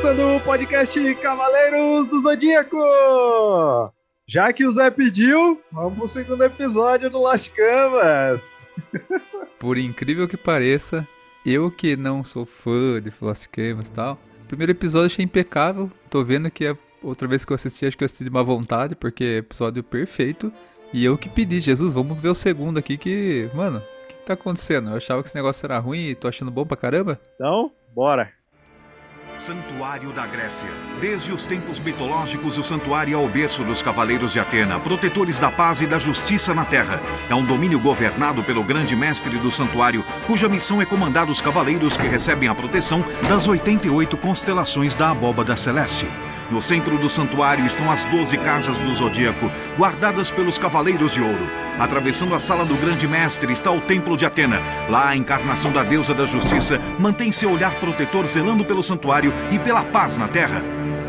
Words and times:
começando 0.00 0.36
o 0.36 0.40
podcast 0.40 1.14
Cavaleiros 1.16 2.08
do 2.08 2.20
Zodíaco! 2.20 2.78
Já 4.26 4.50
que 4.50 4.64
o 4.64 4.72
Zé 4.72 4.90
pediu, 4.90 5.60
vamos 5.70 5.98
pro 5.98 6.08
segundo 6.08 6.42
episódio 6.42 7.10
do 7.10 7.20
Las 7.20 7.48
Canvas. 7.48 8.66
Por 9.58 9.76
incrível 9.76 10.26
que 10.26 10.38
pareça, 10.38 11.06
eu 11.44 11.70
que 11.70 11.98
não 11.98 12.24
sou 12.24 12.46
fã 12.46 12.98
de 12.98 13.12
Lost 13.20 13.48
Canvas 13.48 13.88
e 13.88 13.92
tal, 13.92 14.18
o 14.42 14.46
primeiro 14.46 14.72
episódio 14.72 15.08
achei 15.08 15.22
impecável. 15.22 15.90
Tô 16.08 16.24
vendo 16.24 16.50
que 16.50 16.66
a 16.66 16.76
outra 17.02 17.28
vez 17.28 17.44
que 17.44 17.52
eu 17.52 17.56
assisti, 17.56 17.84
acho 17.84 17.98
que 17.98 18.02
eu 18.02 18.06
assisti 18.06 18.24
de 18.24 18.30
má 18.30 18.42
vontade, 18.42 18.94
porque 18.94 19.24
é 19.24 19.36
episódio 19.36 19.84
perfeito. 19.84 20.50
E 20.94 21.04
eu 21.04 21.18
que 21.18 21.28
pedi, 21.28 21.60
Jesus, 21.60 21.92
vamos 21.92 22.18
ver 22.18 22.30
o 22.30 22.34
segundo 22.34 22.78
aqui 22.78 22.96
que, 22.96 23.50
mano, 23.52 23.80
o 23.80 24.08
que, 24.08 24.14
que 24.14 24.22
tá 24.24 24.32
acontecendo? 24.32 24.88
Eu 24.88 24.96
achava 24.96 25.22
que 25.22 25.28
esse 25.28 25.36
negócio 25.36 25.66
era 25.66 25.78
ruim 25.78 26.08
e 26.08 26.14
tô 26.14 26.26
achando 26.26 26.50
bom 26.50 26.64
pra 26.64 26.74
caramba. 26.74 27.20
Então, 27.34 27.70
bora! 27.94 28.39
Santuário 29.40 30.12
da 30.12 30.26
Grécia. 30.26 30.68
Desde 31.00 31.32
os 31.32 31.46
tempos 31.46 31.80
mitológicos, 31.80 32.58
o 32.58 32.62
santuário 32.62 33.14
é 33.14 33.16
o 33.16 33.26
berço 33.26 33.64
dos 33.64 33.80
cavaleiros 33.80 34.34
de 34.34 34.38
Atena, 34.38 34.78
protetores 34.78 35.40
da 35.40 35.50
paz 35.50 35.80
e 35.80 35.86
da 35.86 35.98
justiça 35.98 36.52
na 36.52 36.62
terra. 36.62 37.00
É 37.26 37.34
um 37.34 37.42
domínio 37.42 37.80
governado 37.80 38.44
pelo 38.44 38.62
grande 38.62 38.94
mestre 38.94 39.38
do 39.38 39.50
santuário, 39.50 40.04
cuja 40.26 40.46
missão 40.46 40.82
é 40.82 40.84
comandar 40.84 41.30
os 41.30 41.40
cavaleiros 41.40 41.96
que 41.96 42.06
recebem 42.06 42.50
a 42.50 42.54
proteção 42.54 43.02
das 43.26 43.48
88 43.48 44.14
constelações 44.18 44.94
da 44.94 45.10
abóbada 45.10 45.56
celeste. 45.56 46.06
No 46.50 46.60
centro 46.60 46.98
do 46.98 47.08
santuário 47.08 47.64
estão 47.64 47.90
as 47.92 48.04
doze 48.06 48.36
casas 48.36 48.78
do 48.78 48.92
zodíaco, 48.92 49.48
guardadas 49.78 50.32
pelos 50.32 50.58
Cavaleiros 50.58 51.12
de 51.14 51.22
Ouro. 51.22 51.48
Atravessando 51.78 52.34
a 52.34 52.40
sala 52.40 52.64
do 52.64 52.74
Grande 52.76 53.06
Mestre 53.06 53.52
está 53.52 53.70
o 53.70 53.80
Templo 53.80 54.16
de 54.16 54.26
Atena. 54.26 54.58
Lá, 54.88 55.10
a 55.10 55.16
encarnação 55.16 55.72
da 55.72 55.84
deusa 55.84 56.12
da 56.12 56.26
justiça 56.26 56.80
mantém 56.98 57.30
seu 57.30 57.52
olhar 57.52 57.72
protetor 57.78 58.26
zelando 58.26 58.64
pelo 58.64 58.82
santuário 58.82 59.32
e 59.52 59.60
pela 59.60 59.84
paz 59.84 60.16
na 60.16 60.26
terra. 60.26 60.60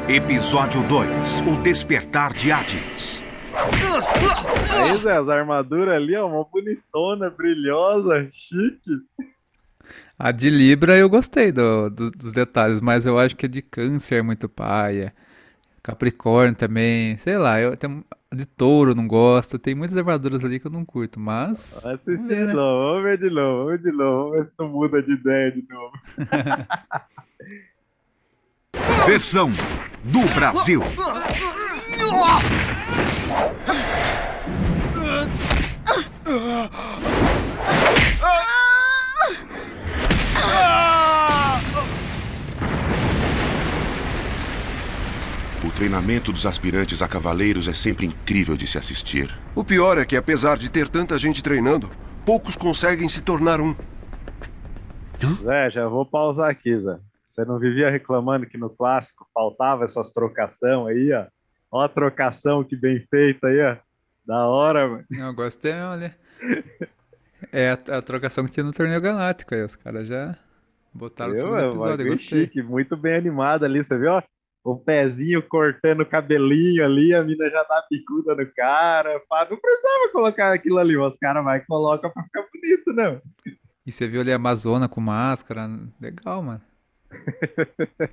Episódio 0.07 0.83
2 0.83 1.41
O 1.41 1.57
Despertar 1.63 2.33
de 2.33 2.51
Hades. 2.51 3.23
Aí, 4.69 4.95
Zé, 4.97 5.17
as 5.17 5.27
armaduras 5.27 5.95
ali, 5.95 6.15
ó, 6.15 6.27
uma 6.27 6.43
bonitona, 6.43 7.31
brilhosa, 7.31 8.29
chique. 8.31 8.91
A 10.19 10.31
de 10.31 10.51
Libra 10.51 10.95
eu 10.95 11.09
gostei 11.09 11.51
do, 11.51 11.89
do, 11.89 12.11
dos 12.11 12.31
detalhes, 12.31 12.79
mas 12.79 13.07
eu 13.07 13.17
acho 13.17 13.35
que 13.35 13.47
a 13.47 13.49
de 13.49 13.63
Câncer 13.63 14.19
é 14.19 14.21
muito 14.21 14.47
paia. 14.47 15.11
Capricórnio 15.83 16.55
também, 16.55 17.17
sei 17.17 17.37
lá, 17.37 17.59
eu 17.59 17.75
tenho 17.75 18.05
de 18.33 18.45
touro 18.45 18.95
não 18.95 19.05
gosto, 19.07 19.59
tem 19.59 19.75
muitas 19.75 19.97
armaduras 19.97 20.41
ali 20.43 20.59
que 20.59 20.67
eu 20.67 20.71
não 20.71 20.85
curto, 20.85 21.19
mas. 21.19 21.85
Assiste 21.85 22.27
de 22.27 22.35
né? 22.35 22.53
novo, 22.53 22.93
vamos 22.93 23.03
ver 23.03 23.17
de 23.17 23.29
novo, 23.29 23.65
vamos 23.65 23.71
ver 23.71 23.79
de 23.91 23.97
novo, 23.97 24.17
vamos 24.17 24.37
ver 24.37 24.45
se 24.45 24.53
não 24.57 24.69
muda 24.69 25.03
de 25.03 25.11
ideia 25.11 25.51
de 25.51 25.65
novo. 25.69 25.91
Versão 29.05 29.49
do 30.03 30.21
Brasil. 30.33 30.81
treinamento 45.81 46.31
dos 46.31 46.45
aspirantes 46.45 47.01
a 47.01 47.07
cavaleiros 47.07 47.67
é 47.67 47.73
sempre 47.73 48.05
incrível 48.05 48.55
de 48.55 48.67
se 48.67 48.77
assistir. 48.77 49.35
O 49.55 49.63
pior 49.63 49.97
é 49.97 50.05
que, 50.05 50.15
apesar 50.15 50.55
de 50.55 50.69
ter 50.69 50.87
tanta 50.87 51.17
gente 51.17 51.41
treinando, 51.41 51.89
poucos 52.23 52.55
conseguem 52.55 53.09
se 53.09 53.23
tornar 53.23 53.59
um. 53.59 53.75
Zé, 55.41 55.71
já 55.71 55.87
vou 55.87 56.05
pausar 56.05 56.51
aqui, 56.51 56.79
Zé. 56.79 56.99
Você 57.25 57.43
não 57.45 57.57
vivia 57.57 57.89
reclamando 57.89 58.45
que 58.45 58.59
no 58.59 58.69
clássico 58.69 59.25
faltava 59.33 59.83
essas 59.83 60.11
trocação 60.11 60.85
aí, 60.85 61.11
ó? 61.13 61.25
Ó 61.71 61.81
a 61.81 61.89
trocação 61.89 62.63
que 62.63 62.75
bem 62.75 63.03
feita 63.09 63.47
aí, 63.47 63.59
ó. 63.59 63.77
Da 64.23 64.45
hora, 64.45 64.87
mano. 64.87 65.05
Não, 65.09 65.33
gostei, 65.33 65.73
olha. 65.73 66.15
É 67.51 67.71
a, 67.71 67.97
a, 67.97 68.01
trocação 68.03 68.45
que 68.45 68.51
tinha 68.51 68.63
no 68.63 68.71
torneio 68.71 69.01
galáctico 69.01 69.55
aí, 69.55 69.63
os 69.63 69.75
caras 69.75 70.07
já 70.07 70.37
botaram 70.93 71.33
o 71.33 71.35
segundo 71.35 71.59
episódio, 71.59 72.05
eu 72.05 72.11
gostei. 72.11 72.41
Chique, 72.41 72.61
muito 72.61 72.95
bem 72.95 73.15
animado 73.15 73.65
ali, 73.65 73.83
você 73.83 73.97
viu? 73.97 74.21
O 74.63 74.75
pezinho 74.75 75.41
cortando 75.41 76.01
o 76.01 76.05
cabelinho 76.05 76.85
ali, 76.85 77.15
a 77.15 77.23
mina 77.23 77.49
já 77.49 77.63
dá 77.63 77.81
picuda 77.89 78.35
no 78.35 78.45
cara. 78.53 79.19
Pá, 79.27 79.47
não 79.49 79.57
precisava 79.57 80.11
colocar 80.11 80.53
aquilo 80.53 80.77
ali, 80.77 80.95
os 80.97 81.17
caras 81.17 81.43
vai 81.43 81.57
e 81.59 81.65
coloca 81.65 82.07
pra 82.09 82.23
ficar 82.23 82.45
bonito, 82.53 82.93
não. 82.93 83.19
E 83.85 83.91
você 83.91 84.07
viu 84.07 84.21
ali 84.21 84.31
a 84.31 84.35
Amazona 84.35 84.87
com 84.87 85.01
máscara, 85.01 85.69
legal, 85.99 86.43
mano. 86.43 86.61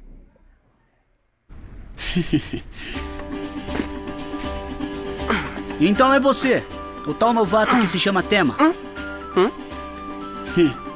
então 5.81 6.13
é 6.13 6.19
você, 6.19 6.65
o 7.07 7.15
tal 7.15 7.33
novato 7.33 7.79
que 7.79 7.87
se 7.87 8.01
chama 8.01 8.23
Tema. 8.23 8.57
Hum? 8.61 8.73
Hum? 9.37 9.51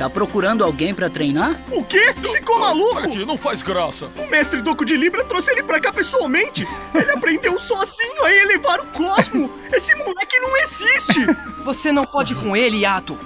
Tá 0.00 0.08
procurando 0.08 0.64
alguém 0.64 0.94
pra 0.94 1.10
treinar? 1.10 1.60
O 1.70 1.84
quê? 1.84 2.14
Ficou 2.32 2.58
maluco? 2.58 3.00
Aqui, 3.00 3.22
não 3.26 3.36
faz 3.36 3.60
graça. 3.60 4.08
O 4.16 4.30
mestre 4.30 4.62
Doco 4.62 4.82
de 4.82 4.96
Libra 4.96 5.22
trouxe 5.24 5.50
ele 5.50 5.62
pra 5.62 5.78
cá 5.78 5.92
pessoalmente. 5.92 6.66
Ele 6.94 7.10
aprendeu 7.10 7.58
sozinho 7.58 8.24
a 8.24 8.32
elevar 8.32 8.80
o 8.80 8.86
cosmo. 8.86 9.52
Esse 9.70 9.94
moleque 9.96 10.40
não 10.40 10.56
existe. 10.56 11.26
Você 11.66 11.92
não 11.92 12.06
pode 12.06 12.32
ir 12.32 12.36
com 12.36 12.56
ele, 12.56 12.80
Yato. 12.80 13.18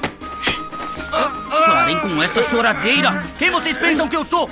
Parem 1.49 2.01
com 2.01 2.21
essa 2.21 2.43
choradeira. 2.43 3.23
Quem 3.39 3.53
vocês 3.53 3.77
pensam 3.77 4.09
que 4.09 4.17
eu 4.17 4.25
sou? 4.25 4.51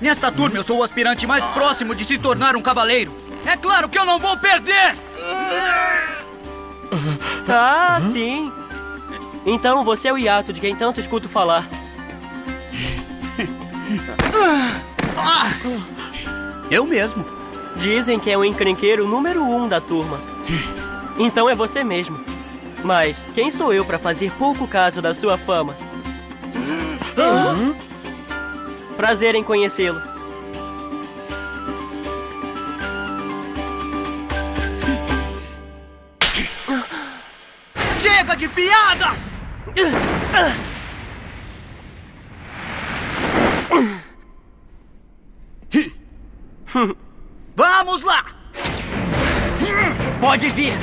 Nesta 0.00 0.32
turma, 0.32 0.56
eu 0.56 0.64
sou 0.64 0.78
o 0.78 0.82
aspirante 0.82 1.26
mais 1.26 1.44
próximo 1.48 1.94
de 1.94 2.02
se 2.02 2.16
tornar 2.16 2.56
um 2.56 2.62
cavaleiro. 2.62 3.14
É 3.44 3.58
claro 3.58 3.90
que 3.90 3.98
eu 3.98 4.06
não 4.06 4.18
vou 4.18 4.38
perder! 4.38 4.96
Ah, 7.46 8.00
sim. 8.00 8.50
Então 9.50 9.82
você 9.82 10.08
é 10.08 10.12
o 10.12 10.18
Yato 10.18 10.52
de 10.52 10.60
quem 10.60 10.76
tanto 10.76 11.00
escuto 11.00 11.26
falar. 11.26 11.66
Eu 16.70 16.84
mesmo. 16.84 17.24
Dizem 17.76 18.18
que 18.18 18.30
é 18.30 18.36
o 18.36 18.44
encrenqueiro 18.44 19.08
número 19.08 19.42
um 19.42 19.66
da 19.66 19.80
turma. 19.80 20.20
Então 21.18 21.48
é 21.48 21.54
você 21.54 21.82
mesmo. 21.82 22.20
Mas 22.84 23.24
quem 23.34 23.50
sou 23.50 23.72
eu 23.72 23.86
para 23.86 23.98
fazer 23.98 24.30
pouco 24.32 24.68
caso 24.68 25.00
da 25.00 25.14
sua 25.14 25.38
fama? 25.38 25.74
Prazer 28.98 29.34
em 29.34 29.42
conhecê-lo. 29.42 30.02
Chega 37.98 38.36
de 38.36 38.46
piadas! 38.48 39.27
Vamos 47.54 48.02
lá! 48.02 48.24
Pode 50.20 50.48
vir! 50.48 50.74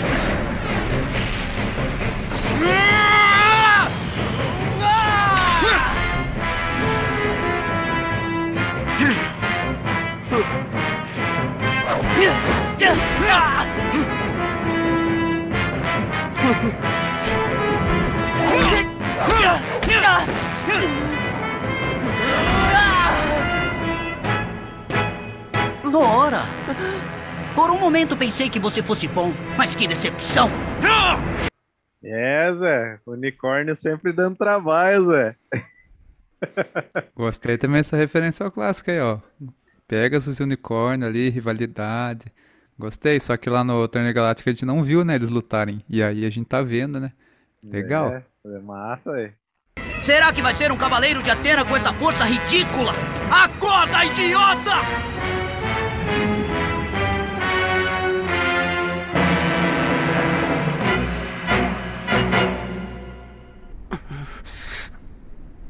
Por 27.56 27.72
um 27.72 27.80
momento 27.80 28.18
pensei 28.18 28.50
que 28.50 28.60
você 28.60 28.83
fosse 28.83 29.07
bom, 29.07 29.33
mas 29.57 29.75
que 29.75 29.88
decepção! 29.88 30.50
É, 32.04 32.54
Zé. 32.54 33.00
Unicórnio 33.06 33.75
sempre 33.75 34.13
dando 34.13 34.36
trabalho, 34.36 35.06
Zé. 35.06 35.36
Gostei 37.16 37.57
também 37.57 37.77
dessa 37.77 37.98
referência 37.98 38.45
ao 38.45 38.51
clássico 38.51 38.92
aí, 38.92 39.00
ó. 39.00 39.19
Pegasus 39.88 40.39
e 40.39 40.44
unicórnio 40.44 41.07
ali, 41.07 41.30
rivalidade. 41.30 42.25
Gostei, 42.78 43.19
só 43.19 43.38
que 43.38 43.50
lá 43.50 43.63
no 43.63 43.88
Torneio 43.88 44.13
Galáctico 44.13 44.50
a 44.50 44.51
gente 44.51 44.66
não 44.66 44.83
viu, 44.83 45.04
né, 45.04 45.16
eles 45.16 45.30
lutarem. 45.30 45.83
E 45.89 46.04
aí 46.04 46.25
a 46.25 46.30
gente 46.30 46.48
tá 46.48 46.62
vendo, 46.62 47.00
né? 47.00 47.12
Legal. 47.63 48.13
É, 48.13 48.24
é 48.45 48.60
massa, 48.60 49.12
velho. 49.12 49.33
Será 50.04 50.31
que 50.31 50.42
vai 50.42 50.54
ser 50.54 50.71
um 50.71 50.78
cavaleiro 50.78 51.24
de 51.24 51.31
Atena 51.31 51.66
com 51.66 51.75
essa 51.75 51.92
força 51.94 52.25
ridícula? 52.25 52.94
Acorda, 53.31 54.06
idiota! 54.06 54.75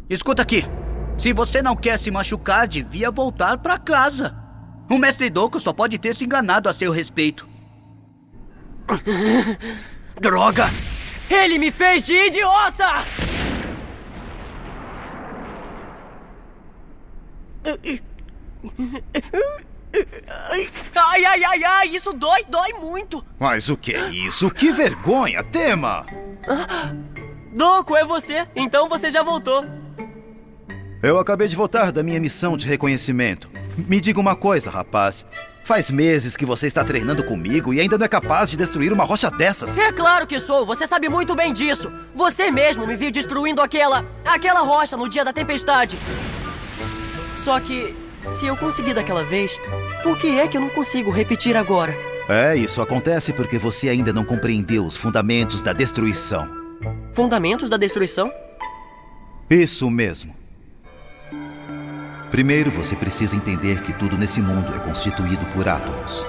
Escuta 0.09 0.41
aqui. 0.41 0.63
Se 1.17 1.33
você 1.33 1.61
não 1.61 1.75
quer 1.75 1.97
se 1.97 2.11
machucar, 2.11 2.67
devia 2.67 3.09
voltar 3.09 3.57
pra 3.57 3.79
casa. 3.79 4.35
O 4.89 4.97
mestre 4.97 5.29
Doku 5.29 5.59
só 5.59 5.73
pode 5.73 5.97
ter 5.97 6.13
se 6.13 6.25
enganado 6.25 6.69
a 6.69 6.73
seu 6.73 6.91
respeito. 6.91 7.47
Droga! 10.21 10.69
Ele 11.29 11.57
me 11.57 11.71
fez 11.71 12.05
de 12.05 12.13
idiota! 12.13 13.03
Ai, 20.95 21.25
ai, 21.25 21.43
ai, 21.43 21.63
ai, 21.63 21.87
isso 21.87 22.13
dói, 22.13 22.43
dói 22.47 22.73
muito! 22.73 23.25
Mas 23.39 23.69
o 23.69 23.77
que 23.77 23.93
é 23.93 24.09
isso? 24.09 24.51
Que 24.51 24.71
vergonha, 24.71 25.43
Tema! 25.43 26.05
Doco, 27.51 27.95
é 27.95 28.05
você? 28.05 28.47
Então 28.55 28.87
você 28.87 29.09
já 29.09 29.23
voltou. 29.23 29.65
Eu 31.03 31.19
acabei 31.19 31.47
de 31.47 31.55
voltar 31.55 31.91
da 31.91 32.01
minha 32.01 32.19
missão 32.19 32.57
de 32.57 32.65
reconhecimento. 32.67 33.49
Me 33.77 33.99
diga 34.01 34.19
uma 34.19 34.35
coisa, 34.35 34.69
rapaz. 34.69 35.25
Faz 35.63 35.89
meses 35.89 36.37
que 36.37 36.45
você 36.45 36.67
está 36.67 36.83
treinando 36.83 37.23
comigo 37.23 37.73
e 37.73 37.79
ainda 37.79 37.97
não 37.97 38.05
é 38.05 38.07
capaz 38.07 38.49
de 38.49 38.57
destruir 38.57 38.93
uma 38.93 39.03
rocha 39.03 39.29
dessas. 39.31 39.77
É 39.77 39.91
claro 39.91 40.27
que 40.27 40.39
sou, 40.39 40.65
você 40.65 40.85
sabe 40.85 41.09
muito 41.09 41.35
bem 41.35 41.51
disso. 41.51 41.91
Você 42.13 42.51
mesmo 42.51 42.85
me 42.85 42.95
viu 42.95 43.11
destruindo 43.11 43.61
aquela. 43.61 44.05
aquela 44.25 44.61
rocha 44.61 44.95
no 44.95 45.09
dia 45.09 45.25
da 45.25 45.33
tempestade. 45.33 45.97
Só 47.37 47.59
que, 47.59 47.95
se 48.31 48.45
eu 48.45 48.55
consegui 48.55 48.93
daquela 48.93 49.23
vez, 49.23 49.59
por 50.03 50.17
que 50.17 50.39
é 50.39 50.47
que 50.47 50.57
eu 50.57 50.61
não 50.61 50.69
consigo 50.69 51.11
repetir 51.11 51.57
agora? 51.57 51.95
É, 52.27 52.55
isso 52.55 52.81
acontece 52.81 53.33
porque 53.33 53.57
você 53.57 53.89
ainda 53.89 54.11
não 54.11 54.23
compreendeu 54.23 54.85
os 54.85 54.95
fundamentos 54.95 55.61
da 55.61 55.73
destruição. 55.73 56.47
Fundamentos 57.13 57.69
da 57.69 57.77
destruição? 57.77 58.31
Isso 59.49 59.89
mesmo. 59.91 60.44
Primeiro, 62.31 62.71
você 62.71 62.95
precisa 62.95 63.35
entender 63.35 63.81
que 63.81 63.93
tudo 63.93 64.17
nesse 64.17 64.41
mundo 64.41 64.75
é 64.75 64.79
constituído 64.79 65.45
por 65.47 65.69
átomos. 65.69 66.25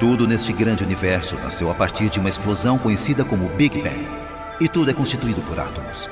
Tudo 0.00 0.26
neste 0.26 0.52
grande 0.52 0.84
universo 0.84 1.36
nasceu 1.36 1.70
a 1.70 1.74
partir 1.74 2.08
de 2.08 2.18
uma 2.18 2.28
explosão 2.28 2.78
conhecida 2.78 3.24
como 3.24 3.48
Big 3.50 3.80
Bang. 3.80 4.08
E 4.60 4.68
tudo 4.68 4.90
é 4.90 4.94
constituído 4.94 5.42
por 5.42 5.58
átomos. 5.58 6.08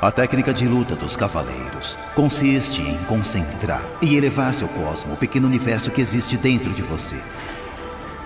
A 0.00 0.10
técnica 0.10 0.52
de 0.52 0.66
luta 0.66 0.96
dos 0.96 1.16
cavaleiros 1.16 1.96
consiste 2.14 2.82
em 2.82 2.98
concentrar 3.04 3.84
e 4.00 4.16
elevar 4.16 4.52
seu 4.52 4.66
cosmo, 4.66 5.14
o 5.14 5.16
pequeno 5.16 5.46
universo 5.46 5.92
que 5.92 6.00
existe 6.00 6.36
dentro 6.36 6.72
de 6.72 6.82
você. 6.82 7.20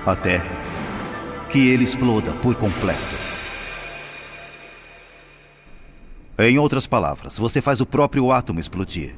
Até 0.07 0.43
que 1.51 1.69
ele 1.69 1.85
exploda 1.85 2.33
por 2.33 2.55
completo. 2.55 3.36
Em 6.39 6.59
outras 6.59 6.87
palavras, 6.87 7.39
você 7.39 7.63
faz 7.63 7.81
o 7.81 7.87
próprio 7.87 8.31
átomo 8.31 8.61
explodir. 8.61 9.15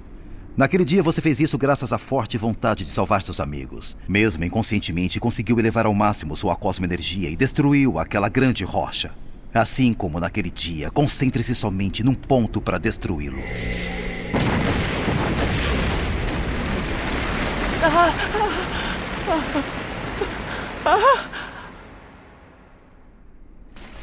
Naquele 0.57 0.85
dia 0.85 1.03
você 1.03 1.21
fez 1.21 1.41
isso 1.41 1.59
graças 1.59 1.93
à 1.93 1.99
forte 1.99 2.39
vontade 2.39 2.85
de 2.85 2.93
salvar 2.93 3.23
seus 3.23 3.41
amigos. 3.41 3.97
Mesmo 4.09 4.45
inconscientemente, 4.45 5.19
conseguiu 5.19 5.59
elevar 5.59 5.87
ao 5.87 5.95
máximo 5.95 6.37
sua 6.37 6.55
cosmoenergia 6.55 7.29
e 7.29 7.35
destruiu 7.35 7.99
aquela 7.99 8.29
grande 8.29 8.63
rocha. 8.63 9.13
Assim 9.53 9.93
como 9.93 10.21
naquele 10.21 10.49
dia, 10.49 10.91
concentre-se 10.93 11.57
somente 11.57 12.05
num 12.05 12.15
ponto 12.15 12.61
para 12.61 12.79
destruí-lo. 12.79 13.43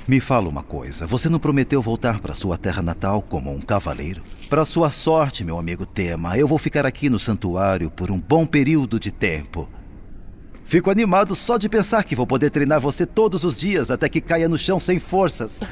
Me 0.07 0.19
fala 0.19 0.47
uma 0.47 0.61
coisa, 0.61 1.07
você 1.07 1.27
não 1.27 1.39
prometeu 1.39 1.81
voltar 1.81 2.19
para 2.21 2.35
sua 2.35 2.59
terra 2.59 2.79
natal 2.79 3.23
como 3.23 3.51
um 3.51 3.59
cavaleiro? 3.59 4.21
Para 4.47 4.63
sua 4.63 4.91
sorte, 4.91 5.43
meu 5.43 5.57
amigo 5.57 5.83
Tema, 5.83 6.37
eu 6.37 6.47
vou 6.47 6.59
ficar 6.59 6.85
aqui 6.85 7.09
no 7.09 7.17
santuário 7.17 7.89
por 7.89 8.11
um 8.11 8.21
bom 8.21 8.45
período 8.45 8.99
de 8.99 9.11
tempo. 9.11 9.67
Fico 10.63 10.91
animado 10.91 11.33
só 11.33 11.57
de 11.57 11.67
pensar 11.67 12.03
que 12.03 12.15
vou 12.15 12.27
poder 12.27 12.51
treinar 12.51 12.79
você 12.79 13.03
todos 13.03 13.43
os 13.43 13.57
dias 13.57 13.89
até 13.89 14.07
que 14.07 14.21
caia 14.21 14.47
no 14.47 14.59
chão 14.59 14.79
sem 14.79 14.99
forças. 14.99 15.59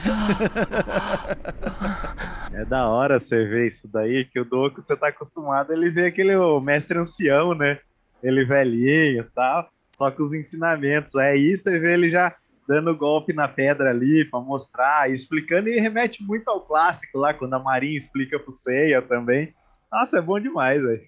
É 2.55 2.63
da 2.63 2.87
hora 2.87 3.19
você 3.19 3.45
ver 3.45 3.67
isso 3.67 3.87
daí, 3.91 4.25
que 4.25 4.39
o 4.39 4.45
Doku 4.45 4.79
você 4.79 4.95
tá 4.95 5.07
acostumado, 5.07 5.73
ele 5.73 5.89
vê 5.89 6.05
aquele 6.05 6.35
o 6.35 6.59
mestre 6.59 6.99
ancião, 6.99 7.55
né? 7.55 7.79
Ele 8.21 8.45
velhinho 8.45 9.21
e 9.21 9.27
tal, 9.33 9.67
só 9.97 10.11
com 10.11 10.21
os 10.21 10.35
ensinamentos. 10.35 11.15
Aí 11.15 11.57
você 11.57 11.79
vê 11.79 11.95
ele 11.95 12.11
já 12.11 12.35
dando 12.67 12.95
golpe 12.95 13.33
na 13.33 13.47
pedra 13.47 13.89
ali 13.89 14.25
para 14.25 14.39
mostrar, 14.39 15.11
explicando 15.11 15.69
e 15.69 15.79
remete 15.79 16.23
muito 16.23 16.47
ao 16.47 16.61
clássico 16.61 17.17
lá, 17.17 17.33
quando 17.33 17.53
a 17.53 17.59
Marinha 17.59 17.97
explica 17.97 18.39
pro 18.39 18.51
Seiya 18.51 19.01
também. 19.01 19.53
Nossa, 19.91 20.17
é 20.17 20.21
bom 20.21 20.39
demais, 20.39 20.81
velho. 20.81 21.01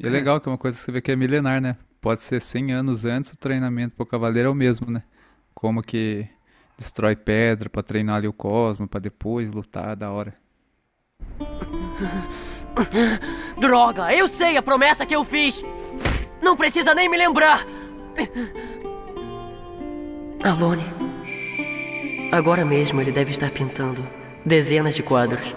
E 0.00 0.06
é 0.06 0.10
legal 0.10 0.40
que 0.40 0.48
é 0.48 0.52
uma 0.52 0.58
coisa 0.58 0.78
que 0.78 0.84
você 0.84 0.92
vê 0.92 1.00
que 1.00 1.10
é 1.10 1.16
milenar, 1.16 1.60
né? 1.60 1.76
Pode 2.00 2.20
ser 2.20 2.40
100 2.40 2.72
anos 2.72 3.04
antes, 3.04 3.32
o 3.32 3.38
treinamento 3.38 3.96
pro 3.96 4.06
cavaleiro 4.06 4.48
é 4.48 4.52
o 4.52 4.54
mesmo, 4.54 4.90
né? 4.90 5.02
Como 5.54 5.82
que 5.82 6.28
destrói 6.78 7.16
pedra 7.16 7.68
para 7.68 7.82
treinar 7.82 8.16
ali 8.16 8.28
o 8.28 8.32
cosmo, 8.32 8.86
para 8.86 9.00
depois 9.00 9.50
lutar, 9.50 9.96
da 9.96 10.10
hora. 10.10 10.34
Droga, 13.58 14.14
eu 14.14 14.28
sei 14.28 14.56
a 14.56 14.62
promessa 14.62 15.04
que 15.04 15.16
eu 15.16 15.24
fiz! 15.24 15.62
Não 16.40 16.56
precisa 16.56 16.94
nem 16.94 17.08
me 17.08 17.16
lembrar! 17.16 17.66
Alone. 20.44 20.84
Agora 22.30 22.64
mesmo 22.64 23.00
ele 23.00 23.10
deve 23.10 23.32
estar 23.32 23.50
pintando 23.50 24.08
dezenas 24.44 24.94
de 24.94 25.02
quadros. 25.02 25.54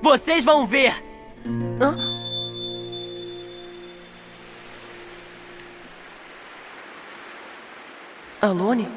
Vocês 0.00 0.44
vão 0.44 0.66
ver! 0.66 0.94
Hã? 1.80 1.96
Alone? 8.40 8.88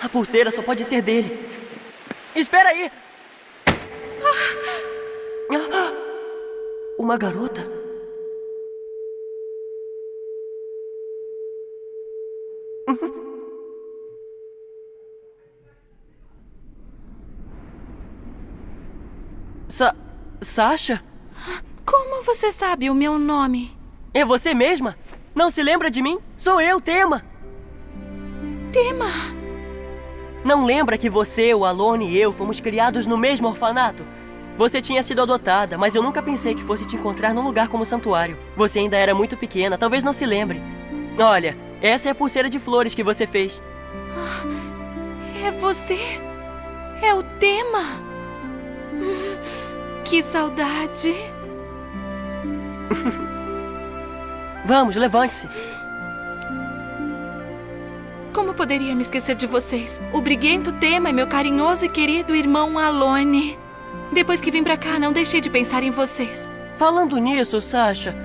A 0.00 0.08
pulseira 0.08 0.50
só 0.52 0.62
pode 0.62 0.84
ser 0.84 1.02
dele. 1.02 1.48
Espera 2.36 2.68
aí! 2.68 2.90
Uma 6.98 7.16
garota? 7.16 7.60
Sa 19.68 19.96
Sasha? 20.40 21.02
Como 21.84 22.22
você 22.22 22.52
sabe 22.52 22.90
o 22.90 22.94
meu 22.94 23.18
nome? 23.18 23.76
É 24.14 24.24
você 24.24 24.54
mesma? 24.54 24.96
Não 25.34 25.50
se 25.50 25.62
lembra 25.62 25.90
de 25.90 26.02
mim? 26.02 26.18
Sou 26.36 26.60
eu, 26.60 26.80
Tema. 26.80 27.24
Tema? 28.72 29.31
Não 30.44 30.64
lembra 30.64 30.98
que 30.98 31.08
você, 31.08 31.54
o 31.54 31.64
Alone 31.64 32.10
e 32.10 32.18
eu 32.18 32.32
fomos 32.32 32.58
criados 32.60 33.06
no 33.06 33.16
mesmo 33.16 33.46
orfanato? 33.46 34.04
Você 34.58 34.82
tinha 34.82 35.02
sido 35.02 35.22
adotada, 35.22 35.78
mas 35.78 35.94
eu 35.94 36.02
nunca 36.02 36.20
pensei 36.20 36.54
que 36.54 36.62
fosse 36.62 36.84
te 36.84 36.96
encontrar 36.96 37.32
num 37.32 37.42
lugar 37.42 37.68
como 37.68 37.84
o 37.84 37.86
santuário. 37.86 38.36
Você 38.56 38.80
ainda 38.80 38.96
era 38.96 39.14
muito 39.14 39.36
pequena, 39.36 39.78
talvez 39.78 40.02
não 40.04 40.12
se 40.12 40.26
lembre. 40.26 40.60
Olha, 41.18 41.56
essa 41.80 42.08
é 42.08 42.12
a 42.12 42.14
pulseira 42.14 42.50
de 42.50 42.58
flores 42.58 42.94
que 42.94 43.04
você 43.04 43.26
fez. 43.26 43.62
É 45.44 45.50
você? 45.52 45.98
É 47.00 47.14
o 47.14 47.22
tema? 47.22 47.80
Hum, 48.92 49.38
que 50.04 50.22
saudade. 50.22 51.14
Vamos, 54.66 54.96
levante-se. 54.96 55.48
Como 58.32 58.54
poderia 58.54 58.94
me 58.94 59.02
esquecer 59.02 59.36
de 59.36 59.46
vocês? 59.46 60.00
O 60.10 60.22
briguento 60.22 60.72
tema 60.72 61.10
e 61.10 61.12
meu 61.12 61.26
carinhoso 61.26 61.84
e 61.84 61.88
querido 61.88 62.34
irmão 62.34 62.78
Alone. 62.78 63.58
Depois 64.10 64.40
que 64.40 64.50
vim 64.50 64.64
pra 64.64 64.76
cá, 64.76 64.98
não 64.98 65.12
deixei 65.12 65.38
de 65.38 65.50
pensar 65.50 65.82
em 65.82 65.90
vocês. 65.90 66.48
Falando 66.76 67.18
nisso, 67.18 67.60
Sasha, 67.60 68.16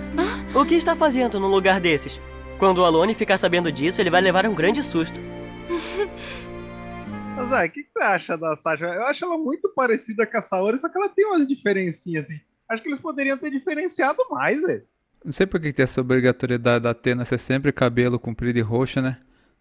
o 0.56 0.66
que 0.66 0.76
está 0.76 0.96
fazendo 0.96 1.42
num 1.42 1.48
lugar 1.48 1.82
desses? 1.82 2.22
Quando 2.58 2.78
o 2.78 2.86
Alone 2.86 3.14
ficar 3.14 3.38
sabendo 3.38 3.70
disso, 3.70 4.00
ele 4.00 4.10
vai 4.10 4.22
levar 4.22 4.46
um 4.46 4.56
grande 4.56 4.82
susto. 4.82 5.20
Mas, 7.36 7.50
Zé, 7.50 7.66
o 7.66 7.72
que, 7.72 7.84
que 7.84 7.92
você 7.92 8.02
acha 8.02 8.38
da 8.38 8.56
Sasha? 8.56 8.86
Eu 8.86 9.04
acho 9.04 9.26
ela 9.26 9.38
muito 9.38 9.68
parecida 9.76 10.26
com 10.26 10.38
a 10.38 10.42
Saori, 10.42 10.80
só 10.80 10.90
que 10.90 10.98
ela 10.98 11.10
tem 11.10 11.26
umas 11.26 11.46
diferencinhas, 11.46 12.28
assim. 12.28 12.40
Acho 12.70 12.82
que 12.82 12.90
eles 12.90 13.02
poderiam 13.02 13.38
ter 13.38 13.52
diferenciado 13.52 14.20
mais, 14.32 14.62
velho. 14.62 14.84
Não 15.24 15.34
sei 15.34 15.46
por 15.46 15.60
que 15.60 15.74
tem 15.74 15.84
essa 15.84 16.00
obrigatoriedade 16.00 16.84
da 16.84 16.92
Atena 16.92 17.26
ser 17.26 17.38
sempre 17.38 17.74
cabelo 17.74 18.18
comprido 18.18 18.58
e 18.58 18.62
roxo, 18.62 19.02
né? 19.02 19.18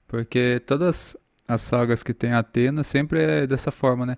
Porque 0.06 0.60
todas 0.60 1.16
as 1.46 1.60
sagas 1.60 2.02
que 2.02 2.14
tem 2.14 2.32
Atena 2.32 2.82
sempre 2.82 3.20
é 3.22 3.46
dessa 3.46 3.70
forma, 3.70 4.06
né? 4.06 4.16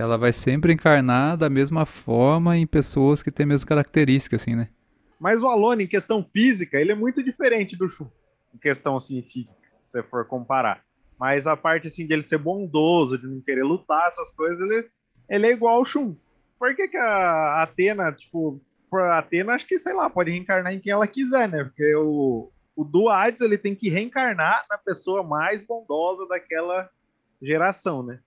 ela 0.00 0.16
vai 0.16 0.32
sempre 0.32 0.72
encarnar 0.72 1.36
da 1.36 1.50
mesma 1.50 1.84
forma 1.84 2.56
em 2.56 2.64
pessoas 2.64 3.20
que 3.20 3.32
têm 3.32 3.42
a 3.42 3.48
mesma 3.48 3.66
característica, 3.66 4.36
assim, 4.36 4.54
né? 4.54 4.68
Mas 5.18 5.42
o 5.42 5.48
Alone, 5.48 5.84
em 5.84 5.88
questão 5.88 6.22
física, 6.22 6.80
ele 6.80 6.92
é 6.92 6.94
muito 6.94 7.20
diferente 7.20 7.76
do 7.76 7.88
Shun. 7.88 8.06
Em 8.54 8.58
questão, 8.58 8.96
assim, 8.96 9.20
física, 9.22 9.60
se 9.86 9.92
você 9.92 10.02
for 10.04 10.24
comparar. 10.24 10.84
Mas 11.18 11.48
a 11.48 11.56
parte, 11.56 11.88
assim, 11.88 12.06
de 12.06 12.12
ele 12.12 12.22
ser 12.22 12.38
bondoso, 12.38 13.18
de 13.18 13.26
não 13.26 13.40
querer 13.40 13.64
lutar, 13.64 14.06
essas 14.06 14.32
coisas, 14.32 14.60
ele, 14.60 14.88
ele 15.28 15.46
é 15.48 15.50
igual 15.50 15.78
ao 15.78 15.84
Shun. 15.84 16.14
Por 16.60 16.76
que, 16.76 16.86
que 16.86 16.96
a 16.96 17.64
Atena, 17.64 18.12
tipo, 18.12 18.60
a 18.92 19.18
Atena, 19.18 19.54
acho 19.54 19.66
que, 19.66 19.80
sei 19.80 19.94
lá, 19.94 20.08
pode 20.08 20.30
reencarnar 20.30 20.72
em 20.72 20.78
quem 20.78 20.92
ela 20.92 21.08
quiser, 21.08 21.48
né? 21.48 21.64
Porque 21.64 21.92
o, 21.96 22.52
o 22.78 22.84
do 22.84 23.08
Hades, 23.08 23.40
ele 23.40 23.58
tem 23.58 23.74
que 23.74 23.88
reencarnar 23.88 24.64
na 24.70 24.78
pessoa 24.78 25.24
mais 25.24 25.60
bondosa 25.66 26.28
daquela 26.28 26.88
geração, 27.42 28.04
né? 28.04 28.20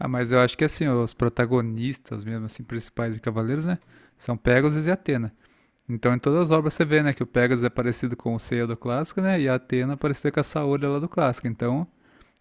Ah, 0.00 0.08
mas 0.08 0.32
eu 0.32 0.40
acho 0.40 0.56
que 0.56 0.64
assim, 0.64 0.88
os 0.88 1.12
protagonistas 1.12 2.24
mesmo, 2.24 2.46
assim, 2.46 2.62
principais 2.62 3.12
de 3.12 3.20
Cavaleiros, 3.20 3.66
né? 3.66 3.78
São 4.16 4.34
Pegasus 4.34 4.86
e 4.86 4.90
Atena. 4.90 5.30
Então 5.86 6.14
em 6.14 6.18
todas 6.18 6.40
as 6.40 6.50
obras 6.50 6.72
você 6.72 6.86
vê, 6.86 7.02
né, 7.02 7.12
que 7.12 7.22
o 7.22 7.26
Pegasus 7.26 7.64
é 7.64 7.68
parecido 7.68 8.16
com 8.16 8.34
o 8.34 8.38
Seiya 8.38 8.66
do 8.66 8.78
clássico, 8.78 9.20
né? 9.20 9.38
E 9.38 9.46
a 9.46 9.56
Atena 9.56 9.92
é 9.92 9.96
parecida 9.96 10.32
com 10.32 10.40
a 10.40 10.44
Saori 10.44 10.86
lá 10.86 10.98
do 10.98 11.08
clássico. 11.08 11.46
Então, 11.46 11.86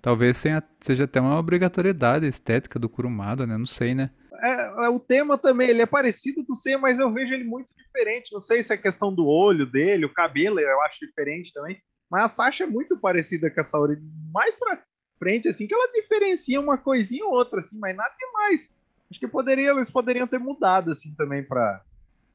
talvez 0.02 0.42
seja 0.80 1.04
até 1.04 1.20
uma 1.20 1.38
obrigatoriedade 1.38 2.26
estética 2.28 2.80
do 2.80 2.88
Kurumada, 2.88 3.46
né? 3.46 3.58
Não 3.58 3.66
sei, 3.66 3.94
né? 3.94 4.10
É, 4.42 4.86
é, 4.86 4.90
o 4.90 5.00
tema 5.00 5.38
também, 5.38 5.70
ele 5.70 5.82
é 5.82 5.86
parecido 5.86 6.46
com 6.46 6.54
o 6.54 6.80
mas 6.80 7.00
eu 7.00 7.12
vejo 7.12 7.34
ele 7.34 7.44
muito 7.44 7.74
diferente. 7.76 8.32
Não 8.32 8.40
sei 8.40 8.62
se 8.64 8.74
é 8.74 8.78
questão 8.78 9.14
do 9.14 9.26
olho 9.26 9.66
dele, 9.66 10.06
o 10.06 10.14
cabelo 10.14 10.60
eu 10.60 10.82
acho 10.82 11.06
diferente 11.06 11.54
também. 11.54 11.82
Mas 12.10 12.24
a 12.24 12.28
Sasha 12.28 12.64
é 12.64 12.68
muito 12.68 12.98
parecida 12.98 13.50
com 13.50 13.60
a 13.60 13.64
Saori. 13.64 13.98
Mais 14.34 14.56
pra 14.56 14.82
frente, 15.20 15.50
assim, 15.50 15.68
que 15.68 15.74
ela 15.74 15.92
diferencia 15.92 16.60
uma 16.60 16.78
coisinha 16.78 17.26
ou 17.26 17.34
outra, 17.34 17.60
assim, 17.60 17.78
mas 17.80 17.96
nada 17.96 18.14
demais. 18.18 18.76
Acho 19.10 19.20
que 19.20 19.28
poderia, 19.28 19.72
eles 19.72 19.90
poderiam 19.90 20.28
ter 20.28 20.40
mudado, 20.40 20.92
assim, 20.92 21.14
também 21.16 21.44
pra, 21.44 21.82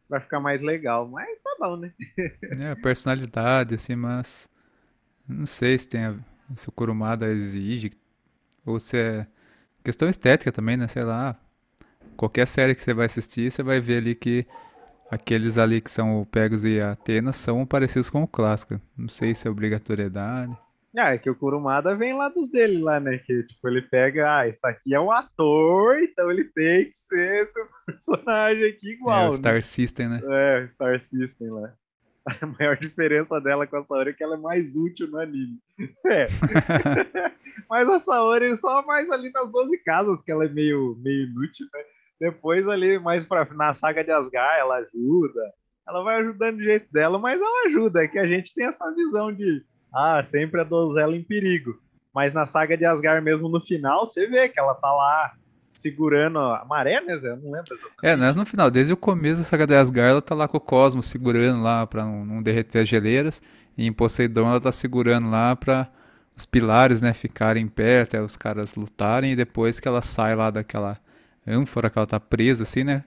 pra 0.08 0.20
ficar 0.20 0.40
mais 0.40 0.60
legal. 0.60 1.08
Mas 1.08 1.38
tá 1.42 1.56
bom, 1.58 1.76
né? 1.76 1.92
é, 2.60 2.74
personalidade, 2.74 3.74
assim, 3.74 3.94
mas. 3.94 4.48
Não 5.28 5.46
sei 5.46 5.78
se 5.78 5.88
tem 5.88 6.04
a, 6.04 6.16
se 6.56 6.68
o 6.68 6.72
Kurumada 6.72 7.28
exige. 7.28 7.92
Ou 8.64 8.78
se 8.78 8.98
é. 8.98 9.26
Questão 9.84 10.08
estética 10.08 10.52
também, 10.52 10.76
né? 10.76 10.86
Sei 10.88 11.02
lá. 11.02 11.38
Qualquer 12.16 12.46
série 12.46 12.74
que 12.74 12.82
você 12.82 12.94
vai 12.94 13.06
assistir, 13.06 13.50
você 13.50 13.62
vai 13.62 13.80
ver 13.80 13.98
ali 13.98 14.14
que 14.14 14.46
aqueles 15.10 15.58
ali 15.58 15.80
que 15.80 15.90
são 15.90 16.20
o 16.20 16.26
Pegasus 16.26 16.64
e 16.64 16.80
a 16.80 16.92
Atenas 16.92 17.36
são 17.36 17.66
parecidos 17.66 18.08
com 18.08 18.22
o 18.22 18.28
clássico. 18.28 18.80
Não 18.96 19.08
sei 19.08 19.34
se 19.34 19.46
é 19.46 19.50
obrigatoriedade. 19.50 20.56
Ah, 20.96 21.14
é 21.14 21.18
que 21.18 21.30
o 21.30 21.34
Kurumada 21.34 21.96
vem 21.96 22.14
lá 22.14 22.28
dos 22.28 22.50
dele 22.50 22.82
lá, 22.82 23.00
né? 23.00 23.16
Que 23.18 23.42
tipo, 23.44 23.66
ele 23.66 23.80
pega, 23.80 24.38
ah, 24.40 24.48
isso 24.48 24.66
aqui 24.66 24.94
é 24.94 25.00
um 25.00 25.10
ator, 25.10 25.98
então 26.02 26.30
ele 26.30 26.44
tem 26.44 26.84
que 26.84 26.96
ser 26.96 27.44
esse 27.44 27.58
personagem 27.86 28.68
aqui 28.68 28.92
igual. 28.92 29.26
É, 29.26 29.28
o 29.30 29.32
Star 29.32 29.54
né? 29.54 29.60
System, 29.62 30.08
né? 30.08 30.20
É, 30.22 30.64
o 30.64 30.68
Star 30.68 31.00
System 31.00 31.50
lá. 31.50 31.72
A 32.40 32.46
maior 32.46 32.76
diferença 32.76 33.40
dela 33.40 33.66
com 33.66 33.76
a 33.76 33.82
Saori 33.82 34.10
é 34.10 34.12
que 34.12 34.22
ela 34.22 34.36
é 34.36 34.38
mais 34.38 34.76
útil 34.76 35.08
no 35.08 35.18
anime. 35.18 35.58
É. 36.06 36.26
Mas 37.68 37.88
a 37.88 37.98
Saori 37.98 38.52
é 38.52 38.56
só 38.56 38.84
mais 38.84 39.10
ali 39.10 39.30
nas 39.30 39.50
12 39.50 39.78
casas 39.78 40.22
que 40.22 40.30
ela 40.30 40.44
é 40.44 40.48
meio, 40.48 40.96
meio 41.02 41.26
inútil, 41.26 41.66
né? 41.72 41.80
Depois 42.22 42.68
ali, 42.68 43.00
mais 43.00 43.26
pra, 43.26 43.44
na 43.52 43.74
saga 43.74 44.04
de 44.04 44.12
Asgard, 44.12 44.60
ela 44.60 44.76
ajuda. 44.76 45.40
Ela 45.88 46.04
vai 46.04 46.20
ajudando 46.20 46.58
do 46.58 46.62
jeito 46.62 46.86
dela, 46.92 47.18
mas 47.18 47.40
ela 47.40 47.66
ajuda. 47.66 48.04
É 48.04 48.06
que 48.06 48.16
a 48.16 48.26
gente 48.28 48.54
tem 48.54 48.66
essa 48.66 48.88
visão 48.94 49.32
de 49.32 49.64
ah, 49.92 50.22
sempre 50.22 50.60
a 50.60 50.64
donzela 50.64 51.16
em 51.16 51.24
perigo. 51.24 51.76
Mas 52.14 52.32
na 52.32 52.46
saga 52.46 52.76
de 52.76 52.84
Asgard 52.84 53.24
mesmo 53.24 53.48
no 53.48 53.60
final, 53.60 54.06
você 54.06 54.28
vê 54.28 54.48
que 54.48 54.60
ela 54.60 54.72
tá 54.72 54.92
lá 54.92 55.32
segurando 55.74 56.38
a 56.38 56.64
maré, 56.64 57.00
né, 57.00 57.18
Zé? 57.18 57.30
Eu 57.30 57.38
não 57.38 57.50
lembro 57.50 57.74
exatamente. 57.74 57.98
É, 58.04 58.14
não 58.14 58.26
é 58.26 58.32
no 58.32 58.46
final, 58.46 58.70
desde 58.70 58.92
o 58.92 58.96
começo 58.96 59.38
da 59.38 59.44
saga 59.44 59.66
de 59.66 59.74
Asgard, 59.74 60.12
ela 60.12 60.22
tá 60.22 60.36
lá 60.36 60.46
com 60.46 60.58
o 60.58 60.60
Cosmos 60.60 61.06
segurando 61.06 61.60
lá 61.60 61.84
pra 61.88 62.04
não, 62.04 62.24
não 62.24 62.40
derreter 62.40 62.82
as 62.82 62.88
geleiras. 62.88 63.42
E 63.76 63.84
em 63.84 63.92
Poseidon 63.92 64.46
ela 64.48 64.60
tá 64.60 64.70
segurando 64.70 65.28
lá 65.28 65.56
pra 65.56 65.90
os 66.36 66.46
pilares, 66.46 67.02
né, 67.02 67.12
ficarem 67.12 67.66
perto, 67.66 68.14
até 68.14 68.22
os 68.22 68.36
caras 68.36 68.76
lutarem. 68.76 69.32
E 69.32 69.36
depois 69.36 69.80
que 69.80 69.88
ela 69.88 70.02
sai 70.02 70.36
lá 70.36 70.50
daquela 70.50 71.00
ânfora 71.46 71.90
que 71.90 71.98
ela 71.98 72.06
tá 72.06 72.20
presa, 72.20 72.62
assim, 72.62 72.84
né? 72.84 73.04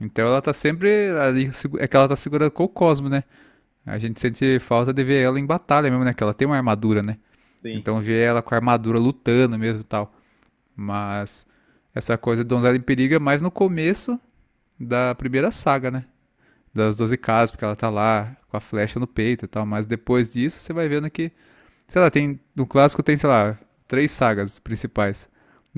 Então 0.00 0.26
ela 0.26 0.40
tá 0.40 0.52
sempre 0.52 1.10
ali, 1.10 1.50
é 1.78 1.88
que 1.88 1.96
ela 1.96 2.08
tá 2.08 2.16
segurando 2.16 2.50
com 2.50 2.64
o 2.64 2.68
Cosmo, 2.68 3.08
né? 3.08 3.24
A 3.84 3.98
gente 3.98 4.20
sente 4.20 4.58
falta 4.58 4.92
de 4.92 5.02
ver 5.02 5.22
ela 5.22 5.40
em 5.40 5.46
batalha 5.46 5.90
mesmo, 5.90 6.04
né? 6.04 6.12
Que 6.12 6.22
ela 6.22 6.34
tem 6.34 6.46
uma 6.46 6.56
armadura, 6.56 7.02
né? 7.02 7.18
Sim. 7.54 7.74
Então 7.74 8.00
ver 8.00 8.20
ela 8.20 8.42
com 8.42 8.54
a 8.54 8.58
armadura 8.58 8.98
lutando 8.98 9.58
mesmo 9.58 9.80
e 9.80 9.84
tal. 9.84 10.14
Mas 10.76 11.46
essa 11.94 12.16
coisa 12.16 12.44
de 12.44 12.48
Donzela 12.48 12.76
em 12.76 12.80
Perigo 12.80 13.14
é 13.14 13.18
mais 13.18 13.42
no 13.42 13.50
começo 13.50 14.20
da 14.78 15.14
primeira 15.14 15.50
saga, 15.50 15.90
né? 15.90 16.04
Das 16.72 16.96
12 16.96 17.16
casas, 17.16 17.50
porque 17.50 17.64
ela 17.64 17.74
tá 17.74 17.88
lá 17.88 18.36
com 18.48 18.56
a 18.56 18.60
flecha 18.60 19.00
no 19.00 19.06
peito 19.06 19.46
e 19.46 19.48
tal. 19.48 19.66
Mas 19.66 19.86
depois 19.86 20.32
disso 20.32 20.60
você 20.60 20.72
vai 20.72 20.88
vendo 20.88 21.10
que, 21.10 21.32
sei 21.88 22.00
lá, 22.00 22.10
tem. 22.10 22.38
No 22.54 22.66
clássico 22.66 23.02
tem, 23.02 23.16
sei 23.16 23.28
lá, 23.28 23.58
três 23.88 24.10
sagas 24.12 24.58
principais. 24.60 25.28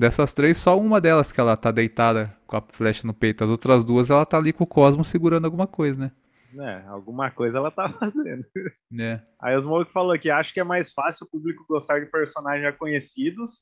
Dessas 0.01 0.33
três, 0.33 0.57
só 0.57 0.79
uma 0.79 0.99
delas 0.99 1.31
que 1.31 1.39
ela 1.39 1.55
tá 1.55 1.69
deitada 1.69 2.35
com 2.47 2.57
a 2.57 2.61
flecha 2.61 3.05
no 3.05 3.13
peito. 3.13 3.43
As 3.43 3.51
outras 3.51 3.85
duas 3.85 4.09
ela 4.09 4.25
tá 4.25 4.35
ali 4.35 4.51
com 4.51 4.63
o 4.63 4.67
Cosmo 4.67 5.05
segurando 5.05 5.45
alguma 5.45 5.67
coisa, 5.67 5.99
né? 5.99 6.11
né, 6.51 6.83
alguma 6.87 7.29
coisa 7.29 7.59
ela 7.59 7.69
tá 7.69 7.87
fazendo. 7.93 8.43
É. 8.99 9.21
Aí 9.39 9.55
o 9.55 9.61
Smoke 9.61 9.91
falou 9.91 10.17
que 10.17 10.31
acho 10.31 10.55
que 10.55 10.59
é 10.59 10.63
mais 10.63 10.91
fácil 10.91 11.27
o 11.27 11.29
público 11.29 11.63
gostar 11.69 11.99
de 11.99 12.07
personagens 12.07 12.63
já 12.63 12.73
conhecidos, 12.73 13.61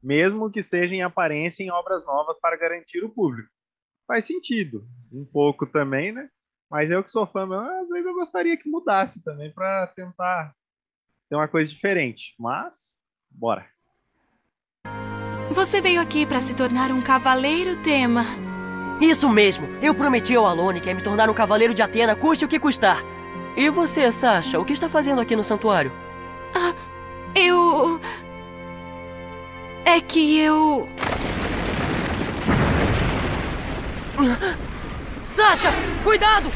mesmo 0.00 0.48
que 0.48 0.62
seja 0.62 0.94
em 0.94 1.02
aparência 1.02 1.64
em 1.64 1.72
obras 1.72 2.06
novas 2.06 2.38
para 2.40 2.56
garantir 2.56 3.02
o 3.02 3.10
público. 3.10 3.50
Faz 4.06 4.24
sentido, 4.24 4.86
um 5.12 5.24
pouco 5.24 5.66
também, 5.66 6.12
né? 6.12 6.30
Mas 6.70 6.88
eu 6.92 7.02
que 7.02 7.10
sou 7.10 7.26
fã, 7.26 7.42
às 7.80 7.88
vezes 7.88 8.06
eu 8.06 8.14
gostaria 8.14 8.56
que 8.56 8.70
mudasse 8.70 9.24
também 9.24 9.52
para 9.52 9.88
tentar 9.88 10.54
ter 11.28 11.34
uma 11.34 11.48
coisa 11.48 11.68
diferente. 11.68 12.36
Mas, 12.38 12.96
bora. 13.28 13.68
Você 15.50 15.80
veio 15.80 16.00
aqui 16.00 16.24
para 16.24 16.40
se 16.40 16.54
tornar 16.54 16.92
um 16.92 17.00
cavaleiro 17.00 17.76
tema. 17.76 18.24
Isso 19.00 19.28
mesmo. 19.28 19.68
Eu 19.82 19.92
prometi 19.92 20.36
ao 20.36 20.46
Alone 20.46 20.80
que 20.80 20.88
ia 20.88 20.94
me 20.94 21.02
tornar 21.02 21.28
um 21.28 21.34
cavaleiro 21.34 21.74
de 21.74 21.82
Atena, 21.82 22.14
custe 22.14 22.44
o 22.44 22.48
que 22.48 22.58
custar. 22.58 23.02
E 23.56 23.68
você, 23.68 24.12
Sasha, 24.12 24.60
o 24.60 24.64
que 24.64 24.72
está 24.72 24.88
fazendo 24.88 25.20
aqui 25.20 25.34
no 25.34 25.42
santuário? 25.42 25.92
Ah, 26.54 26.72
eu... 27.34 28.00
É 29.84 30.00
que 30.00 30.38
eu... 30.38 30.88
Sasha, 35.26 35.72
cuidado! 36.04 36.48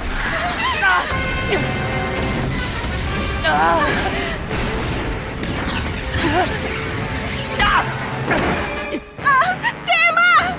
Ah! 0.83 1.03
Ah! 3.45 3.81
Ah! 7.61 8.74
Tema! 9.87 10.59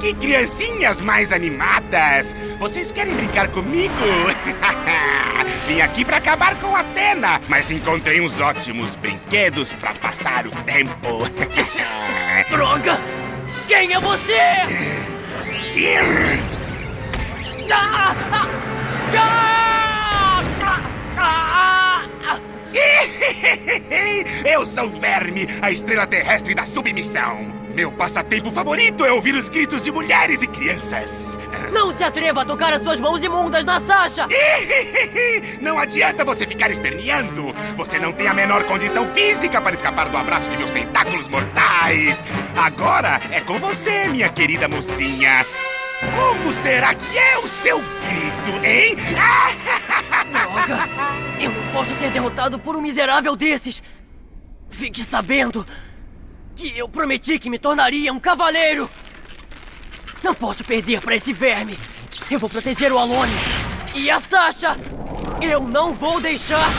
Que 0.00 0.14
criancinhas 0.14 1.00
mais 1.00 1.32
animadas! 1.32 2.34
Vocês 2.58 2.92
querem 2.92 3.14
brincar 3.14 3.48
comigo? 3.48 3.94
Vim 5.66 5.80
aqui 5.80 6.04
para 6.04 6.16
acabar 6.18 6.54
com 6.56 6.74
a 6.74 6.80
Atena, 6.80 7.40
mas 7.48 7.70
encontrei 7.70 8.20
uns 8.20 8.40
ótimos 8.40 8.96
brinquedos 8.96 9.72
para 9.74 9.94
passar 9.94 10.46
o 10.46 10.50
tempo. 10.62 11.24
Droga! 12.48 12.98
Quem 13.66 13.92
é 13.92 14.00
você? 14.00 14.38
Eu 24.44 24.64
sou 24.64 24.88
Verme, 24.90 25.46
a 25.60 25.70
estrela 25.70 26.06
terrestre 26.06 26.54
da 26.54 26.64
submissão. 26.64 27.56
Meu 27.74 27.92
passatempo 27.92 28.50
favorito 28.50 29.04
é 29.04 29.12
ouvir 29.12 29.34
os 29.34 29.48
gritos 29.48 29.82
de 29.82 29.92
mulheres 29.92 30.42
e 30.42 30.46
crianças. 30.46 31.38
Não 31.72 31.92
se 31.92 32.02
atreva 32.02 32.42
a 32.42 32.44
tocar 32.44 32.72
as 32.72 32.82
suas 32.82 32.98
mãos 32.98 33.22
imundas 33.22 33.64
na 33.64 33.78
Sasha! 33.78 34.26
Não 35.60 35.78
adianta 35.78 36.24
você 36.24 36.46
ficar 36.46 36.70
esperneando. 36.70 37.54
Você 37.76 37.98
não 37.98 38.12
tem 38.12 38.26
a 38.26 38.34
menor 38.34 38.64
condição 38.64 39.06
física 39.08 39.60
para 39.60 39.76
escapar 39.76 40.08
do 40.08 40.16
abraço 40.16 40.50
de 40.50 40.56
meus 40.56 40.72
tentáculos 40.72 41.28
mortais. 41.28 42.22
Agora 42.56 43.20
é 43.30 43.40
com 43.40 43.58
você, 43.58 44.08
minha 44.08 44.28
querida 44.28 44.66
mocinha. 44.66 45.44
Como 46.00 46.52
será 46.52 46.94
que 46.94 47.18
é 47.18 47.38
o 47.38 47.48
seu 47.48 47.78
grito, 47.78 48.64
hein? 48.64 48.94
Droga! 50.30 50.88
Eu 51.40 51.50
não 51.50 51.72
posso 51.72 51.94
ser 51.96 52.10
derrotado 52.10 52.58
por 52.58 52.76
um 52.76 52.80
miserável 52.80 53.34
desses! 53.34 53.82
Fique 54.70 55.02
sabendo 55.02 55.66
que 56.54 56.76
eu 56.78 56.88
prometi 56.88 57.38
que 57.38 57.50
me 57.50 57.58
tornaria 57.58 58.12
um 58.12 58.20
cavaleiro! 58.20 58.88
Não 60.22 60.34
posso 60.34 60.62
perder 60.62 61.00
para 61.00 61.16
esse 61.16 61.32
verme! 61.32 61.76
Eu 62.30 62.38
vou 62.38 62.48
proteger 62.48 62.92
o 62.92 62.98
Alone! 62.98 63.32
E 63.96 64.08
a 64.10 64.20
Sasha! 64.20 64.76
Eu 65.42 65.60
não 65.60 65.94
vou 65.94 66.20
deixar 66.20 66.70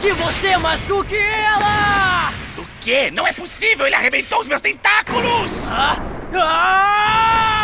que 0.00 0.12
você 0.12 0.58
machuque 0.58 1.16
ela! 1.16 2.30
O 2.58 2.66
quê? 2.82 3.10
Não 3.10 3.26
é 3.26 3.32
possível! 3.32 3.86
Ele 3.86 3.94
arrebentou 3.94 4.40
os 4.40 4.48
meus 4.48 4.60
tentáculos! 4.60 5.50
Ah! 5.70 5.96
Ah! 6.34 7.61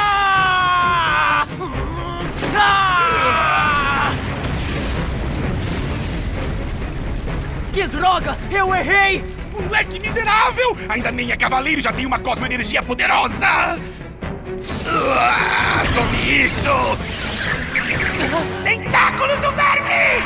Ah! 2.58 4.12
Que 7.72 7.86
droga! 7.86 8.36
Eu 8.50 8.74
errei! 8.74 9.24
Moleque 9.52 10.00
miserável! 10.00 10.76
Ainda 10.88 11.10
nem 11.12 11.30
é 11.32 11.36
cavaleiro 11.36 11.80
já 11.80 11.92
tem 11.92 12.06
uma 12.06 12.18
cosmoenergia 12.18 12.82
poderosa! 12.82 13.80
Ah, 14.86 15.84
tome 15.94 16.44
isso! 16.44 16.98
Tentáculos 18.64 19.38
do 19.40 19.52
verme! 19.52 20.22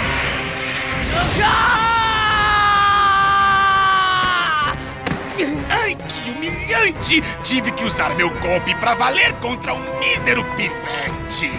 Ai, 5.68 5.96
que 6.08 6.30
humilhante! 6.30 7.22
Tive 7.42 7.72
que 7.72 7.84
usar 7.84 8.14
meu 8.14 8.30
golpe 8.30 8.74
pra 8.76 8.94
valer 8.94 9.32
contra 9.34 9.74
um 9.74 9.98
mísero 9.98 10.44
pivete! 10.56 11.50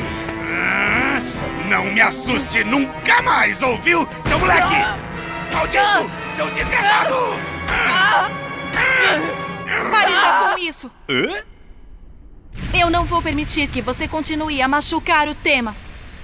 Ah, 0.54 1.22
não 1.68 1.86
me 1.86 2.02
assuste 2.02 2.64
nunca 2.64 3.22
mais, 3.22 3.62
ouviu, 3.64 4.08
seu 4.28 4.40
moleque? 4.40 4.76
Maldito! 5.52 6.12
Seu 6.36 6.50
desgraçado! 6.52 7.16
Pare 9.92 10.16
já 10.16 10.50
com 10.50 10.58
isso! 10.58 10.92
Hã? 11.10 11.44
Eu 12.74 12.90
não 12.90 13.06
vou 13.06 13.22
permitir 13.22 13.68
que 13.68 13.82
você 13.82 14.08
continue 14.08 14.62
a 14.62 14.68
machucar 14.68 15.28
o 15.28 15.36
tema. 15.36 15.76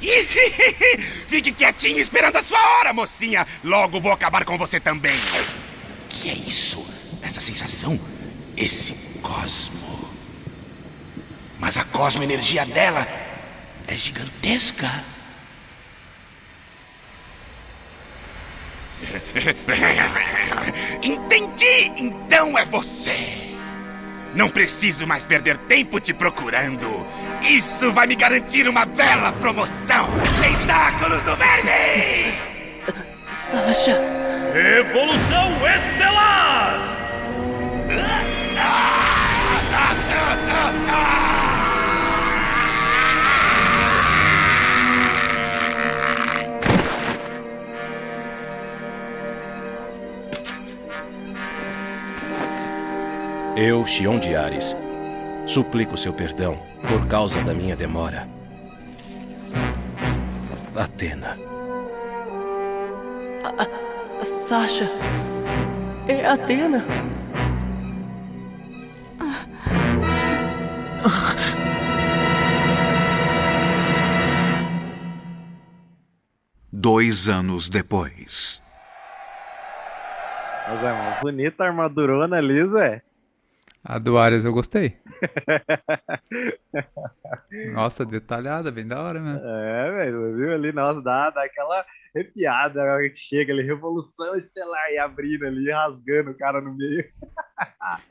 Fique 1.27 1.51
quietinho 1.51 1.99
esperando 1.99 2.37
a 2.37 2.43
sua 2.43 2.59
hora, 2.77 2.93
mocinha! 2.93 3.45
Logo 3.63 3.99
vou 3.99 4.11
acabar 4.11 4.45
com 4.45 4.57
você 4.57 4.79
também! 4.79 5.15
Que 6.09 6.29
é 6.29 6.33
isso? 6.33 6.85
Essa 7.21 7.41
sensação? 7.41 7.99
Esse 8.57 8.93
cosmo. 9.21 10.09
Mas 11.59 11.77
a 11.77 11.83
cosmoenergia 11.83 12.65
dela 12.65 13.07
é 13.89 13.95
gigantesca. 13.95 15.03
Entendi! 21.01 21.91
Então 21.97 22.57
é 22.57 22.65
você! 22.65 23.55
Não 24.35 24.47
preciso 24.47 25.07
mais 25.07 25.25
perder 25.25 25.57
tempo 25.57 25.99
te 25.99 26.13
procurando. 26.13 27.03
Isso 27.41 27.91
vai 27.91 28.05
me 28.05 28.15
garantir 28.15 28.67
uma 28.67 28.85
bela 28.85 29.31
promoção! 29.33 30.07
Tentáculos 30.39 31.23
do 31.23 31.35
verme! 31.35 32.31
Sasha! 33.27 33.99
Revolução 34.53 35.67
Estelar! 35.67 36.89
Eu, 53.61 53.85
Xion 53.85 54.17
de 54.19 54.37
Ares, 54.37 54.73
suplico 55.45 55.97
seu 55.97 56.13
perdão 56.13 56.57
por 56.87 57.05
causa 57.07 57.43
da 57.43 57.53
minha 57.53 57.75
demora. 57.75 58.25
Atena. 60.73 61.37
Sasha! 64.21 64.89
É 66.07 66.25
Atena! 66.25 66.85
Dois 76.71 77.27
anos 77.27 77.69
depois. 77.69 78.63
Mas 80.65 80.81
é 80.81 80.93
uma 80.93 81.19
bonita 81.21 81.65
armadurona 81.65 82.37
ali, 82.37 82.65
Zé. 82.65 83.08
A 83.83 83.97
do 83.97 84.17
Arias 84.17 84.43
eu 84.43 84.51
gostei. 84.51 84.97
Nossa, 87.73 88.05
detalhada, 88.05 88.71
bem 88.71 88.85
da 88.85 89.01
hora, 89.01 89.21
né? 89.21 89.39
É, 89.41 89.91
velho, 89.91 90.35
viu 90.35 90.53
ali, 90.53 90.73
nossa, 90.73 91.01
dá, 91.01 91.29
dá 91.29 91.43
aquela 91.43 91.85
arrepiada, 92.13 92.81
a 92.81 92.93
hora 92.93 93.09
que 93.09 93.17
chega 93.17 93.53
ali, 93.53 93.63
Revolução 93.63 94.35
Estelar, 94.35 94.91
e 94.91 94.97
abrindo 94.97 95.45
ali, 95.45 95.71
rasgando 95.71 96.31
o 96.31 96.37
cara 96.37 96.61
no 96.61 96.75
meio. 96.75 97.05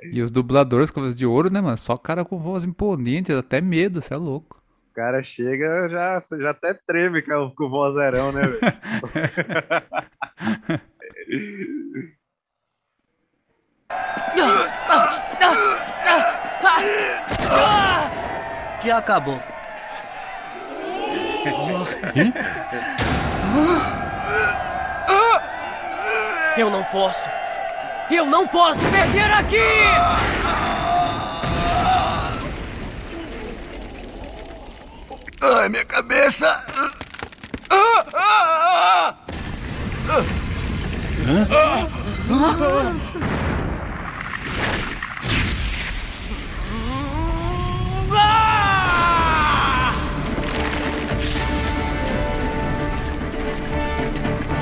E 0.02 0.20
os 0.20 0.30
dubladores 0.30 0.90
com 0.90 1.00
voz 1.00 1.14
de 1.14 1.24
ouro, 1.24 1.50
né, 1.50 1.60
mano? 1.60 1.78
Só 1.78 1.96
cara 1.96 2.24
com 2.24 2.38
voz 2.38 2.64
imponente, 2.64 3.32
dá 3.32 3.38
até 3.38 3.60
medo, 3.60 4.00
você 4.00 4.12
é 4.12 4.16
louco. 4.16 4.60
O 4.90 4.94
cara 4.94 5.22
chega, 5.22 5.88
já, 5.88 6.20
já 6.38 6.50
até 6.50 6.74
treme 6.74 7.22
com, 7.22 7.50
com 7.54 7.64
o 7.64 7.70
vozerão, 7.70 8.32
né, 8.32 8.42
velho? 8.42 8.60
Já 18.84 18.98
acabou. 18.98 19.40
Eu 26.56 26.70
não 26.70 26.82
posso! 26.84 27.28
Eu 28.10 28.26
não 28.26 28.46
posso 28.48 28.78
perder 28.90 29.30
aqui! 29.30 29.56
Ai, 35.40 35.68
minha 35.68 35.84
cabeça! 35.84 36.64
Ah, 37.70 38.04
ah, 38.14 39.14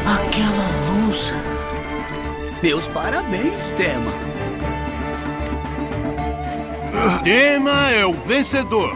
Aquela 0.07 1.05
luz. 1.05 1.33
Meus 2.63 2.87
parabéns, 2.87 3.71
Tema. 3.71 4.13
Tema 7.25 7.91
é 7.91 8.07
o 8.07 8.13
vencedor. 8.13 8.95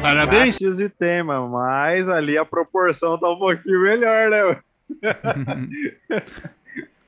Parabéns. 0.00 0.58
Cássius 0.58 0.80
e 0.80 0.88
tema, 0.88 1.46
mas 1.46 2.08
ali 2.08 2.38
a 2.38 2.44
proporção 2.44 3.18
tá 3.18 3.30
um 3.30 3.38
pouquinho 3.38 3.82
melhor, 3.82 4.30
né? 4.30 4.60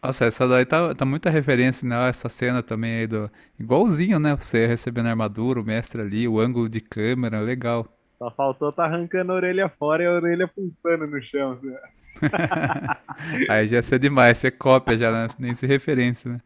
Nossa, 0.03 0.27
essa 0.27 0.47
daí 0.47 0.67
tá, 0.67 0.95
tá 0.95 1.05
muita 1.07 1.31
referência, 1.31 1.89
né? 1.89 2.09
Essa 2.09 2.29
cena 2.29 2.63
também 2.63 3.01
aí 3.01 3.07
do. 3.07 3.31
Igualzinho, 3.59 4.19
né? 4.19 4.37
Você 4.37 4.67
recebendo 4.67 5.07
a 5.07 5.11
armadura, 5.11 5.59
o 5.59 5.65
mestre 5.65 6.03
ali, 6.03 6.29
o 6.29 6.39
ângulo 6.39 6.69
de 6.69 6.83
câmera, 6.83 7.41
legal. 7.41 7.96
Só 8.19 8.31
faltou 8.31 8.73
tá 8.73 8.85
arrancando 8.85 9.33
a 9.33 9.35
orelha 9.35 9.69
fora 9.69 10.03
e 10.03 10.07
a 10.07 10.13
orelha 10.13 10.49
pulsando 10.49 11.07
no 11.07 11.23
chão. 11.23 11.53
assim. 11.53 11.75
aí 13.51 13.69
já 13.69 13.83
ser 13.83 13.99
demais, 13.99 14.39
você 14.39 14.51
cópia 14.51 14.97
já, 14.97 15.13
né? 15.13 15.29
nem 15.39 15.55
se 15.55 15.67
referência, 15.67 16.31
né? 16.31 16.41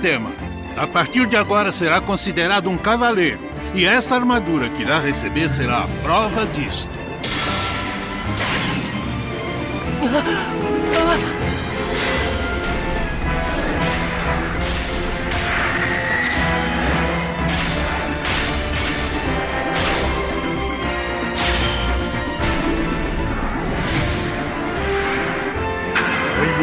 Tema, 0.00 0.30
a 0.76 0.86
partir 0.86 1.26
de 1.26 1.36
agora 1.36 1.72
será 1.72 2.00
considerado 2.00 2.70
um 2.70 2.78
cavaleiro. 2.78 3.40
E 3.74 3.84
essa 3.84 4.14
armadura 4.14 4.70
que 4.70 4.82
irá 4.82 5.00
receber 5.00 5.48
será 5.48 5.82
a 5.82 5.88
prova 6.04 6.46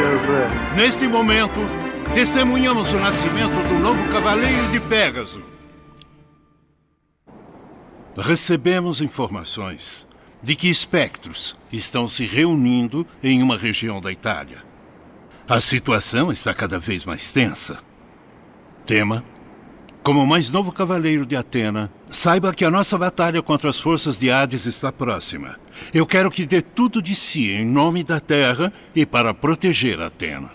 disto. 0.01 0.75
Neste 0.75 1.07
momento, 1.07 1.59
testemunhamos 2.13 2.91
o 2.91 2.99
nascimento 2.99 3.67
do 3.67 3.79
novo 3.79 4.03
Cavaleiro 4.11 4.71
de 4.71 4.79
Pégaso. 4.79 5.43
Recebemos 8.17 8.99
informações 8.99 10.07
de 10.43 10.55
que 10.55 10.69
espectros 10.69 11.55
estão 11.71 12.07
se 12.07 12.25
reunindo 12.25 13.05
em 13.23 13.41
uma 13.41 13.57
região 13.57 14.01
da 14.01 14.11
Itália. 14.11 14.63
A 15.47 15.59
situação 15.59 16.31
está 16.31 16.53
cada 16.53 16.79
vez 16.79 17.05
mais 17.05 17.31
tensa. 17.31 17.79
Tema, 18.85 19.23
Como 20.03 20.25
mais 20.25 20.49
novo 20.49 20.71
cavaleiro 20.71 21.27
de 21.27 21.35
Atena, 21.35 21.91
saiba 22.07 22.53
que 22.53 22.65
a 22.65 22.71
nossa 22.71 22.97
batalha 22.97 23.41
contra 23.41 23.69
as 23.69 23.79
forças 23.79 24.17
de 24.17 24.31
Hades 24.31 24.65
está 24.65 24.91
próxima. 24.91 25.59
Eu 25.93 26.07
quero 26.07 26.31
que 26.31 26.45
dê 26.45 26.59
tudo 26.61 27.01
de 27.01 27.15
si 27.15 27.51
em 27.51 27.65
nome 27.65 28.03
da 28.03 28.19
Terra 28.19 28.73
e 28.95 29.05
para 29.05 29.33
proteger 29.33 30.01
Atena. 30.01 30.49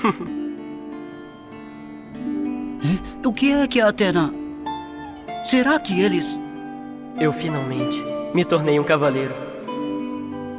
O 3.30 3.32
que 3.32 3.52
é 3.52 3.66
que 3.68 3.80
a 3.80 3.88
Atena. 3.88 4.34
Será 5.44 5.78
que 5.78 6.00
eles. 6.00 6.36
Eu 7.16 7.32
finalmente 7.32 8.02
me 8.34 8.44
tornei 8.44 8.80
um 8.80 8.82
cavaleiro. 8.82 9.32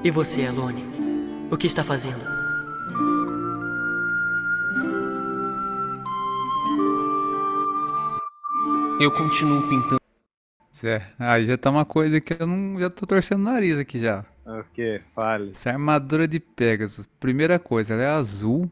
E 0.03 0.09
você, 0.09 0.45
Alone? 0.45 0.90
O 1.51 1.57
que 1.57 1.67
está 1.67 1.83
fazendo? 1.83 2.23
Eu 9.01 9.11
continuo 9.11 9.61
pintando. 9.67 9.99
É, 10.81 11.01
aí 11.19 11.45
já 11.45 11.57
tá 11.57 11.69
uma 11.69 11.83
coisa 11.83 12.21
que 12.21 12.41
eu 12.41 12.47
não 12.47 12.79
já 12.79 12.89
tô 12.89 13.05
torcendo 13.05 13.41
o 13.41 13.43
nariz 13.43 13.77
aqui 13.77 13.99
já. 13.99 14.23
O 14.45 14.63
que? 14.73 15.01
Fale. 15.13 15.51
Essa 15.51 15.71
armadura 15.71 16.25
de 16.25 16.39
Pegasus. 16.39 17.05
Primeira 17.19 17.59
coisa, 17.59 17.95
ela 17.95 18.03
é 18.03 18.07
azul. 18.07 18.71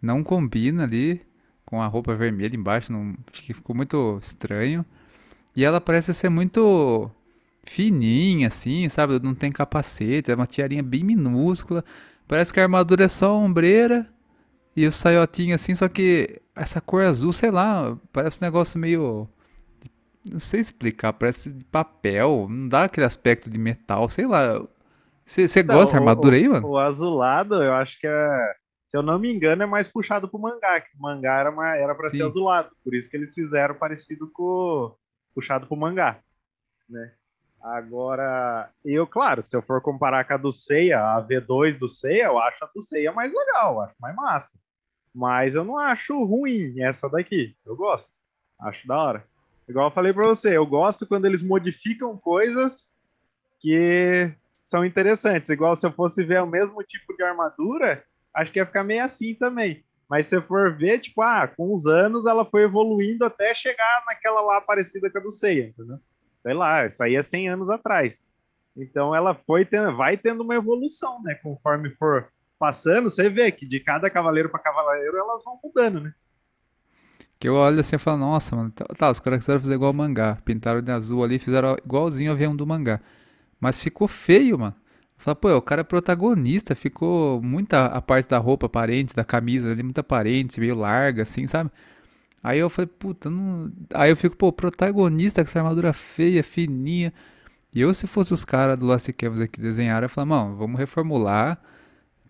Não 0.00 0.24
combina 0.24 0.84
ali 0.84 1.20
com 1.66 1.82
a 1.82 1.86
roupa 1.86 2.14
vermelha 2.16 2.56
embaixo. 2.56 2.90
Não, 2.90 3.14
acho 3.30 3.42
que 3.42 3.52
ficou 3.52 3.76
muito 3.76 4.18
estranho. 4.22 4.82
E 5.54 5.62
ela 5.62 5.78
parece 5.78 6.14
ser 6.14 6.30
muito 6.30 7.10
fininha, 7.70 8.48
assim, 8.48 8.88
sabe? 8.88 9.18
Não 9.22 9.34
tem 9.34 9.52
capacete, 9.52 10.30
é 10.30 10.34
uma 10.34 10.46
tiarinha 10.46 10.82
bem 10.82 11.04
minúscula. 11.04 11.84
Parece 12.26 12.52
que 12.52 12.60
a 12.60 12.62
armadura 12.64 13.04
é 13.04 13.08
só 13.08 13.36
ombreira 13.36 14.08
e 14.76 14.86
o 14.86 14.92
saiotinho 14.92 15.54
assim, 15.54 15.74
só 15.74 15.88
que 15.88 16.40
essa 16.56 16.80
cor 16.80 17.02
azul, 17.04 17.32
sei 17.32 17.50
lá, 17.50 17.96
parece 18.12 18.42
um 18.42 18.46
negócio 18.46 18.78
meio. 18.78 19.28
Não 20.30 20.38
sei 20.40 20.60
explicar, 20.60 21.12
parece 21.14 21.52
de 21.52 21.64
papel, 21.64 22.46
não 22.50 22.68
dá 22.68 22.84
aquele 22.84 23.06
aspecto 23.06 23.48
de 23.50 23.58
metal, 23.58 24.10
sei 24.10 24.26
lá. 24.26 24.60
Você 25.24 25.62
Não, 25.62 25.74
gosta 25.76 25.94
da 25.94 26.00
o- 26.00 26.02
armadura 26.02 26.36
aí, 26.36 26.48
mano? 26.48 26.68
O 26.68 26.78
azulado, 26.78 27.62
eu 27.62 27.72
acho 27.74 27.98
que 28.00 28.06
é. 28.06 28.54
Se 28.88 28.96
eu 28.96 29.02
não 29.02 29.18
me 29.18 29.30
engano, 29.30 29.62
é 29.62 29.66
mais 29.66 29.86
puxado 29.88 30.28
pro 30.28 30.38
mangá. 30.40 30.80
Que 30.80 30.96
o 30.96 31.00
mangá 31.02 31.38
era, 31.40 31.50
uma, 31.50 31.76
era 31.76 31.94
pra 31.94 32.08
ser 32.08 32.18
Sim. 32.18 32.22
azulado. 32.24 32.70
Por 32.82 32.94
isso 32.94 33.10
que 33.10 33.16
eles 33.18 33.34
fizeram 33.34 33.74
parecido 33.74 34.30
com. 34.32 34.94
Puxado 35.34 35.66
pro 35.66 35.76
mangá. 35.76 36.20
Né? 36.88 37.12
Agora, 37.60 38.70
eu, 38.84 39.06
claro, 39.06 39.42
se 39.42 39.56
eu 39.56 39.62
for 39.62 39.80
comparar 39.80 40.24
com 40.24 40.34
a 40.34 40.36
do 40.36 40.52
Seiya, 40.52 41.00
a 41.00 41.22
V2 41.22 41.78
do 41.78 41.88
Seiya, 41.88 42.26
eu 42.26 42.38
acho 42.38 42.64
a 42.64 42.70
do 42.72 42.80
Seiya 42.80 43.12
mais 43.12 43.32
legal, 43.32 43.80
acho 43.80 43.94
mais 44.00 44.14
massa. 44.14 44.58
Mas 45.14 45.54
eu 45.54 45.64
não 45.64 45.76
acho 45.76 46.22
ruim 46.24 46.80
essa 46.80 47.08
daqui. 47.08 47.56
Eu 47.66 47.74
gosto. 47.74 48.14
Acho 48.60 48.86
da 48.86 48.96
hora. 48.96 49.24
Igual 49.68 49.88
eu 49.88 49.94
falei 49.94 50.12
pra 50.12 50.26
você, 50.26 50.56
eu 50.56 50.64
gosto 50.64 51.06
quando 51.06 51.26
eles 51.26 51.42
modificam 51.42 52.16
coisas 52.16 52.96
que 53.60 54.32
são 54.64 54.84
interessantes. 54.84 55.50
Igual 55.50 55.74
se 55.74 55.86
eu 55.86 55.92
fosse 55.92 56.24
ver 56.24 56.42
o 56.42 56.46
mesmo 56.46 56.82
tipo 56.84 57.14
de 57.16 57.22
armadura, 57.22 58.04
acho 58.34 58.52
que 58.52 58.58
ia 58.58 58.66
ficar 58.66 58.84
meio 58.84 59.04
assim 59.04 59.34
também. 59.34 59.84
Mas 60.08 60.26
se 60.26 60.36
eu 60.36 60.42
for 60.42 60.74
ver, 60.74 61.00
tipo, 61.00 61.20
ah, 61.20 61.46
com 61.46 61.74
os 61.74 61.86
anos 61.86 62.24
ela 62.26 62.44
foi 62.44 62.62
evoluindo 62.62 63.24
até 63.24 63.54
chegar 63.54 64.04
naquela 64.06 64.40
lá 64.40 64.60
parecida 64.60 65.10
com 65.10 65.18
a 65.18 65.20
do 65.20 65.30
Seiya, 65.30 65.66
entendeu? 65.68 65.98
Sei 66.42 66.54
lá, 66.54 66.86
isso 66.86 67.02
aí 67.02 67.16
é 67.16 67.22
100 67.22 67.48
anos 67.48 67.70
atrás. 67.70 68.26
Então 68.76 69.14
ela 69.14 69.34
foi 69.34 69.64
tendo, 69.64 69.96
vai 69.96 70.16
tendo 70.16 70.42
uma 70.42 70.54
evolução, 70.54 71.20
né? 71.22 71.34
Conforme 71.42 71.90
for 71.90 72.28
passando, 72.58 73.10
você 73.10 73.28
vê 73.28 73.50
que 73.50 73.66
de 73.66 73.80
cada 73.80 74.10
cavaleiro 74.10 74.48
para 74.48 74.60
cavaleiro 74.60 75.16
elas 75.16 75.42
vão 75.44 75.58
mudando, 75.62 76.00
né? 76.00 76.12
Que 77.38 77.48
eu 77.48 77.54
olho 77.54 77.80
assim 77.80 77.96
e 77.96 77.98
falo, 77.98 78.18
nossa, 78.18 78.56
mano, 78.56 78.70
tá, 78.72 78.84
tá, 78.96 79.10
os 79.10 79.20
caras 79.20 79.40
quiseram 79.40 79.60
fazer 79.60 79.74
igual 79.74 79.92
mangá. 79.92 80.38
Pintaram 80.44 80.82
de 80.82 80.90
azul 80.90 81.22
ali, 81.22 81.38
fizeram 81.38 81.76
igualzinho 81.84 82.32
o 82.32 82.34
avião 82.34 82.54
do 82.54 82.66
mangá. 82.66 83.00
Mas 83.60 83.82
ficou 83.82 84.08
feio, 84.08 84.58
mano. 84.58 84.74
Eu 85.18 85.22
falo, 85.24 85.36
pô, 85.36 85.56
o 85.56 85.62
cara 85.62 85.82
é 85.82 85.84
protagonista, 85.84 86.74
ficou 86.74 87.40
muita 87.42 87.86
a 87.86 88.00
parte 88.02 88.28
da 88.28 88.38
roupa 88.38 88.66
aparente, 88.66 89.14
da 89.14 89.24
camisa 89.24 89.70
ali, 89.70 89.82
muito 89.82 89.98
aparente, 89.98 90.60
meio 90.60 90.76
larga, 90.76 91.22
assim, 91.22 91.46
sabe? 91.46 91.70
Aí 92.48 92.60
eu 92.60 92.70
falei, 92.70 92.86
puta, 92.86 93.28
não. 93.28 93.70
Aí 93.94 94.10
eu 94.10 94.16
fico, 94.16 94.36
pô, 94.36 94.50
protagonista 94.52 95.42
com 95.44 95.50
essa 95.50 95.58
armadura 95.58 95.92
feia, 95.92 96.42
fininha. 96.42 97.12
E 97.74 97.80
eu, 97.80 97.92
se 97.94 98.06
fosse 98.06 98.32
os 98.32 98.44
caras 98.44 98.78
do 98.78 98.86
Lost 98.86 99.08
Canvas 99.12 99.40
aqui 99.40 99.60
desenharam, 99.60 100.06
eu 100.06 100.08
falei, 100.08 100.30
mano, 100.30 100.56
vamos 100.56 100.78
reformular. 100.78 101.60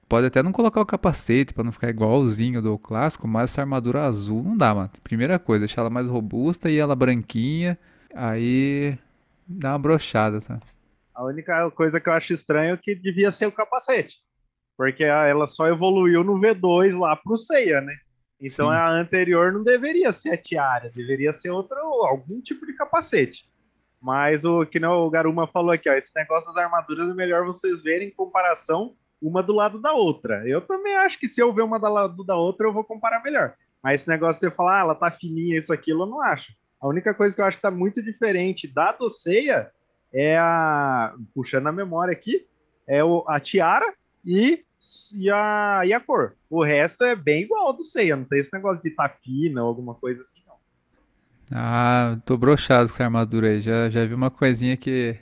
Pode 0.09 0.26
até 0.26 0.42
não 0.42 0.52
colocar 0.52 0.81
o 0.81 0.87
capacete 0.87 1.52
pra 1.54 1.62
não 1.62 1.70
ficar 1.72 1.90
igualzinho 1.90 2.62
do 2.62 2.78
clássico, 2.78 3.28
mas 3.28 3.50
essa 3.50 3.61
armadura 3.61 4.04
azul 4.07 4.42
não 4.42 4.57
dá, 4.57 4.74
mano. 4.74 4.90
Primeira 5.04 5.38
coisa, 5.38 5.61
deixar 5.66 5.83
ela 5.83 5.90
mais 5.90 6.09
robusta 6.09 6.70
e 6.70 6.78
ela 6.78 6.96
branquinha. 6.96 7.78
Aí 8.14 8.98
dá 9.46 9.72
uma 9.72 9.78
brochada, 9.78 10.40
sabe? 10.40 10.62
A 11.14 11.24
única 11.24 11.70
coisa 11.72 12.00
que 12.00 12.09
eu 12.09 12.12
acho 12.12 12.33
estranho 12.33 12.74
é 12.74 12.76
que 12.76 12.94
devia 12.94 13.31
ser 13.31 13.46
o 13.46 13.52
capacete. 13.52 14.16
Porque 14.76 15.04
a- 15.04 15.26
ela 15.26 15.46
só 15.46 15.66
evoluiu 15.68 16.24
no 16.24 16.40
V2 16.40 16.96
lá 16.98 17.16
pro 17.16 17.37
Seiya, 17.37 17.81
né? 17.81 17.94
Então 18.40 18.68
Sim. 18.68 18.74
a 18.74 18.88
anterior 18.88 19.53
não 19.53 19.64
deveria 19.64 20.12
ser 20.12 20.31
a 20.31 20.37
tiara, 20.37 20.90
deveria 20.94 21.33
ser 21.33 21.51
outra, 21.51 21.81
algum 21.81 22.40
tipo 22.40 22.64
de 22.64 22.74
capacete. 22.74 23.48
Mas 24.01 24.44
o 24.44 24.64
que 24.64 24.79
não, 24.79 25.01
o 25.01 25.11
Garuma 25.11 25.46
falou 25.48 25.72
aqui, 25.72 25.90
ó, 25.90 25.94
esse 25.94 26.14
negócio 26.14 26.53
das 26.53 26.64
armaduras 26.64 27.11
é 27.11 27.14
melhor 27.14 27.44
vocês 27.44 27.83
verem 27.83 28.09
em 28.09 28.14
comparação 28.14 28.94
uma 29.20 29.42
do 29.42 29.53
lado 29.53 29.81
da 29.81 29.92
outra. 29.92 30.48
Eu 30.48 30.61
também 30.61 30.94
acho 30.96 31.18
que 31.18 31.27
se 31.27 31.40
eu 31.40 31.53
ver 31.53 31.62
uma 31.62 31.79
do 31.79 31.88
lado 31.88 32.24
da 32.24 32.37
outra, 32.37 32.66
eu 32.66 32.72
vou 32.72 32.85
comparar 32.85 33.22
melhor. 33.22 33.55
Mas 33.83 34.01
esse 34.01 34.09
negócio 34.09 34.40
de 34.40 34.48
você 34.48 34.57
falar, 34.57 34.79
ah, 34.79 34.81
ela 34.81 34.94
tá 34.94 35.11
fininha, 35.11 35.59
isso, 35.59 35.72
aquilo, 35.72 36.05
eu 36.05 36.07
não 36.07 36.20
acho. 36.20 36.53
A 36.81 36.87
única 36.87 37.12
coisa 37.12 37.35
que 37.35 37.42
eu 37.42 37.46
acho 37.46 37.57
que 37.57 37.62
tá 37.62 37.70
muito 37.70 38.01
diferente 38.03 38.72
da 38.72 38.92
doceia 38.92 39.70
é 40.12 40.38
a. 40.38 41.14
Puxando 41.35 41.66
a 41.66 41.72
memória 41.72 42.12
aqui, 42.12 42.46
é 42.87 43.03
o, 43.03 43.24
a 43.27 43.40
tiara 43.40 43.92
e, 44.24 44.64
e, 45.14 45.30
a, 45.30 45.82
e 45.84 45.92
a 45.92 46.00
cor. 46.00 46.34
O 46.48 46.62
resto 46.62 47.04
é 47.04 47.16
bem 47.16 47.42
igual 47.42 47.72
do 47.72 47.82
Seiya, 47.82 48.16
não 48.16 48.24
tem 48.24 48.38
esse 48.38 48.52
negócio 48.52 48.82
de 48.82 48.94
fina 49.22 49.62
ou 49.62 49.68
alguma 49.68 49.94
coisa 49.94 50.20
assim, 50.20 50.42
não. 50.46 50.54
Ah, 51.50 52.18
tô 52.24 52.36
broxado 52.36 52.88
com 52.88 52.94
essa 52.94 53.04
armadura 53.04 53.48
aí. 53.48 53.60
Já, 53.60 53.88
já 53.88 54.04
vi 54.04 54.14
uma 54.14 54.30
coisinha 54.30 54.76
que. 54.76 55.16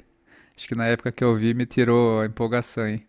Acho 0.56 0.66
que 0.68 0.74
na 0.74 0.86
época 0.86 1.12
que 1.12 1.22
eu 1.22 1.36
vi 1.36 1.54
me 1.54 1.66
tirou 1.66 2.20
a 2.20 2.26
empolgação, 2.26 2.86
hein? 2.86 3.06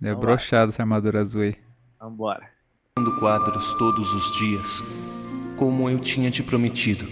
Deu 0.00 0.14
Vamos 0.14 0.28
lá. 0.28 0.34
broxado 0.36 0.70
essa 0.70 0.82
armadura 0.82 1.20
azul 1.20 1.42
aí. 1.42 1.54
Vambora. 2.00 2.48
Pintando 2.94 3.18
quadros 3.18 3.72
todos 3.74 4.12
os 4.12 4.36
dias, 4.36 4.80
como 5.56 5.88
eu 5.88 5.98
tinha 5.98 6.30
te 6.30 6.42
prometido. 6.42 7.06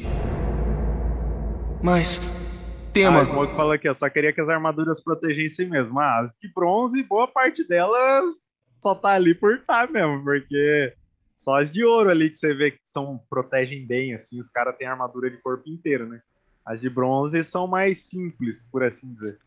Mas, 1.83 2.20
Ah, 2.20 2.90
tema, 2.92 3.22
o 3.22 3.27
Smoke 3.27 3.57
falou 3.57 3.72
aqui, 3.72 3.88
eu 3.88 3.94
só 3.94 4.09
queria 4.11 4.33
que 4.33 4.40
as 4.40 4.48
armaduras 4.48 5.03
protegessem 5.03 5.68
mesmo. 5.68 5.98
Ah, 5.98 6.20
as 6.20 6.35
de 6.40 6.53
bronze, 6.53 7.03
boa 7.03 7.27
parte 7.27 7.66
delas 7.66 8.40
só 8.83 8.95
tá 8.95 9.11
ali 9.11 9.35
por 9.35 9.61
tá 9.61 9.87
mesmo, 9.87 10.23
porque 10.25 10.92
só 11.38 11.61
as 11.61 11.71
de 11.71 11.85
ouro 11.85 12.11
ali 12.11 12.31
que 12.31 12.37
você 12.37 12.53
vê 12.55 12.73
que 12.73 12.81
são 12.85 13.21
protegem 13.31 13.87
bem, 13.87 14.14
assim, 14.14 14.40
os 14.40 14.49
caras 14.49 14.77
têm 14.77 14.87
armadura 14.87 15.31
de 15.31 15.37
corpo 15.38 15.68
inteiro, 15.68 16.07
né? 16.07 16.21
As 16.64 16.81
de 16.81 16.88
bronze 16.88 17.42
são 17.45 17.66
mais 17.66 18.01
simples, 18.01 18.68
por 18.71 18.83
assim 18.83 19.12
dizer. 19.14 19.38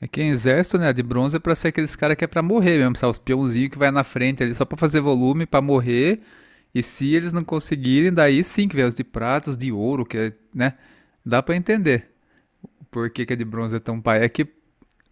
É 0.00 0.08
que 0.08 0.20
em 0.20 0.30
exército, 0.30 0.78
né, 0.78 0.92
de 0.92 1.02
bronze 1.02 1.36
é 1.36 1.38
pra 1.38 1.54
ser 1.54 1.68
aqueles 1.68 1.96
caras 1.96 2.16
que 2.16 2.24
é 2.24 2.26
pra 2.26 2.42
morrer 2.42 2.78
mesmo, 2.78 2.96
sabe? 2.96 3.12
Os 3.12 3.18
peãozinhos 3.18 3.70
que 3.70 3.78
vai 3.78 3.90
na 3.90 4.04
frente 4.04 4.42
ali 4.42 4.54
só 4.54 4.64
pra 4.64 4.76
fazer 4.76 5.00
volume, 5.00 5.46
pra 5.46 5.62
morrer. 5.62 6.20
E 6.74 6.82
se 6.82 7.14
eles 7.14 7.32
não 7.32 7.44
conseguirem, 7.44 8.12
daí 8.12 8.42
sim 8.42 8.68
que 8.68 8.76
vem 8.76 8.84
os 8.84 8.94
de 8.94 9.04
prata, 9.04 9.50
os 9.50 9.56
de 9.56 9.70
ouro, 9.70 10.04
que 10.04 10.18
é, 10.18 10.32
né? 10.54 10.74
Dá 11.24 11.42
pra 11.42 11.56
entender 11.56 12.10
por 12.90 13.08
que, 13.10 13.24
que 13.24 13.32
a 13.32 13.36
de 13.36 13.44
bronze 13.44 13.76
é 13.76 13.80
tão 13.80 14.00
pai. 14.00 14.24
É 14.24 14.28
que 14.28 14.46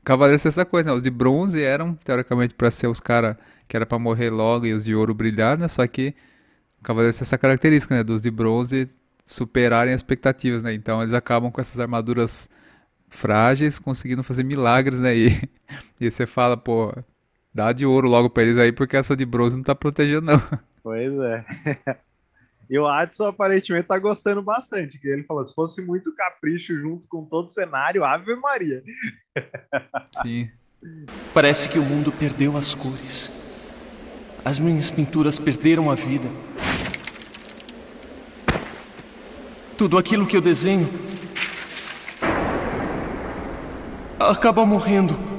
Cavaleiros 0.04 0.44
é 0.44 0.48
essa 0.48 0.64
coisa, 0.64 0.90
né? 0.90 0.96
Os 0.96 1.02
de 1.02 1.10
bronze 1.10 1.62
eram, 1.62 1.94
teoricamente, 1.94 2.54
pra 2.54 2.70
ser 2.70 2.88
os 2.88 3.00
caras 3.00 3.36
que 3.68 3.76
era 3.76 3.86
pra 3.86 3.98
morrer 3.98 4.30
logo 4.30 4.66
e 4.66 4.72
os 4.72 4.84
de 4.84 4.94
ouro 4.94 5.14
brilhar, 5.14 5.56
né? 5.56 5.68
Só 5.68 5.86
que 5.86 6.14
Cavaleiros 6.82 7.16
tem 7.16 7.24
essa 7.24 7.38
característica, 7.38 7.94
né? 7.94 8.02
Dos 8.02 8.20
de 8.20 8.30
bronze 8.30 8.88
superarem 9.24 9.94
as 9.94 10.00
expectativas, 10.00 10.62
né? 10.62 10.74
Então 10.74 11.00
eles 11.02 11.14
acabam 11.14 11.50
com 11.50 11.60
essas 11.60 11.78
armaduras 11.78 12.48
frágeis, 13.08 13.78
conseguindo 13.78 14.22
fazer 14.22 14.42
milagres, 14.44 14.98
né? 15.00 15.16
E, 15.16 15.48
e 16.00 16.10
você 16.10 16.26
fala, 16.26 16.56
pô, 16.56 16.92
dá 17.54 17.72
de 17.72 17.86
ouro 17.86 18.08
logo 18.08 18.28
pra 18.30 18.42
eles 18.42 18.58
aí, 18.58 18.72
porque 18.72 18.96
essa 18.96 19.16
de 19.16 19.24
bronze 19.24 19.56
não 19.56 19.62
tá 19.62 19.74
protegendo, 19.74 20.32
não. 20.32 20.42
Pois 20.82 21.12
é. 21.20 21.44
E 22.70 22.78
o 22.78 22.86
Adson 22.86 23.26
aparentemente 23.26 23.88
tá 23.88 23.98
gostando 23.98 24.42
bastante, 24.42 24.98
que 24.98 25.08
ele 25.08 25.24
falou, 25.24 25.44
se 25.44 25.54
fosse 25.54 25.82
muito 25.82 26.14
capricho 26.14 26.74
junto 26.78 27.06
com 27.08 27.24
todo 27.24 27.46
o 27.46 27.50
cenário, 27.50 28.04
Ave 28.04 28.34
Maria. 28.36 28.82
Sim. 30.22 30.50
parece 31.34 31.68
que 31.68 31.78
o 31.78 31.82
mundo 31.82 32.10
perdeu 32.12 32.56
as 32.56 32.74
cores. 32.74 33.30
As 34.44 34.58
minhas 34.58 34.90
pinturas 34.90 35.38
perderam 35.38 35.90
a 35.90 35.94
vida. 35.94 36.28
Tudo 39.76 39.98
aquilo 39.98 40.26
que 40.26 40.36
eu 40.36 40.40
desenho 40.40 40.88
acaba 44.18 44.64
morrendo. 44.64 45.31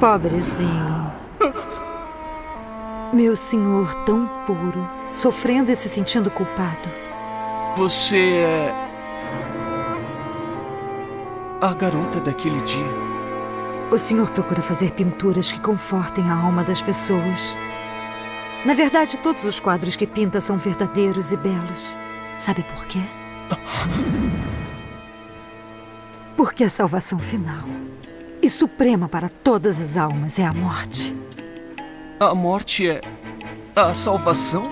Pobrezinho. 0.00 1.10
Meu 3.14 3.34
senhor 3.34 3.94
tão 4.04 4.28
puro, 4.46 4.86
sofrendo 5.14 5.72
e 5.72 5.76
se 5.76 5.88
sentindo 5.88 6.30
culpado. 6.30 6.90
Você 7.76 8.16
é. 8.16 8.74
A 11.62 11.72
garota 11.72 12.20
daquele 12.20 12.60
dia. 12.60 12.84
O 13.90 13.96
senhor 13.96 14.28
procura 14.30 14.60
fazer 14.60 14.92
pinturas 14.92 15.50
que 15.50 15.60
confortem 15.60 16.28
a 16.28 16.34
alma 16.34 16.62
das 16.62 16.82
pessoas. 16.82 17.56
Na 18.66 18.74
verdade, 18.74 19.16
todos 19.18 19.44
os 19.44 19.60
quadros 19.60 19.96
que 19.96 20.06
pinta 20.06 20.42
são 20.42 20.58
verdadeiros 20.58 21.32
e 21.32 21.38
belos. 21.38 21.96
Sabe 22.38 22.62
por 22.64 22.84
quê? 22.84 23.00
Porque 26.36 26.64
a 26.64 26.68
salvação 26.68 27.18
final 27.18 27.64
e 28.46 28.48
suprema 28.48 29.08
para 29.08 29.28
todas 29.28 29.80
as 29.80 29.96
almas 29.96 30.38
é 30.38 30.44
a 30.44 30.52
morte. 30.52 31.16
A 32.20 32.32
morte 32.32 32.88
é. 32.88 33.00
a 33.74 33.92
salvação? 33.92 34.70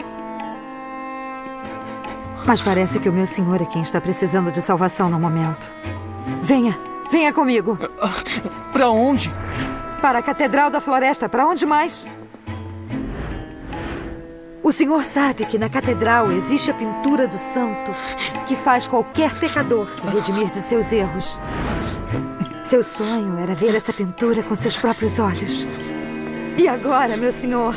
Mas 2.47 2.63
parece 2.63 3.01
que 3.01 3.09
o 3.09 3.13
meu 3.13 3.27
senhor 3.27 3.61
é 3.61 3.65
quem 3.65 3.83
está 3.83 4.01
precisando 4.01 4.53
de 4.53 4.63
salvação 4.63 5.11
no 5.11 5.19
momento. 5.19 5.69
Venha, 6.41 6.79
venha 7.11 7.33
comigo. 7.33 7.77
Para 8.73 8.91
onde? 8.91 9.29
Para 10.01 10.21
a 10.21 10.23
Catedral 10.23 10.71
da 10.71 10.81
Floresta. 10.81 11.29
Para 11.29 11.45
onde 11.45 11.67
mais? 11.67 12.09
O 14.63 14.71
senhor 14.71 15.05
sabe 15.05 15.47
que 15.47 15.59
na 15.59 15.69
catedral 15.69 16.31
existe 16.31 16.71
a 16.71 16.75
pintura 16.75 17.27
do 17.27 17.37
santo 17.37 17.93
que 18.47 18.55
faz 18.55 18.87
qualquer 18.87 19.37
pecador 19.39 19.91
se 19.91 20.07
redimir 20.07 20.49
de 20.49 20.63
seus 20.63 20.93
erros. 20.93 21.41
Seu 22.65 22.83
sonho 22.83 23.39
era 23.39 23.55
ver 23.55 23.75
essa 23.75 23.93
pintura 23.93 24.43
com 24.43 24.55
seus 24.55 24.79
próprios 24.79 25.19
olhos. 25.19 25.69
E 26.57 26.67
agora, 26.67 27.15
meu 27.15 27.31
senhor? 27.31 27.75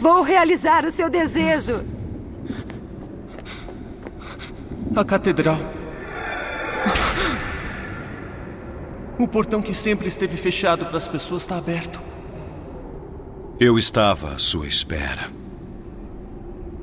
Vou 0.00 0.22
realizar 0.22 0.84
o 0.84 0.90
seu 0.90 1.08
desejo. 1.08 1.84
A 4.96 5.04
catedral. 5.04 5.58
O 9.16 9.28
portão 9.28 9.62
que 9.62 9.72
sempre 9.72 10.08
esteve 10.08 10.36
fechado 10.36 10.84
para 10.86 10.98
as 10.98 11.06
pessoas 11.06 11.42
está 11.42 11.56
aberto. 11.56 12.00
Eu 13.60 13.78
estava 13.78 14.34
à 14.34 14.38
sua 14.38 14.66
espera. 14.66 15.39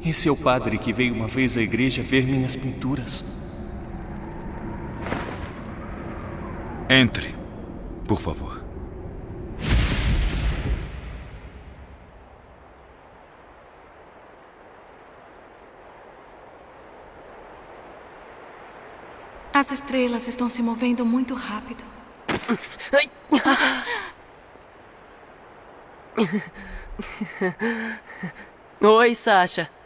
Esse 0.09 0.29
é 0.29 0.31
o 0.31 0.37
padre 0.37 0.77
que 0.77 0.93
veio 0.93 1.13
uma 1.13 1.27
vez 1.27 1.57
à 1.57 1.61
igreja 1.61 2.01
ver 2.01 2.25
minhas 2.25 2.55
pinturas. 2.55 3.25
Entre, 6.89 7.35
por 8.07 8.21
favor. 8.21 8.63
As 19.53 19.71
estrelas 19.73 20.29
estão 20.29 20.47
se 20.47 20.63
movendo 20.63 21.05
muito 21.05 21.33
rápido. 21.35 21.83
Oi, 28.79 29.13
Sasha. 29.13 29.76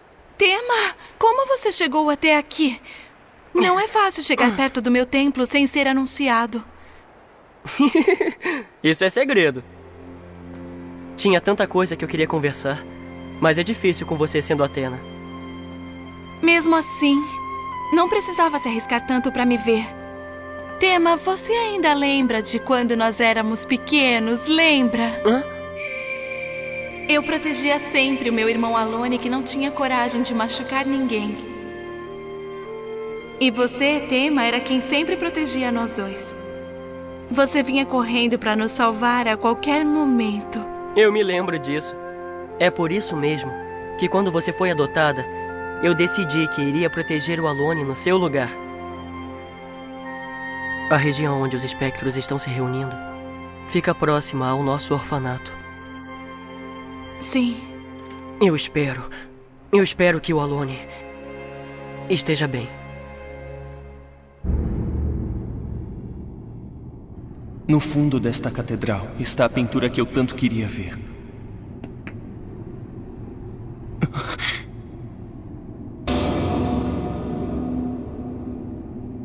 Tema, 0.42 0.96
como 1.20 1.46
você 1.46 1.72
chegou 1.72 2.10
até 2.10 2.36
aqui? 2.36 2.82
Não 3.54 3.80
é 3.80 3.88
fácil 3.88 4.24
chegar 4.24 4.56
perto 4.56 4.82
do 4.82 4.90
meu 4.90 5.06
templo 5.06 5.46
sem 5.46 5.68
ser 5.68 5.86
anunciado. 5.86 6.64
Isso 8.84 9.06
é 9.06 9.10
segredo. 9.10 9.64
Tinha 11.16 11.40
tanta 11.40 11.68
coisa 11.68 11.96
que 11.96 12.04
eu 12.04 12.10
queria 12.10 12.26
conversar, 12.26 12.84
mas 13.40 13.60
é 13.60 13.64
difícil 13.64 14.08
com 14.08 14.16
você 14.16 14.42
sendo 14.42 14.64
Atena. 14.64 15.00
Mesmo 16.42 16.76
assim, 16.76 17.24
não 17.94 18.10
precisava 18.10 18.58
se 18.58 18.68
arriscar 18.68 19.06
tanto 19.06 19.32
para 19.32 19.46
me 19.46 19.58
ver. 19.58 19.86
Tema, 20.80 21.18
você 21.18 21.54
ainda 21.54 21.94
lembra 21.94 22.42
de 22.42 22.58
quando 22.58 22.98
nós 22.98 23.20
éramos 23.20 23.64
pequenos? 23.64 24.48
Lembra? 24.48 25.22
Hã? 25.24 25.61
Eu 27.10 27.24
protegia 27.24 27.80
sempre 27.80 28.30
o 28.30 28.34
meu 28.34 28.50
irmão 28.50 28.76
Alone, 28.76 29.18
que 29.18 29.30
não 29.30 29.44
tinha 29.44 29.72
coragem 29.72 30.22
de 30.22 30.34
machucar 30.34 30.86
ninguém. 30.86 31.38
E 33.40 33.50
você, 33.50 34.06
Tema, 34.08 34.44
era 34.44 34.60
quem 34.60 34.82
sempre 34.82 35.18
protegia 35.18 35.72
nós 35.72 35.94
dois. 35.94 36.36
Você 37.30 37.64
vinha 37.64 37.86
correndo 37.86 38.38
para 38.38 38.56
nos 38.56 38.72
salvar 38.72 39.28
a 39.28 39.36
qualquer 39.38 39.84
momento. 39.84 40.64
Eu 40.96 41.12
me 41.12 41.24
lembro 41.24 41.58
disso. 41.58 41.96
É 42.60 42.70
por 42.70 42.92
isso 42.92 43.16
mesmo 43.16 43.52
que 43.98 44.08
quando 44.08 44.32
você 44.32 44.54
foi 44.54 44.72
adotada, 44.72 45.26
eu 45.82 45.96
decidi 45.96 46.48
que 46.50 46.62
iria 46.62 46.90
proteger 46.90 47.40
o 47.40 47.48
Alone 47.48 47.84
no 47.84 47.96
seu 47.96 48.18
lugar. 48.18 48.52
A 50.90 50.98
região 50.98 51.42
onde 51.42 51.56
os 51.56 51.64
espectros 51.64 52.18
estão 52.18 52.38
se 52.38 52.50
reunindo 52.50 52.96
fica 53.70 53.96
próxima 53.96 54.50
ao 54.50 54.62
nosso 54.62 54.94
orfanato. 54.94 55.61
Sim. 57.22 57.56
Eu 58.42 58.56
espero. 58.56 59.04
Eu 59.72 59.84
espero 59.84 60.20
que 60.20 60.34
o 60.34 60.40
Alone 60.40 60.80
esteja 62.10 62.48
bem. 62.48 62.68
No 67.68 67.80
fundo 67.80 68.20
desta 68.20 68.50
catedral 68.50 69.08
está 69.20 69.46
a 69.46 69.50
pintura 69.50 69.88
que 69.88 70.02
eu 70.02 70.06
tanto 70.06 70.34
queria 70.36 70.68
ver. 70.68 71.00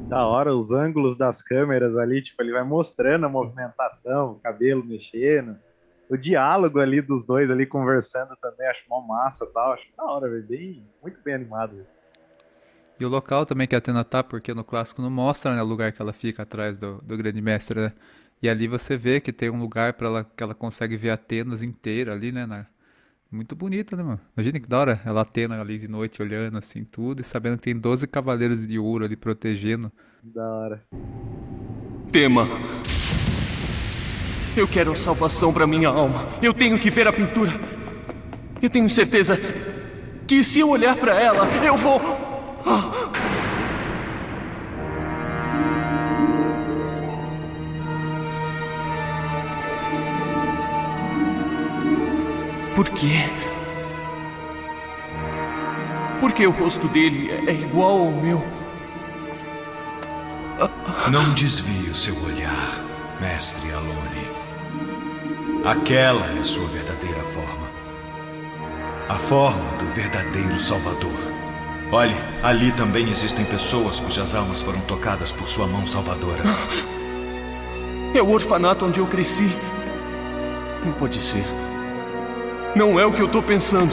Da 0.07 0.25
hora, 0.25 0.55
os 0.55 0.71
ângulos 0.71 1.17
das 1.19 1.43
câmeras 1.43 1.97
ali, 1.97 2.23
tipo, 2.23 2.41
ele 2.41 2.53
vai 2.53 2.63
mostrando 2.63 3.27
a 3.27 3.29
movimentação, 3.29 4.33
o 4.33 4.35
cabelo 4.37 4.85
mexendo, 4.85 5.57
o 6.09 6.17
diálogo 6.17 6.79
ali 6.79 7.01
dos 7.01 7.25
dois 7.25 7.51
ali 7.51 7.67
conversando 7.67 8.37
também, 8.41 8.67
acho 8.69 8.83
mó 8.89 9.01
massa 9.01 9.45
e 9.45 9.49
tal, 9.49 9.73
acho 9.73 9.85
da 9.97 10.05
hora, 10.05 10.29
véio, 10.29 10.47
bem, 10.47 10.87
muito 11.03 11.21
bem 11.23 11.35
animado. 11.35 11.87
E 12.99 13.05
o 13.05 13.09
local 13.09 13.45
também 13.45 13.67
que 13.67 13.75
a 13.75 13.79
Atena 13.79 14.05
tá, 14.05 14.25
porque 14.25 14.55
no 14.55 14.65
clássico 14.65 15.03
não 15.03 15.11
mostra 15.11 15.55
né, 15.55 15.63
o 15.63 15.67
lugar 15.67 15.93
que 15.93 16.01
ela 16.01 16.13
fica 16.13 16.45
atrás 16.45 16.79
do, 16.79 16.99
do 17.03 17.17
grande 17.17 17.43
mestre, 17.43 17.81
né? 17.81 17.93
E 18.43 18.49
ali 18.49 18.67
você 18.67 18.97
vê 18.97 19.21
que 19.21 19.33
tem 19.33 19.51
um 19.51 19.59
lugar 19.59 19.95
para 19.95 20.09
ela 20.09 20.25
que 20.25 20.43
ela 20.43 20.55
consegue 20.55 20.97
ver 20.97 21.11
Atenas 21.11 21.63
inteira 21.63 22.13
ali, 22.13 22.33
né? 22.33 22.47
Na... 22.47 22.67
Muito 23.31 23.55
bonita, 23.55 23.97
né, 23.97 24.03
mano? 24.03 24.21
Imagina 24.37 24.61
que 24.61 24.69
da 24.69 24.79
hora 24.79 25.01
ela 25.05 25.23
Atena 25.23 25.61
ali 25.61 25.79
de 25.79 25.89
noite 25.89 26.23
olhando 26.23 26.57
assim 26.57 26.85
tudo 26.85 27.21
e 27.21 27.25
sabendo 27.25 27.57
que 27.57 27.65
tem 27.65 27.79
12 27.79 28.07
cavaleiros 28.07 28.67
de 28.67 28.79
ouro 28.79 29.05
ali 29.05 29.17
protegendo. 29.17 29.93
Da 30.23 30.49
hora. 30.49 30.83
Tema. 32.11 32.47
Eu 34.57 34.67
quero 34.67 34.97
salvação 34.97 35.53
para 35.53 35.67
minha 35.67 35.91
alma. 35.91 36.29
Eu 36.41 36.55
tenho 36.55 36.79
que 36.79 36.89
ver 36.89 37.07
a 37.07 37.13
pintura. 37.13 37.53
Eu 38.63 38.71
tenho 38.71 38.89
certeza 38.89 39.39
que 40.27 40.43
se 40.43 40.61
eu 40.61 40.71
olhar 40.71 40.97
para 40.97 41.21
ela, 41.21 41.47
eu 41.63 41.77
vou. 41.77 42.01
Por 52.75 52.89
quê? 52.91 53.31
Porque 56.19 56.47
o 56.47 56.51
rosto 56.51 56.89
dele 56.89 57.31
é 57.47 57.53
igual 57.53 57.99
ao 57.99 58.11
meu. 58.11 58.43
Não 61.13 61.35
desvie 61.35 61.91
o 61.91 61.95
seu 61.95 62.15
olhar, 62.25 62.81
mestre 63.21 63.71
Alone. 63.73 64.36
Aquela 65.67 66.31
é 66.39 66.45
sua 66.45 66.65
verdadeira 66.69 67.19
forma. 67.35 67.69
A 69.09 69.17
forma 69.17 69.77
do 69.79 69.85
verdadeiro 69.97 70.61
Salvador. 70.61 71.19
Olhe, 71.91 72.15
ali 72.41 72.71
também 72.71 73.11
existem 73.11 73.45
pessoas 73.45 73.99
cujas 73.99 74.33
almas 74.37 74.63
foram 74.63 74.81
tocadas 74.83 75.33
por 75.33 75.49
sua 75.49 75.67
mão 75.67 75.85
salvadora. 75.85 76.45
É 78.15 78.23
o 78.23 78.31
orfanato 78.31 78.87
onde 78.87 79.01
eu 79.01 79.09
cresci. 79.09 79.49
Não 80.85 80.93
pode 80.93 81.21
ser. 81.21 81.45
Não 82.77 83.01
é 83.01 83.05
o 83.05 83.13
que 83.13 83.21
eu 83.21 83.27
tô 83.27 83.43
pensando. 83.43 83.93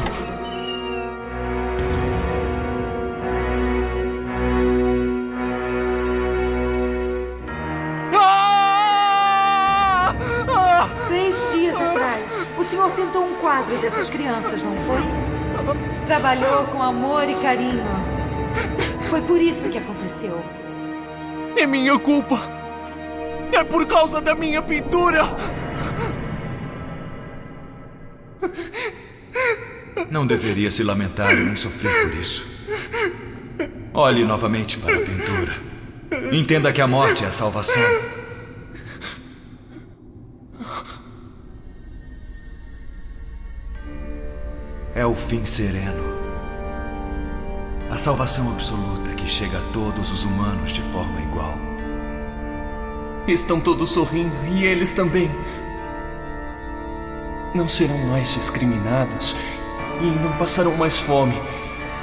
Aconteceu. 20.24 20.44
É 21.58 21.68
minha 21.68 22.00
culpa. 22.00 22.40
É 23.52 23.64
por 23.64 23.86
causa 23.86 24.22
da 24.22 24.34
minha 24.34 24.62
pintura. 24.62 25.24
Não 30.10 30.26
deveria 30.26 30.72
se 30.72 30.84
lamentar 30.84 31.36
nem 31.36 31.56
sofrer 31.56 32.10
por 32.10 32.20
isso. 32.20 32.46
Olhe 33.94 34.26
novamente 34.26 34.78
para 34.80 34.96
a 34.96 35.00
pintura. 35.00 35.54
Entenda 36.32 36.74
que 36.74 36.82
a 36.82 36.88
morte 36.88 37.24
é 37.24 37.28
a 37.28 37.32
salvação. 37.32 37.84
É 44.96 45.06
o 45.06 45.16
fim 45.16 45.44
sereno. 45.44 46.13
Salvação 48.04 48.52
absoluta 48.52 49.14
que 49.16 49.30
chega 49.30 49.58
a 49.58 49.62
todos 49.72 50.12
os 50.12 50.26
humanos 50.26 50.74
de 50.74 50.82
forma 50.82 51.22
igual. 51.22 51.58
Estão 53.26 53.62
todos 53.62 53.92
sorrindo 53.92 54.36
e 54.46 54.66
eles 54.66 54.92
também. 54.92 55.32
Não 57.56 57.66
serão 57.66 57.98
mais 58.10 58.34
discriminados 58.34 59.38
e 60.02 60.06
não 60.22 60.38
passarão 60.38 60.76
mais 60.76 60.98
fome 60.98 61.34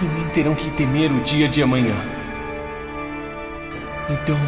e 0.00 0.06
nem 0.06 0.26
terão 0.30 0.54
que 0.54 0.70
temer 0.70 1.12
o 1.12 1.20
dia 1.20 1.46
de 1.46 1.62
amanhã. 1.62 1.96
Então, 4.08 4.38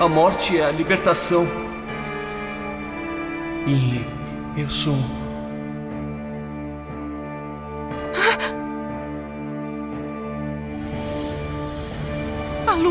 a 0.00 0.08
morte 0.08 0.56
é 0.56 0.64
a 0.64 0.72
libertação. 0.72 1.46
E 3.66 4.02
eu 4.58 4.70
sou. 4.70 5.25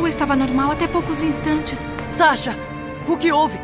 Estava 0.08 0.36
normal 0.36 0.72
até 0.72 0.88
poucos 0.88 1.22
instantes. 1.22 1.88
Sasha, 2.10 2.56
o 3.08 3.18
que 3.18 3.32
houve? 3.32 3.60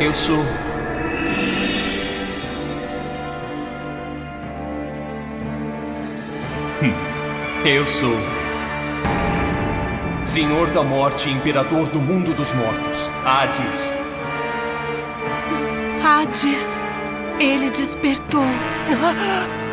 Eu 0.00 0.12
sou. 0.14 0.38
Hum, 6.82 6.92
Eu 7.64 7.86
sou. 7.86 8.14
Senhor 10.26 10.70
da 10.70 10.82
Morte 10.82 11.30
e 11.30 11.32
Imperador 11.32 11.88
do 11.88 12.00
Mundo 12.00 12.34
dos 12.34 12.52
Mortos, 12.52 13.10
Hades. 13.24 13.90
Hades, 16.04 16.76
ele 17.40 17.70
despertou. 17.70 18.44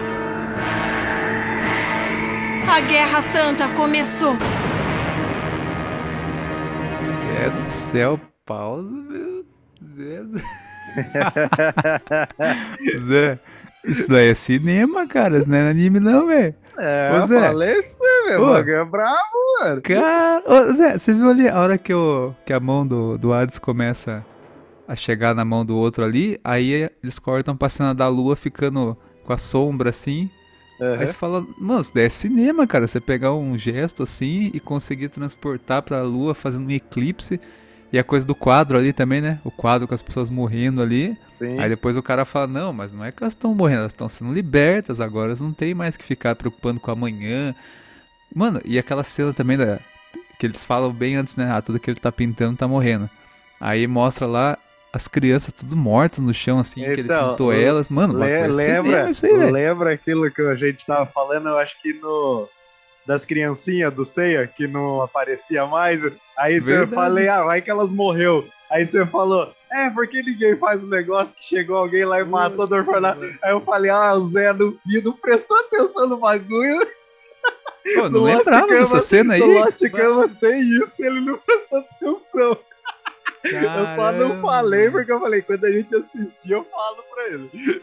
A 2.75 2.81
Guerra 2.81 3.21
Santa 3.21 3.69
começou. 3.69 4.33
Zé 7.19 7.49
do 7.49 7.69
céu, 7.69 8.19
pausa, 8.45 8.89
meu. 8.89 9.45
Zé. 9.95 10.23
do- 10.23 10.41
Zé, 13.07 13.39
isso 13.85 14.09
daí 14.09 14.29
é 14.29 14.35
cinema, 14.35 15.07
cara. 15.07 15.37
Isso 15.39 15.49
não 15.49 15.57
é 15.57 15.69
anime, 15.69 15.99
não, 15.99 16.27
velho. 16.27 16.55
É, 16.77 17.11
Ô, 17.13 17.15
eu 17.17 17.27
Zé. 17.27 17.39
falei 17.41 17.81
pra 17.81 17.87
você, 17.89 18.23
meu. 18.29 18.41
O 18.47 18.57
é 18.57 18.85
bravo, 18.85 19.21
mano. 19.61 19.81
Cara, 19.81 20.43
ô, 20.47 20.73
Zé, 20.73 20.97
você 20.97 21.13
viu 21.13 21.29
ali 21.29 21.47
a 21.47 21.59
hora 21.59 21.77
que, 21.77 21.93
o, 21.93 22.33
que 22.45 22.53
a 22.53 22.59
mão 22.59 22.85
do, 22.87 23.17
do 23.17 23.31
Hades 23.33 23.59
começa 23.59 24.25
a 24.87 24.95
chegar 24.95 25.35
na 25.35 25.45
mão 25.45 25.63
do 25.63 25.77
outro 25.77 26.03
ali? 26.03 26.39
Aí 26.43 26.89
eles 27.03 27.19
cortam 27.19 27.55
pra 27.55 27.69
cena 27.69 27.93
da 27.93 28.07
lua 28.07 28.35
ficando 28.35 28.97
com 29.23 29.33
a 29.33 29.37
sombra 29.37 29.91
assim. 29.91 30.29
Aham. 30.79 30.99
Aí 30.99 31.07
você 31.07 31.13
fala, 31.13 31.45
mano, 31.57 31.81
isso 31.81 31.93
daí 31.93 32.05
é 32.05 32.09
cinema, 32.09 32.67
cara. 32.67 32.87
Você 32.87 32.99
pegar 32.99 33.33
um 33.33 33.57
gesto 33.57 34.03
assim 34.03 34.51
e 34.53 34.59
conseguir 34.59 35.09
transportar 35.09 35.81
pra 35.81 36.01
lua 36.01 36.33
fazendo 36.33 36.67
um 36.67 36.71
eclipse. 36.71 37.39
E 37.91 37.99
a 37.99 38.03
coisa 38.03 38.25
do 38.25 38.33
quadro 38.33 38.75
ali 38.75 38.91
também, 38.91 39.21
né? 39.21 39.39
O 39.43 39.51
quadro 39.51 39.87
com 39.87 39.93
as 39.93 40.01
pessoas 40.01 40.29
morrendo 40.29 40.81
ali. 40.81 41.15
Sim. 41.37 41.59
Aí 41.59 41.69
depois 41.69 41.95
o 41.95 42.01
cara 42.01 42.25
fala, 42.25 42.47
não, 42.47 42.73
mas 42.73 42.91
não 42.91 43.05
é 43.05 43.11
que 43.11 43.21
elas 43.21 43.33
estão 43.33 43.53
morrendo, 43.53 43.81
elas 43.81 43.91
estão 43.91 44.09
sendo 44.09 44.33
libertas 44.33 44.99
agora, 44.99 45.27
elas 45.27 45.41
não 45.41 45.53
tem 45.53 45.75
mais 45.75 45.95
que 45.95 46.03
ficar 46.03 46.35
preocupando 46.35 46.79
com 46.79 46.89
amanhã. 46.89 47.53
Mano, 48.33 48.59
e 48.65 48.79
aquela 48.79 49.03
cena 49.03 49.31
também 49.31 49.57
da. 49.57 49.79
Que 50.39 50.47
eles 50.47 50.65
falam 50.65 50.91
bem 50.91 51.15
antes, 51.15 51.35
né? 51.35 51.51
Ah, 51.51 51.61
tudo 51.61 51.79
que 51.79 51.89
ele 51.89 51.99
tá 51.99 52.11
pintando 52.11 52.57
tá 52.57 52.67
morrendo. 52.67 53.07
Aí 53.61 53.85
mostra 53.85 54.25
lá 54.25 54.57
as 54.93 55.07
crianças 55.07 55.51
tudo 55.51 55.75
mortas 55.75 56.19
no 56.19 56.33
chão, 56.33 56.59
assim, 56.59 56.81
que 56.81 56.85
ele 56.91 57.01
Então, 57.01 57.31
pintou 57.31 57.51
elas. 57.51 57.89
Mano, 57.89 58.13
le- 58.19 58.39
coisa 58.39 58.53
lembra, 58.53 59.05
aí, 59.07 59.11
velho. 59.13 59.51
lembra 59.51 59.91
aquilo 59.93 60.29
que 60.29 60.41
a 60.43 60.53
gente 60.55 60.85
tava 60.85 61.07
falando, 61.07 61.49
eu 61.49 61.57
acho 61.57 61.81
que 61.81 61.93
no 61.93 62.47
das 63.05 63.25
criancinhas 63.25 63.93
do 63.93 64.05
Ceia, 64.05 64.47
que 64.47 64.65
não 64.65 65.01
aparecia 65.01 65.65
mais. 65.65 65.99
Aí 66.37 66.59
você 66.61 66.87
falei, 66.87 67.27
ah, 67.27 67.43
vai 67.43 67.61
que 67.61 67.69
elas 67.69 67.91
morreu. 67.91 68.47
Aí 68.71 68.85
você 68.85 69.05
falou, 69.05 69.51
é, 69.69 69.89
porque 69.89 70.21
ninguém 70.21 70.55
faz 70.55 70.81
um 70.83 70.87
negócio 70.87 71.35
que 71.35 71.43
chegou 71.45 71.75
alguém 71.75 72.05
lá 72.05 72.21
e 72.21 72.23
matou 72.23 72.65
do 72.65 72.75
orfanato. 72.75 73.19
Aí 73.41 73.51
eu 73.51 73.59
falei, 73.59 73.91
ah, 73.91 74.13
o 74.13 74.27
Zé 74.29 74.53
no 74.53 74.77
não 75.03 75.13
prestou 75.13 75.57
atenção 75.57 76.07
no 76.07 76.17
bagulho. 76.17 76.87
Pô, 77.95 78.07
não 78.09 78.23
lembrava 78.23 78.67
dessa 78.67 79.01
cena 79.01 79.33
aí. 79.33 79.39
No 79.41 79.47
Lost 79.59 79.81
Canvas 79.89 80.33
tem 80.35 80.61
isso, 80.61 80.93
ele 80.99 81.19
não 81.19 81.37
prestou 81.37 81.79
atenção. 81.79 82.57
Eu 83.43 83.85
só 83.95 84.11
não 84.11 84.29
Caramba. 84.29 84.41
falei 84.41 84.89
porque 84.89 85.11
eu 85.11 85.19
falei, 85.19 85.41
quando 85.41 85.65
a 85.65 85.71
gente 85.71 85.93
assistir, 85.95 86.51
eu 86.51 86.63
falo 86.63 87.03
pra 87.13 87.27
ele. 87.27 87.81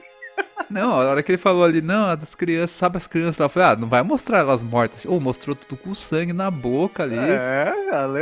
Não, 0.70 0.92
a 0.92 1.10
hora 1.10 1.22
que 1.22 1.32
ele 1.32 1.38
falou 1.38 1.64
ali, 1.64 1.82
não, 1.82 2.06
a 2.06 2.14
das 2.14 2.34
crianças, 2.34 2.70
sabe 2.70 2.96
as 2.96 3.06
crianças 3.06 3.38
lá? 3.38 3.44
Eu 3.46 3.50
falei, 3.50 3.68
ah, 3.68 3.76
não 3.76 3.88
vai 3.88 4.02
mostrar 4.02 4.38
elas 4.38 4.62
mortas. 4.62 5.04
Ou 5.04 5.20
mostrou 5.20 5.54
tudo 5.54 5.76
com 5.76 5.94
sangue 5.94 6.32
na 6.32 6.50
boca 6.50 7.02
ali. 7.02 7.18
É, 7.18 7.72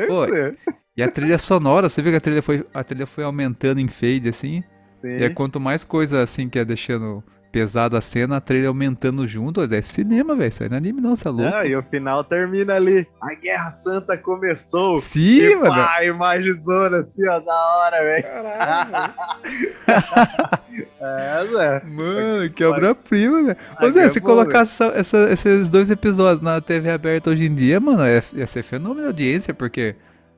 você. 0.06 0.56
E 0.96 1.02
a 1.02 1.08
trilha 1.08 1.38
sonora, 1.38 1.88
você 1.88 2.02
viu 2.02 2.10
que 2.10 2.16
a 2.16 2.20
trilha 2.20 2.42
foi, 2.42 2.66
a 2.74 2.82
trilha 2.82 3.06
foi 3.06 3.22
aumentando 3.22 3.80
em 3.80 3.86
fade, 3.86 4.28
assim? 4.28 4.64
Sim. 4.90 5.18
E 5.18 5.24
aí, 5.24 5.30
quanto 5.30 5.60
mais 5.60 5.84
coisa 5.84 6.22
assim 6.22 6.48
que 6.48 6.58
é 6.58 6.64
deixando 6.64 7.22
pesada 7.50 7.98
a 7.98 8.00
cena, 8.00 8.36
a 8.36 8.40
trilha 8.40 8.68
aumentando 8.68 9.26
junto. 9.26 9.62
É 9.62 9.82
cinema, 9.82 10.34
velho. 10.36 10.48
Isso 10.48 10.62
aí 10.62 10.68
não 10.68 10.76
é 10.76 10.78
anime, 10.78 11.00
não, 11.00 11.16
você 11.16 11.26
é 11.28 11.30
louco. 11.30 11.54
Ah, 11.56 11.66
e 11.66 11.74
o 11.76 11.82
final 11.82 12.22
termina 12.24 12.74
ali. 12.74 13.06
A 13.20 13.34
Guerra 13.34 13.70
Santa 13.70 14.16
começou. 14.16 14.98
Sim, 14.98 15.40
e 15.40 15.56
mano. 15.56 15.74
Pá, 15.74 16.04
imagizona 16.04 16.98
assim, 16.98 17.26
ó, 17.28 17.40
da 17.40 17.54
hora, 17.54 17.96
velho. 18.04 18.26
é, 21.00 21.46
Zé. 21.50 21.82
Mano, 21.86 22.50
que 22.50 22.64
obra-prima, 22.64 23.42
né? 23.42 23.56
Zé, 23.90 24.04
é 24.04 24.08
se 24.08 24.20
colocar 24.20 24.60
essa- 24.60 24.92
essa- 24.94 25.30
esses 25.30 25.68
dois 25.68 25.90
episódios 25.90 26.40
na 26.40 26.60
TV 26.60 26.90
aberta 26.90 27.30
hoje 27.30 27.46
em 27.46 27.54
dia, 27.54 27.80
mano, 27.80 28.04
ia, 28.06 28.22
ia 28.34 28.46
ser 28.46 28.62
fenômeno 28.62 29.00
de 29.02 29.06
audiência, 29.06 29.54
porque, 29.54 29.94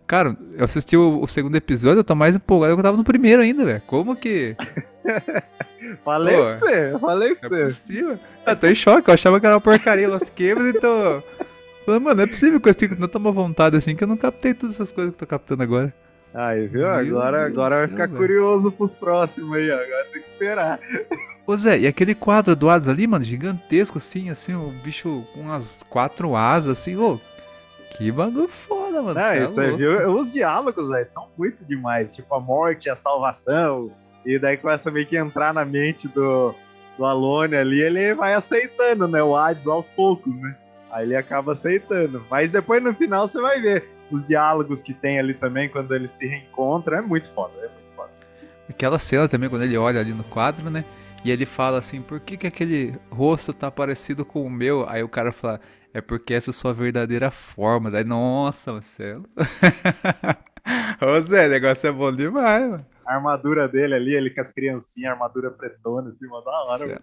cara, 0.07 0.37
eu 0.57 0.65
assisti 0.65 0.97
o, 0.97 1.21
o 1.23 1.29
segundo 1.29 1.57
episódio, 1.57 2.01
eu 2.01 2.05
tô 2.05 2.15
mais 2.15 2.35
empolgado 2.37 2.75
que 2.75 2.81
eu 2.81 2.85
tava 2.85 2.97
no 2.97 3.05
primeiro 3.05 3.43
ainda, 3.43 3.65
velho. 3.65 3.83
Como 3.87 4.15
que. 4.17 4.57
Falei 6.05 6.37
Pô, 6.37 6.45
você, 6.45 6.99
falei 7.01 7.33
é 7.33 7.35
você. 7.35 7.49
possível. 7.49 8.19
Eu 8.47 8.57
tô 8.57 8.67
em 8.67 8.75
choque, 8.75 9.09
eu 9.09 9.15
achava 9.15 9.41
que 9.41 9.47
era 9.47 9.55
uma 9.55 9.61
porcaria 9.61 10.09
Lost 10.09 10.29
Canvas, 10.37 10.75
então. 10.75 11.23
Falei, 11.87 12.01
mano, 12.01 12.17
não 12.17 12.25
é 12.25 12.27
possível 12.27 12.61
que 12.61 12.69
eu 12.69 12.75
sinta 12.75 12.95
tanta 12.95 13.19
uma 13.19 13.33
vontade 13.33 13.77
assim 13.77 13.97
que 13.97 14.05
eu 14.05 14.09
não 14.09 14.17
captei 14.17 14.53
todas 14.53 14.75
essas 14.75 14.93
coisas 14.93 15.11
que 15.11 15.23
eu 15.23 15.27
tô 15.27 15.31
captando 15.31 15.63
agora. 15.63 15.93
Aí, 16.35 16.67
viu? 16.69 16.83
Meu 16.83 16.91
Agora, 16.91 17.39
Deus 17.45 17.53
agora 17.53 17.77
vai 17.79 17.87
do 17.87 17.91
ficar 17.93 18.09
céu, 18.09 18.17
curioso 18.17 18.71
pros 18.73 18.95
próximos 18.95 19.57
aí, 19.57 19.71
ó. 19.71 19.75
Agora 19.75 20.05
tem 20.13 20.23
que 20.23 20.29
esperar. 20.29 20.79
Ô 21.47 21.57
Zé, 21.57 21.79
e 21.79 21.87
aquele 21.87 22.15
quadro 22.15 22.55
do 22.55 22.69
Hades 22.71 22.89
ali, 22.89 23.07
mano, 23.07 23.25
gigantesco 23.25 23.99
assim, 23.99 24.29
assim, 24.31 24.55
o 24.55 24.71
bicho 24.85 25.25
com 25.35 25.41
umas 25.41 25.83
quatro 25.89 26.37
asas, 26.37 26.79
assim, 26.79 26.97
ô. 26.97 27.19
Que 27.97 28.13
bagulho 28.13 28.47
foda, 28.47 29.03
mano. 29.03 29.19
Cê 29.21 29.39
é 29.39 29.45
isso 29.47 29.61
aí, 29.61 29.71
louco. 29.71 29.79
viu? 29.83 30.15
Os 30.15 30.31
diálogos, 30.31 30.89
velho, 30.89 31.07
são 31.07 31.27
muito 31.37 31.65
demais. 31.65 32.15
Tipo, 32.15 32.35
a 32.37 32.41
morte, 32.41 32.89
a 32.89 32.95
salvação. 32.95 33.91
E 34.25 34.39
daí 34.39 34.57
começa 34.57 34.91
meio 34.91 35.07
que 35.07 35.17
entrar 35.17 35.55
na 35.55 35.65
mente 35.65 36.07
do, 36.09 36.55
do 36.97 37.05
Alone 37.05 37.57
ali, 37.57 37.81
ele 37.81 38.15
vai 38.15 38.35
aceitando, 38.35 39.09
né? 39.09 39.23
O 39.23 39.37
Hades 39.37 39.67
aos 39.67 39.89
poucos, 39.89 40.35
né? 40.35 40.57
Aí 40.91 41.07
ele 41.07 41.17
acaba 41.17 41.53
aceitando. 41.53 42.25
Mas 42.31 42.53
depois 42.53 42.83
no 42.83 42.95
final 42.95 43.27
você 43.27 43.41
vai 43.41 43.61
ver 43.61 43.89
os 44.11 44.27
diálogos 44.27 44.83
que 44.83 44.93
tem 44.93 45.19
ali 45.19 45.35
também, 45.35 45.69
quando 45.69 45.95
eles 45.95 46.11
se 46.11 46.27
reencontram. 46.27 46.99
É 46.99 47.01
muito 47.01 47.31
foda, 47.31 47.55
é 47.59 47.69
muito 47.69 47.95
foda. 47.97 48.11
Aquela 48.69 48.99
cena 48.99 49.29
também, 49.29 49.49
quando 49.49 49.63
ele 49.63 49.77
olha 49.77 50.01
ali 50.01 50.13
no 50.13 50.25
quadro, 50.25 50.69
né? 50.69 50.85
E 51.25 51.31
ele 51.31 51.45
fala 51.47 51.79
assim, 51.79 52.01
por 52.01 52.19
que, 52.19 52.37
que 52.37 52.47
aquele 52.47 52.95
rosto 53.11 53.53
tá 53.53 53.71
parecido 53.71 54.25
com 54.25 54.43
o 54.45 54.51
meu? 54.51 54.89
Aí 54.89 55.03
o 55.03 55.09
cara 55.09 55.33
fala, 55.33 55.61
é 55.93 56.01
porque 56.01 56.35
essa 56.35 56.51
é 56.51 56.53
a 56.53 56.55
sua 56.55 56.73
verdadeira 56.73 57.31
forma. 57.31 57.91
Daí, 57.91 58.05
nossa, 58.05 58.73
Marcelo. 58.73 59.27
Ô 61.01 61.21
Zé, 61.23 61.47
o 61.47 61.51
negócio 61.51 61.89
é 61.89 61.93
bom 61.93 62.15
demais, 62.15 62.71
mano. 62.71 62.87
A 63.11 63.17
armadura 63.17 63.67
dele 63.67 63.95
ali, 63.95 64.15
ele 64.15 64.31
com 64.31 64.41
as 64.41 64.53
criancinhas, 64.53 65.11
armadura 65.11 65.51
pretona, 65.51 66.11
assim, 66.11 66.25
uma 66.27 66.41
da 66.45 66.51
hora. 66.51 66.79
Certo. 66.79 66.93
mano. 66.93 67.03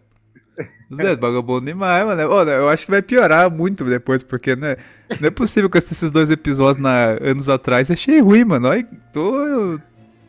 Zé, 0.96 1.18
bagulho 1.18 1.40
é 1.40 1.42
bom 1.42 1.60
demais, 1.60 2.06
mano. 2.06 2.30
Ô, 2.30 2.44
eu 2.44 2.70
acho 2.70 2.86
que 2.86 2.92
vai 2.92 3.02
piorar 3.02 3.52
muito 3.52 3.84
depois, 3.84 4.24
porque 4.24 4.56
né, 4.56 4.78
não 5.20 5.28
é 5.28 5.32
possível 5.32 5.70
que 5.70 5.78
esses 5.78 6.10
dois 6.10 6.30
episódios 6.30 6.82
na, 6.82 7.18
anos 7.22 7.50
atrás 7.50 7.92
achei 7.92 8.22
ruim, 8.22 8.46
mano. 8.46 8.70
Olha, 8.70 8.88
tô, 9.12 9.78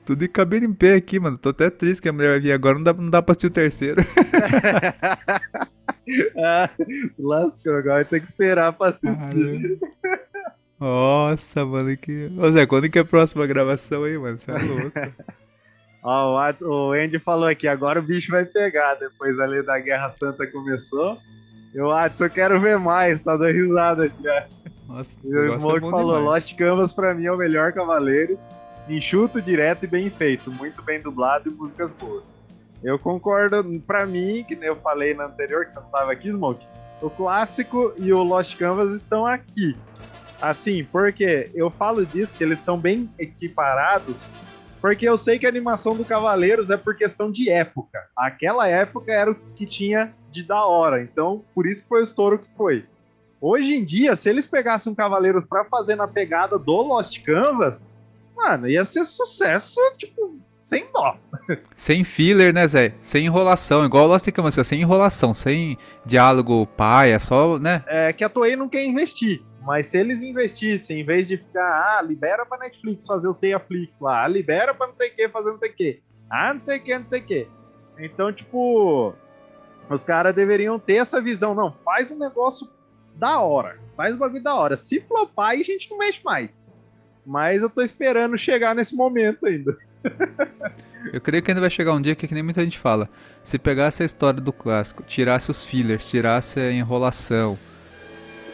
Tudo 0.05 0.19
de 0.19 0.27
cabelo 0.27 0.65
em 0.65 0.73
pé 0.73 0.95
aqui, 0.95 1.21
mano. 1.21 1.39
Tô 1.39 1.51
até 1.51 1.71
triste 1.71 2.03
que 2.03 2.09
a 2.09 2.13
mulher 2.13 2.31
vai 2.31 2.41
vir 2.41 2.51
agora, 2.51 2.75
não 2.75 2.83
dá, 2.83 2.93
não 2.93 3.09
dá 3.09 3.23
pra 3.23 3.31
assistir 3.31 3.47
o 3.47 3.51
terceiro. 3.51 4.03
ah, 6.43 6.71
lascou, 7.17 7.77
agora 7.77 8.05
tem 8.05 8.21
que 8.21 8.27
esperar 8.27 8.73
pra 8.73 8.89
assistir. 8.89 9.79
Nossa, 10.81 11.65
mano, 11.65 11.97
que. 11.97 12.33
Ô 12.37 12.51
Zé, 12.51 12.67
quando 12.67 12.91
que 12.91 12.99
é 12.99 13.03
a 13.03 13.05
próxima 13.05 13.47
gravação 13.47 14.03
aí, 14.03 14.19
mano? 14.19 14.39
Você 14.39 14.51
é 14.51 14.59
louco. 14.59 14.91
Ó, 16.03 16.53
o 16.63 16.93
Andy 16.93 17.19
falou 17.19 17.49
aqui, 17.49 17.67
agora 17.67 17.99
o 17.99 18.03
bicho 18.03 18.31
vai 18.31 18.45
pegar. 18.45 18.95
Depois 18.95 19.39
ali 19.41 19.63
da 19.63 19.79
Guerra 19.79 20.09
Santa 20.11 20.47
começou. 20.47 21.19
E 21.75 21.81
o 21.81 21.91
Adson, 21.91 22.25
eu 22.25 22.31
quero 22.31 22.61
ver 22.61 22.79
mais, 22.79 23.23
tá 23.23 23.37
dando 23.37 23.53
risada 23.53 24.07
aqui, 24.07 24.29
ó. 24.29 24.43
Nossa, 24.95 25.19
E 25.23 25.35
o 25.35 25.55
é 25.55 25.59
Smoke 25.59 25.81
bom 25.81 25.91
falou, 25.91 26.19
demais. 26.19 26.45
Lost 26.47 26.57
Canvas 26.57 26.93
pra 26.93 27.13
mim 27.13 27.27
é 27.27 27.33
o 27.33 27.37
melhor 27.37 27.73
Cavaleiros. 27.73 28.49
Enxuto, 28.89 29.43
direto 29.43 29.85
e 29.85 29.87
bem 29.87 30.09
feito. 30.09 30.51
Muito 30.51 30.81
bem 30.83 31.01
dublado 31.01 31.51
e 31.51 31.53
músicas 31.53 31.93
boas. 31.93 32.39
Eu 32.83 32.99
concordo, 32.99 33.63
pra 33.87 34.07
mim, 34.07 34.45
que 34.47 34.57
nem 34.57 34.69
eu 34.69 34.77
falei 34.77 35.13
na 35.13 35.27
anterior, 35.27 35.67
que 35.67 35.73
você 35.73 35.81
não 35.81 35.91
tava 35.91 36.13
aqui, 36.13 36.31
Smoke. 36.31 36.65
O 37.03 37.11
clássico 37.11 37.93
e 37.99 38.13
o 38.13 38.23
Lost 38.23 38.57
Canvas 38.57 38.95
estão 38.95 39.27
aqui. 39.27 39.77
Assim, 40.41 40.85
porque 40.85 41.51
eu 41.55 41.69
falo 41.69 42.07
disso, 42.07 42.37
que 42.37 42.43
eles 42.43 42.61
estão 42.61 42.79
bem 42.79 43.11
equiparados, 43.19 44.33
porque 44.81 45.09
eu 45.09 45.17
sei 45.17 45.39
que 45.39 45.47
a 45.47 45.49
animação 45.49 45.97
do 45.97 46.05
Cavaleiros 46.05 46.71
é 46.71 46.77
por 46.77 46.97
questão 46.97 47.31
de 47.31 47.51
época. 47.51 48.07
Aquela 48.17 48.69
época 48.69 49.13
era 49.13 49.31
o 49.31 49.35
que 49.35 49.67
tinha 49.67 50.15
de 50.31 50.43
da 50.43 50.65
hora, 50.65 51.03
então 51.03 51.45
por 51.55 51.67
isso 51.67 51.83
que 51.83 51.89
foi 51.89 52.01
o 52.01 52.05
estouro 52.05 52.39
que 52.39 52.49
foi. 52.57 52.85
Hoje 53.41 53.75
em 53.75 53.85
dia, 53.85 54.17
se 54.17 54.29
eles 54.29 54.47
pegassem 54.47 54.93
um 54.93 54.95
Cavaleiros 54.95 55.45
pra 55.49 55.65
fazer 55.65 55.95
na 55.95 56.09
pegada 56.09 56.59
do 56.59 56.83
Lost 56.83 57.23
Canvas, 57.23 57.89
mano, 58.37 58.69
ia 58.69 58.85
ser 58.85 59.05
sucesso, 59.05 59.81
tipo, 59.97 60.39
sem 60.65 60.87
dó. 60.93 61.17
Sem 61.75 62.05
filler, 62.05 62.53
né, 62.53 62.69
Zé? 62.69 62.93
Sem 63.01 63.25
enrolação, 63.25 63.87
igual 63.87 64.05
o 64.05 64.09
Lost 64.09 64.31
Canvas, 64.33 64.55
sem 64.67 64.83
enrolação, 64.83 65.33
sem 65.33 65.79
diálogo 66.05 66.67
paia, 66.77 67.19
só, 67.19 67.59
né? 67.59 67.83
É 67.87 68.13
que 68.13 68.23
a 68.23 68.29
Toei 68.29 68.55
não 68.55 68.69
quer 68.69 68.85
investir. 68.85 69.41
Mas 69.69 69.89
se 69.89 69.99
eles 69.99 70.23
investissem, 70.23 71.01
em 71.01 71.05
vez 71.05 71.29
de 71.29 71.37
ficar, 71.37 71.99
ah, 71.99 72.01
libera 72.01 72.47
pra 72.47 72.57
Netflix 72.57 73.07
fazer 73.07 73.29
o 73.29 73.35
Seiaflix 73.35 74.01
lá, 74.01 74.25
ah, 74.25 74.27
libera 74.27 74.73
pra 74.73 74.87
não 74.87 74.95
sei 74.95 75.11
o 75.11 75.15
que 75.15 75.29
fazer 75.29 75.51
não 75.51 75.59
sei 75.59 75.69
o 75.69 75.75
que, 75.75 76.03
ah, 76.31 76.55
não 76.55 76.59
sei 76.59 76.79
o 76.79 76.83
que, 76.83 76.99
não 76.99 77.05
sei 77.05 77.21
o 77.21 77.23
que. 77.23 77.49
Então, 77.99 78.33
tipo, 78.33 79.13
os 79.91 80.05
caras 80.05 80.35
deveriam 80.35 80.79
ter 80.79 80.95
essa 80.95 81.21
visão. 81.21 81.55
Não, 81.55 81.71
faz 81.85 82.11
um 82.11 82.19
negócio 82.19 82.67
da 83.15 83.41
hora. 83.41 83.79
Faz 83.95 84.15
um 84.15 84.19
bagulho 84.19 84.43
da 84.43 84.55
hora. 84.55 84.75
Se 84.75 85.03
flopar, 85.03 85.51
aí 85.51 85.61
a 85.61 85.65
gente 85.65 85.91
não 85.91 85.99
mexe 85.99 86.21
mais. 86.25 86.67
Mas 87.27 87.61
eu 87.61 87.69
tô 87.69 87.83
esperando 87.83 88.39
chegar 88.39 88.75
nesse 88.75 88.97
momento 88.97 89.45
ainda. 89.45 89.77
Eu 91.13 91.21
creio 91.21 91.43
que 91.43 91.51
ainda 91.51 91.61
vai 91.61 91.71
chegar 91.71 91.93
um 91.93 92.01
dia 92.01 92.15
que, 92.15 92.27
que 92.27 92.35
nem 92.35 92.43
muita 92.43 92.63
gente 92.63 92.79
fala. 92.79 93.09
Se 93.43 93.59
pegasse 93.59 94.03
a 94.03 94.07
história 94.07 94.41
do 94.41 94.53
clássico, 94.53 95.03
tirasse 95.03 95.51
os 95.51 95.65
fillers, 95.65 96.09
tirasse 96.09 96.59
a 96.59 96.73
enrolação 96.73 97.59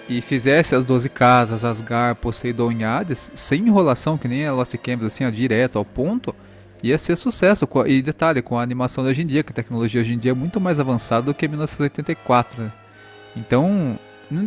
e 0.08 0.20
fizesse 0.20 0.74
as 0.74 0.84
12 0.84 1.08
casas, 1.08 1.64
Asgard, 1.64 2.20
Poseidon 2.20 2.72
e 2.72 2.84
Hades, 2.84 3.32
sem 3.34 3.66
enrolação, 3.66 4.18
que 4.18 4.28
nem 4.28 4.46
a 4.46 4.52
Lost 4.52 4.76
Canvas, 4.76 5.06
assim, 5.06 5.24
ó, 5.24 5.30
direto 5.30 5.78
ao 5.78 5.84
ponto, 5.84 6.34
ia 6.82 6.98
ser 6.98 7.16
sucesso. 7.16 7.66
E 7.86 8.02
detalhe, 8.02 8.42
com 8.42 8.58
a 8.58 8.62
animação 8.62 9.02
de 9.02 9.10
hoje 9.10 9.22
em 9.22 9.26
dia, 9.26 9.42
que 9.42 9.52
a 9.52 9.54
tecnologia 9.54 10.00
hoje 10.00 10.12
em 10.12 10.18
dia 10.18 10.32
é 10.32 10.34
muito 10.34 10.60
mais 10.60 10.78
avançada 10.78 11.22
do 11.26 11.34
que 11.34 11.48
1984, 11.48 12.62
né? 12.62 12.72
Então, 13.34 13.98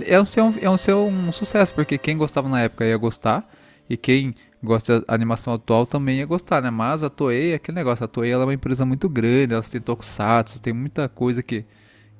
é 0.06 0.20
um, 0.20 0.26
ser 0.26 0.42
um, 0.42 0.54
é 0.62 0.70
um 0.70 1.32
sucesso, 1.32 1.74
porque 1.74 1.98
quem 1.98 2.18
gostava 2.18 2.48
na 2.48 2.62
época 2.62 2.86
ia 2.86 2.98
gostar, 2.98 3.50
e 3.90 3.98
quem 3.98 4.36
gosta 4.64 5.02
da 5.02 5.14
animação 5.14 5.54
atual 5.54 5.86
também 5.86 6.20
ia 6.20 6.26
gostar, 6.26 6.62
né? 6.62 6.70
Mas 6.70 7.04
a 7.04 7.10
Toei 7.10 7.54
é 7.54 7.56
aquele 7.56 7.76
negócio, 7.76 8.06
a 8.06 8.08
Toei 8.08 8.32
ela 8.32 8.44
é 8.44 8.46
uma 8.46 8.54
empresa 8.54 8.86
muito 8.86 9.10
grande, 9.10 9.54
ela 9.54 9.64
tem 9.64 9.82
Tokusatsu, 9.82 10.62
tem 10.62 10.74
muita 10.74 11.10
coisa 11.10 11.42
que, 11.42 11.66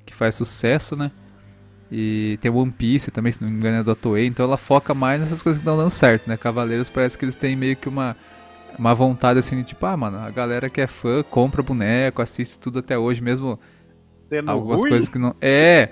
que 0.04 0.14
faz 0.14 0.34
sucesso, 0.34 0.96
né? 0.96 1.10
E 1.90 2.38
tem 2.42 2.50
One 2.50 2.70
Piece 2.70 3.10
também, 3.10 3.32
se 3.32 3.42
não 3.42 3.50
me 3.50 3.56
engano, 3.56 3.78
é 3.78 3.82
da 3.82 3.94
Toei, 3.94 4.26
então 4.26 4.44
ela 4.44 4.58
foca 4.58 4.92
mais 4.94 5.20
nessas 5.20 5.42
coisas 5.42 5.58
que 5.58 5.62
estão 5.66 5.76
dando 5.76 5.90
certo, 5.90 6.28
né? 6.28 6.36
Cavaleiros 6.36 6.90
parece 6.90 7.16
que 7.16 7.24
eles 7.24 7.34
têm 7.36 7.56
meio 7.56 7.76
que 7.76 7.88
uma, 7.88 8.14
uma 8.78 8.94
vontade 8.94 9.38
assim 9.38 9.56
de 9.56 9.64
tipo, 9.64 9.86
ah, 9.86 9.96
mano, 9.96 10.18
a 10.18 10.30
galera 10.30 10.68
que 10.68 10.80
é 10.80 10.86
fã 10.86 11.22
compra 11.22 11.62
boneco, 11.62 12.20
assiste 12.22 12.58
tudo 12.58 12.80
até 12.80 12.98
hoje, 12.98 13.22
mesmo 13.22 13.58
Sendo 14.20 14.50
algumas 14.50 14.80
ruim? 14.80 14.90
coisas 14.90 15.08
que 15.08 15.18
não. 15.18 15.34
É, 15.40 15.88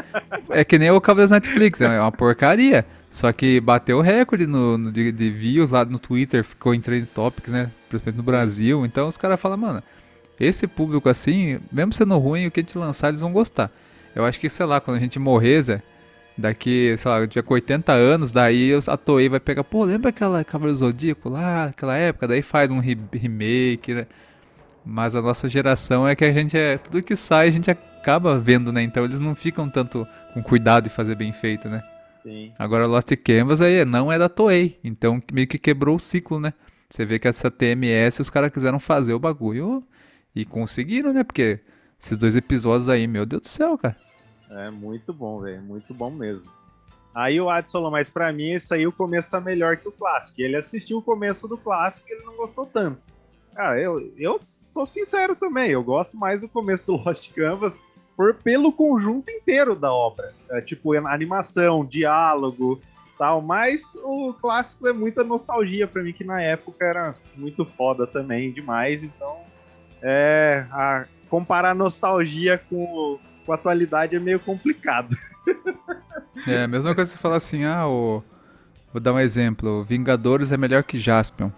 é 0.51 0.65
que 0.65 0.79
nem 0.79 0.91
o 0.91 1.01
Cavaleiros 1.01 1.31
Netflix, 1.31 1.81
é 1.81 2.01
uma 2.01 2.13
porcaria. 2.13 2.85
Só 3.11 3.33
que 3.33 3.61
bateu 3.61 3.99
o 3.99 4.03
recorde 4.03 4.47
no, 4.47 4.77
no- 4.77 4.93
de, 4.93 5.11
de 5.11 5.31
views 5.31 5.71
lá 5.71 5.85
no 5.87 5.99
Twitter, 5.99 6.45
ficou 6.45 6.75
em 6.75 6.81
trending 6.81 7.07
topics, 7.15 7.51
né? 7.51 7.71
Principalmente 7.89 8.19
no 8.19 8.23
Brasil. 8.23 8.85
Então 8.85 9.09
os 9.09 9.17
caras 9.17 9.41
falam, 9.41 9.57
mano, 9.57 9.83
esse 10.39 10.67
público 10.67 11.09
assim, 11.09 11.59
mesmo 11.73 11.95
sendo 11.95 12.19
ruim, 12.19 12.47
o 12.47 12.51
que 12.51 12.61
a 12.61 12.63
gente 12.63 12.77
lançar, 12.77 13.09
eles 13.09 13.21
vão 13.23 13.33
gostar. 13.33 13.71
Eu 14.17 14.25
acho 14.25 14.41
que, 14.41 14.49
sei 14.49 14.67
lá, 14.67 14.81
quando 14.81 14.97
a 14.97 15.01
gente 15.01 15.19
morrer, 15.19 15.63
Zé, 15.63 15.83
daqui, 16.37 16.95
sei 16.99 17.11
lá, 17.11 17.19
com 17.45 17.55
80 17.55 17.93
anos, 17.93 18.33
daí 18.33 18.71
a 18.87 18.97
Toei 18.97 19.29
vai 19.29 19.39
pegar, 19.41 19.63
pô, 19.65 19.85
lembra 19.85 20.11
aquela 20.11 20.43
Cavaleiro 20.45 20.79
do 20.79 20.85
Zodíaco 20.87 21.29
lá, 21.29 21.67
aquela 21.67 21.97
época? 21.97 22.29
Daí 22.29 22.43
faz 22.43 22.71
um 22.71 22.79
re- 22.79 22.99
remake, 23.13 23.95
né? 23.95 24.07
Mas 24.85 25.15
a 25.15 25.23
nossa 25.23 25.49
geração 25.49 26.07
é 26.07 26.15
que 26.15 26.25
a 26.25 26.33
gente 26.33 26.57
é. 26.57 26.79
Tudo 26.79 27.03
que 27.03 27.17
sai 27.17 27.49
a 27.49 27.51
gente 27.51 27.71
acaba 27.71 28.39
vendo, 28.39 28.73
né? 28.73 28.83
Então 28.83 29.05
eles 29.05 29.21
não 29.21 29.35
ficam 29.35 29.69
tanto 29.69 30.07
com 30.33 30.43
cuidado 30.43 30.85
de 30.85 30.91
fazer 30.91 31.15
bem 31.17 31.33
feito, 31.33 31.69
né? 31.69 31.83
Sim. 32.11 32.53
Agora 32.59 32.87
Lost 32.87 33.11
Canvas 33.25 33.61
aí 33.61 33.85
não 33.85 34.13
é 34.13 34.19
da 34.19 34.29
Toei. 34.29 34.79
Então 34.85 35.21
meio 35.33 35.47
que 35.47 35.59
quebrou 35.59 35.97
o 35.97 36.01
ciclo, 36.01 36.39
né? 36.39 36.53
Você 36.89 37.05
vê 37.05 37.19
que 37.19 37.27
essa 37.27 37.51
TMS 37.51 38.23
os 38.23 38.31
caras 38.31 38.53
quiseram 38.53 38.79
fazer 38.79 39.13
o 39.13 39.19
bagulho 39.19 39.83
e 40.35 40.45
conseguiram, 40.45 41.13
né? 41.13 41.25
Porque 41.25 41.59
esses 42.01 42.17
dois 42.17 42.35
episódios 42.35 42.89
aí, 42.89 43.07
meu 43.07 43.27
Deus 43.27 43.43
do 43.43 43.49
céu, 43.49 43.77
cara. 43.79 43.97
É 44.51 44.71
muito 44.71 45.13
bom, 45.13 45.41
velho. 45.41 45.63
Muito 45.63 45.93
bom 45.93 46.11
mesmo. 46.11 46.45
Aí 47.15 47.41
o 47.41 47.49
Adson 47.49 47.73
falou, 47.73 47.91
mas 47.91 48.11
pra 48.11 48.33
mim 48.33 48.53
esse 48.53 48.73
aí 48.75 48.87
o 48.87 48.93
começo 48.93 49.31
tá 49.31 49.41
melhor 49.41 49.77
que 49.77 49.89
o 49.89 49.93
clássico. 49.93 50.41
Ele 50.41 50.57
assistiu 50.57 50.99
o 50.99 51.03
começo 51.03 51.49
do 51.49 51.57
clássico 51.57 52.09
e 52.09 52.13
ele 52.13 52.25
não 52.25 52.37
gostou 52.37 52.67
tanto. 52.67 53.01
Cara, 53.55 53.81
eu, 53.81 54.13
eu 54.19 54.39
sou 54.41 54.85
sincero 54.85 55.35
também. 55.35 55.71
Eu 55.71 55.83
gosto 55.83 56.17
mais 56.17 56.41
do 56.41 56.49
começo 56.49 56.87
do 56.87 56.97
Lost 57.03 57.33
Canvas 57.33 57.79
por, 58.15 58.35
pelo 58.35 58.71
conjunto 58.71 59.31
inteiro 59.31 59.75
da 59.75 59.91
obra. 59.91 60.35
É, 60.51 60.61
tipo, 60.61 60.93
animação, 60.93 61.85
diálogo 61.85 62.81
tal. 63.17 63.41
Mas 63.41 63.95
o 64.05 64.35
clássico 64.35 64.87
é 64.87 64.93
muita 64.93 65.25
nostalgia 65.25 65.87
pra 65.87 66.03
mim, 66.03 66.13
que 66.13 66.25
na 66.25 66.41
época 66.43 66.85
era 66.85 67.15
muito 67.35 67.65
foda 67.65 68.07
também, 68.07 68.53
demais. 68.53 69.03
Então, 69.03 69.41
é, 70.03 70.67
a, 70.71 71.07
comparar 71.29 71.75
nostalgia 71.75 72.59
com, 72.71 73.19
com 73.45 73.53
a 73.53 73.55
atualidade 73.55 74.17
é 74.17 74.21
meio 74.21 74.41
complicado. 74.41 75.17
É 76.47 76.63
a 76.63 76.69
mesma 76.69 76.95
coisa 76.95 77.11
que 77.11 77.17
você 77.17 77.23
falar 77.23 77.37
assim, 77.37 77.65
ah, 77.65 77.89
o. 77.89 78.23
Vou 78.93 79.01
dar 79.01 79.13
um 79.13 79.19
exemplo, 79.19 79.85
Vingadores 79.85 80.53
é 80.53 80.57
melhor 80.57 80.83
que 80.85 80.99
Jaspion. 80.99 81.51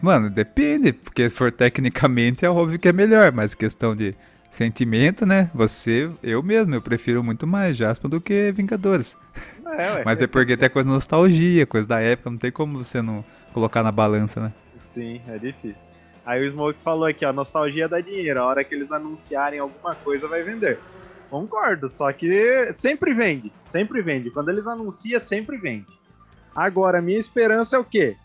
Mano, 0.00 0.30
depende, 0.30 0.92
porque 0.92 1.28
se 1.28 1.34
for 1.34 1.50
tecnicamente 1.50 2.44
é 2.44 2.50
óbvio 2.50 2.78
que 2.78 2.88
é 2.88 2.92
melhor, 2.92 3.32
mas 3.32 3.54
questão 3.54 3.94
de 3.94 4.14
sentimento, 4.50 5.26
né? 5.26 5.50
Você, 5.54 6.08
eu 6.22 6.42
mesmo, 6.42 6.74
eu 6.74 6.82
prefiro 6.82 7.22
muito 7.22 7.46
mais 7.46 7.76
Jaspion 7.76 8.08
do 8.08 8.20
que 8.20 8.52
Vingadores. 8.52 9.16
É. 9.66 10.04
Mas 10.04 10.22
é 10.22 10.26
porque 10.26 10.56
tem 10.56 10.70
coisa 10.70 10.88
de 10.88 10.94
nostalgia, 10.94 11.66
coisa 11.66 11.88
da 11.88 12.00
época, 12.00 12.30
não 12.30 12.38
tem 12.38 12.52
como 12.52 12.82
você 12.82 13.02
não 13.02 13.24
colocar 13.52 13.82
na 13.82 13.90
balança, 13.90 14.40
né? 14.40 14.52
Sim, 14.86 15.20
é 15.26 15.38
difícil. 15.38 15.93
Aí 16.24 16.46
o 16.46 16.50
Smoke 16.50 16.78
falou 16.82 17.06
aqui, 17.06 17.24
ó, 17.24 17.32
nostalgia 17.32 17.88
dá 17.88 18.00
dinheiro. 18.00 18.40
A 18.40 18.46
hora 18.46 18.64
que 18.64 18.74
eles 18.74 18.90
anunciarem 18.90 19.58
alguma 19.58 19.94
coisa, 19.94 20.26
vai 20.26 20.42
vender. 20.42 20.78
Concordo, 21.28 21.90
só 21.90 22.12
que 22.12 22.72
sempre 22.74 23.12
vende, 23.12 23.52
sempre 23.66 24.00
vende. 24.00 24.30
Quando 24.30 24.50
eles 24.50 24.66
anunciam, 24.66 25.18
sempre 25.20 25.56
vende. 25.56 25.86
Agora, 26.54 27.02
minha 27.02 27.18
esperança 27.18 27.76
é 27.76 27.78
o 27.78 27.84
quê? 27.84 28.16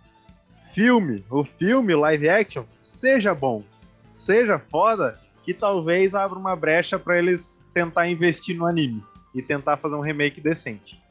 Filme, 0.72 1.26
o 1.30 1.44
filme, 1.44 1.96
live 1.96 2.30
action, 2.30 2.64
seja 2.78 3.34
bom, 3.34 3.64
seja 4.12 4.60
foda, 4.60 5.20
que 5.44 5.54
talvez 5.54 6.14
abra 6.14 6.38
uma 6.38 6.56
brecha 6.56 7.00
pra 7.00 7.18
eles 7.18 7.66
tentar 7.74 8.08
investir 8.08 8.56
no 8.56 8.68
anime 8.68 9.04
e 9.34 9.42
tentar 9.42 9.78
fazer 9.78 9.96
um 9.96 10.02
remake 10.02 10.40
decente. 10.40 11.02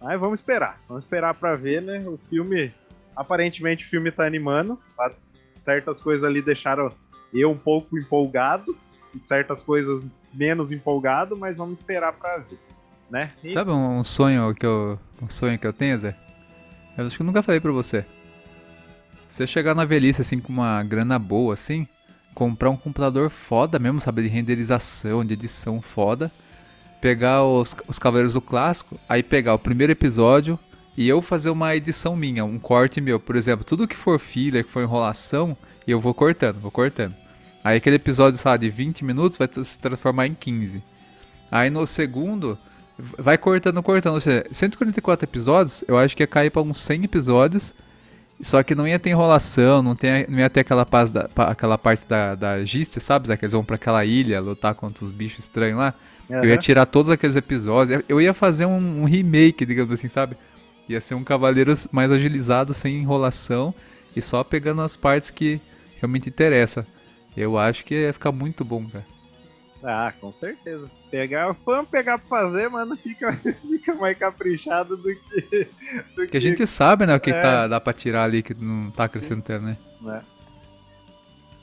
Mas 0.00 0.18
vamos 0.18 0.40
esperar, 0.40 0.80
vamos 0.88 1.04
esperar 1.04 1.34
pra 1.34 1.54
ver, 1.54 1.82
né? 1.82 2.02
O 2.08 2.18
filme, 2.30 2.72
aparentemente 3.14 3.84
o 3.84 3.88
filme 3.88 4.10
tá 4.10 4.24
animando, 4.24 4.80
tá? 4.96 5.12
Certas 5.62 6.00
coisas 6.00 6.24
ali 6.28 6.42
deixaram 6.42 6.92
eu 7.32 7.50
um 7.50 7.56
pouco 7.56 7.96
empolgado, 7.96 8.76
certas 9.22 9.62
coisas 9.62 10.04
menos 10.34 10.72
empolgado, 10.72 11.36
mas 11.36 11.56
vamos 11.56 11.78
esperar 11.78 12.12
pra 12.12 12.38
ver, 12.38 12.58
né? 13.10 13.30
E- 13.42 13.50
Sabe 13.50 13.70
um, 13.70 14.02
sonho 14.04 14.54
que 14.54 14.66
eu. 14.66 14.98
Um 15.22 15.28
sonho 15.28 15.58
que 15.58 15.66
eu 15.66 15.72
tenho, 15.72 15.98
Zé? 15.98 16.16
Eu 16.98 17.06
acho 17.06 17.16
que 17.16 17.22
eu 17.22 17.26
nunca 17.26 17.42
falei 17.42 17.60
pra 17.60 17.72
você. 17.72 18.04
Você 19.28 19.46
chegar 19.46 19.74
na 19.74 19.84
velhice 19.86 20.20
assim 20.20 20.38
com 20.38 20.52
uma 20.52 20.82
grana 20.82 21.18
boa, 21.18 21.54
assim, 21.54 21.86
comprar 22.34 22.68
um 22.68 22.76
computador 22.76 23.30
foda 23.30 23.78
mesmo, 23.78 24.00
sabe? 24.00 24.22
De 24.22 24.28
renderização, 24.28 25.24
de 25.24 25.32
edição 25.32 25.80
foda. 25.80 26.30
Pegar 27.00 27.42
os, 27.44 27.74
os 27.88 27.98
Cavaleiros 27.98 28.34
do 28.34 28.40
Clássico, 28.40 28.98
aí 29.08 29.22
pegar 29.22 29.54
o 29.54 29.58
primeiro 29.58 29.92
episódio 29.92 30.58
e 30.96 31.08
eu 31.08 31.22
fazer 31.22 31.50
uma 31.50 31.74
edição 31.74 32.14
minha, 32.14 32.44
um 32.44 32.58
corte 32.58 33.00
meu. 33.00 33.18
Por 33.18 33.36
exemplo, 33.36 33.64
tudo 33.64 33.88
que 33.88 33.96
for 33.96 34.18
filler, 34.18 34.64
que 34.64 34.70
for 34.70 34.82
enrolação, 34.82 35.56
eu 35.86 35.98
vou 35.98 36.12
cortando, 36.12 36.60
vou 36.60 36.70
cortando. 36.70 37.14
Aí 37.64 37.76
aquele 37.76 37.96
episódio, 37.96 38.38
sabe, 38.38 38.66
de 38.66 38.70
20 38.70 39.04
minutos 39.04 39.38
vai 39.38 39.48
se 39.64 39.78
transformar 39.78 40.26
em 40.26 40.34
15. 40.34 40.82
Aí 41.50 41.70
no 41.70 41.86
segundo, 41.86 42.58
vai 42.98 43.38
cortando, 43.38 43.82
cortando. 43.82 44.14
Ou 44.14 44.20
seja, 44.20 44.44
144 44.50 45.24
episódios, 45.24 45.84
eu 45.86 45.96
acho 45.96 46.16
que 46.16 46.22
ia 46.22 46.26
cair 46.26 46.50
pra 46.50 46.62
uns 46.62 46.80
100 46.80 47.04
episódios. 47.04 47.74
Só 48.40 48.60
que 48.62 48.74
não 48.74 48.88
ia 48.88 48.98
ter 48.98 49.10
enrolação, 49.10 49.82
não, 49.82 49.94
tem, 49.94 50.26
não 50.28 50.40
ia 50.40 50.50
ter 50.50 50.60
aquela, 50.60 50.84
paz 50.84 51.12
da, 51.12 51.28
aquela 51.36 51.78
parte 51.78 52.04
da, 52.08 52.34
da 52.34 52.64
Giste, 52.64 52.98
sabe? 52.98 53.28
Zé? 53.28 53.36
Que 53.36 53.44
eles 53.44 53.52
vão 53.52 53.64
pra 53.64 53.76
aquela 53.76 54.04
ilha 54.04 54.40
lutar 54.40 54.74
contra 54.74 55.04
os 55.04 55.12
bichos 55.12 55.44
estranhos 55.44 55.78
lá. 55.78 55.94
Uhum. 56.28 56.38
Eu 56.38 56.44
ia 56.46 56.56
tirar 56.56 56.86
todos 56.86 57.10
aqueles 57.10 57.36
episódios. 57.36 58.02
Eu 58.08 58.20
ia 58.20 58.34
fazer 58.34 58.66
um, 58.66 59.02
um 59.02 59.04
remake, 59.04 59.64
digamos 59.64 59.92
assim, 59.92 60.08
sabe? 60.08 60.36
Ia 60.92 61.00
ser 61.00 61.14
um 61.14 61.24
Cavaleiros 61.24 61.88
mais 61.90 62.10
agilizado, 62.10 62.74
sem 62.74 62.96
enrolação 62.96 63.74
e 64.14 64.20
só 64.20 64.44
pegando 64.44 64.82
as 64.82 64.96
partes 64.96 65.30
que 65.30 65.60
realmente 65.96 66.28
interessam. 66.28 66.84
Eu 67.36 67.58
acho 67.58 67.84
que 67.84 67.94
ia 67.94 68.12
ficar 68.12 68.30
muito 68.30 68.64
bom, 68.64 68.86
cara. 68.86 69.06
Ah, 69.82 70.12
com 70.20 70.32
certeza. 70.32 70.88
Pegar, 71.10 71.52
vamos 71.64 71.90
pegar 71.90 72.18
pra 72.18 72.28
fazer, 72.28 72.68
mano, 72.68 72.94
fica, 72.96 73.32
fica 73.42 73.94
mais 73.94 74.16
caprichado 74.16 74.96
do 74.96 75.14
que. 75.14 75.68
Do 76.14 76.26
que, 76.26 76.36
a 76.36 76.40
gente 76.40 76.64
sabe, 76.66 77.04
né, 77.04 77.16
o 77.16 77.20
que 77.20 77.32
é. 77.32 77.40
tá, 77.40 77.66
dá 77.66 77.80
pra 77.80 77.92
tirar 77.92 78.24
ali 78.24 78.42
que 78.42 78.54
não 78.54 78.90
tá 78.90 79.04
acrescentando, 79.04 79.66
né? 79.66 79.76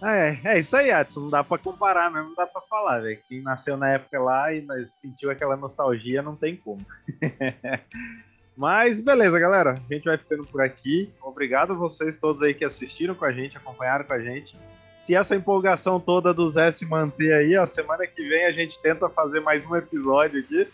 É. 0.02 0.30
é, 0.30 0.40
é 0.56 0.60
isso 0.60 0.76
aí, 0.76 0.92
Adson. 0.92 1.22
Não 1.22 1.30
dá 1.30 1.44
pra 1.44 1.58
comparar 1.58 2.12
mesmo, 2.12 2.30
não 2.30 2.36
dá 2.36 2.46
pra 2.46 2.62
falar, 2.62 3.00
velho. 3.00 3.20
Quem 3.28 3.42
nasceu 3.42 3.78
na 3.78 3.90
época 3.90 4.20
lá 4.20 4.52
e 4.52 4.66
sentiu 4.88 5.32
aquela 5.32 5.56
nostalgia, 5.56 6.22
não 6.22 6.36
tem 6.36 6.58
como. 6.58 6.86
Mas 8.60 8.99
beleza, 8.99 9.39
galera. 9.39 9.76
A 9.89 9.93
gente 9.93 10.03
vai 10.03 10.18
ficando 10.18 10.45
por 10.45 10.62
aqui. 10.62 11.10
Obrigado 11.24 11.72
a 11.72 11.76
vocês 11.78 12.18
todos 12.18 12.43
aí 12.43 12.53
que 12.53 12.66
assistiram 12.66 13.16
com 13.16 13.24
a 13.24 13.32
gente, 13.32 13.55
acompanharam 13.55 14.03
com 14.03 14.12
a 14.12 14.20
gente. 14.20 14.53
Se 14.99 15.16
essa 15.16 15.34
empolgação 15.34 15.97
toda 15.97 16.34
do 16.34 16.49
Zé 16.49 16.70
se 16.70 16.86
manter 16.86 17.34
aí, 17.34 17.55
a 17.55 17.66
semana 17.66 18.05
que 18.05 18.22
vem 18.28 18.45
a 18.45 18.51
gente 18.51 18.78
tenta 18.82 19.07
fazer 19.07 19.39
mais 19.39 19.66
um 19.66 19.78
episódio 19.78 20.41
aqui 20.41 20.68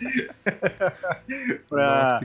pra, 1.70 2.22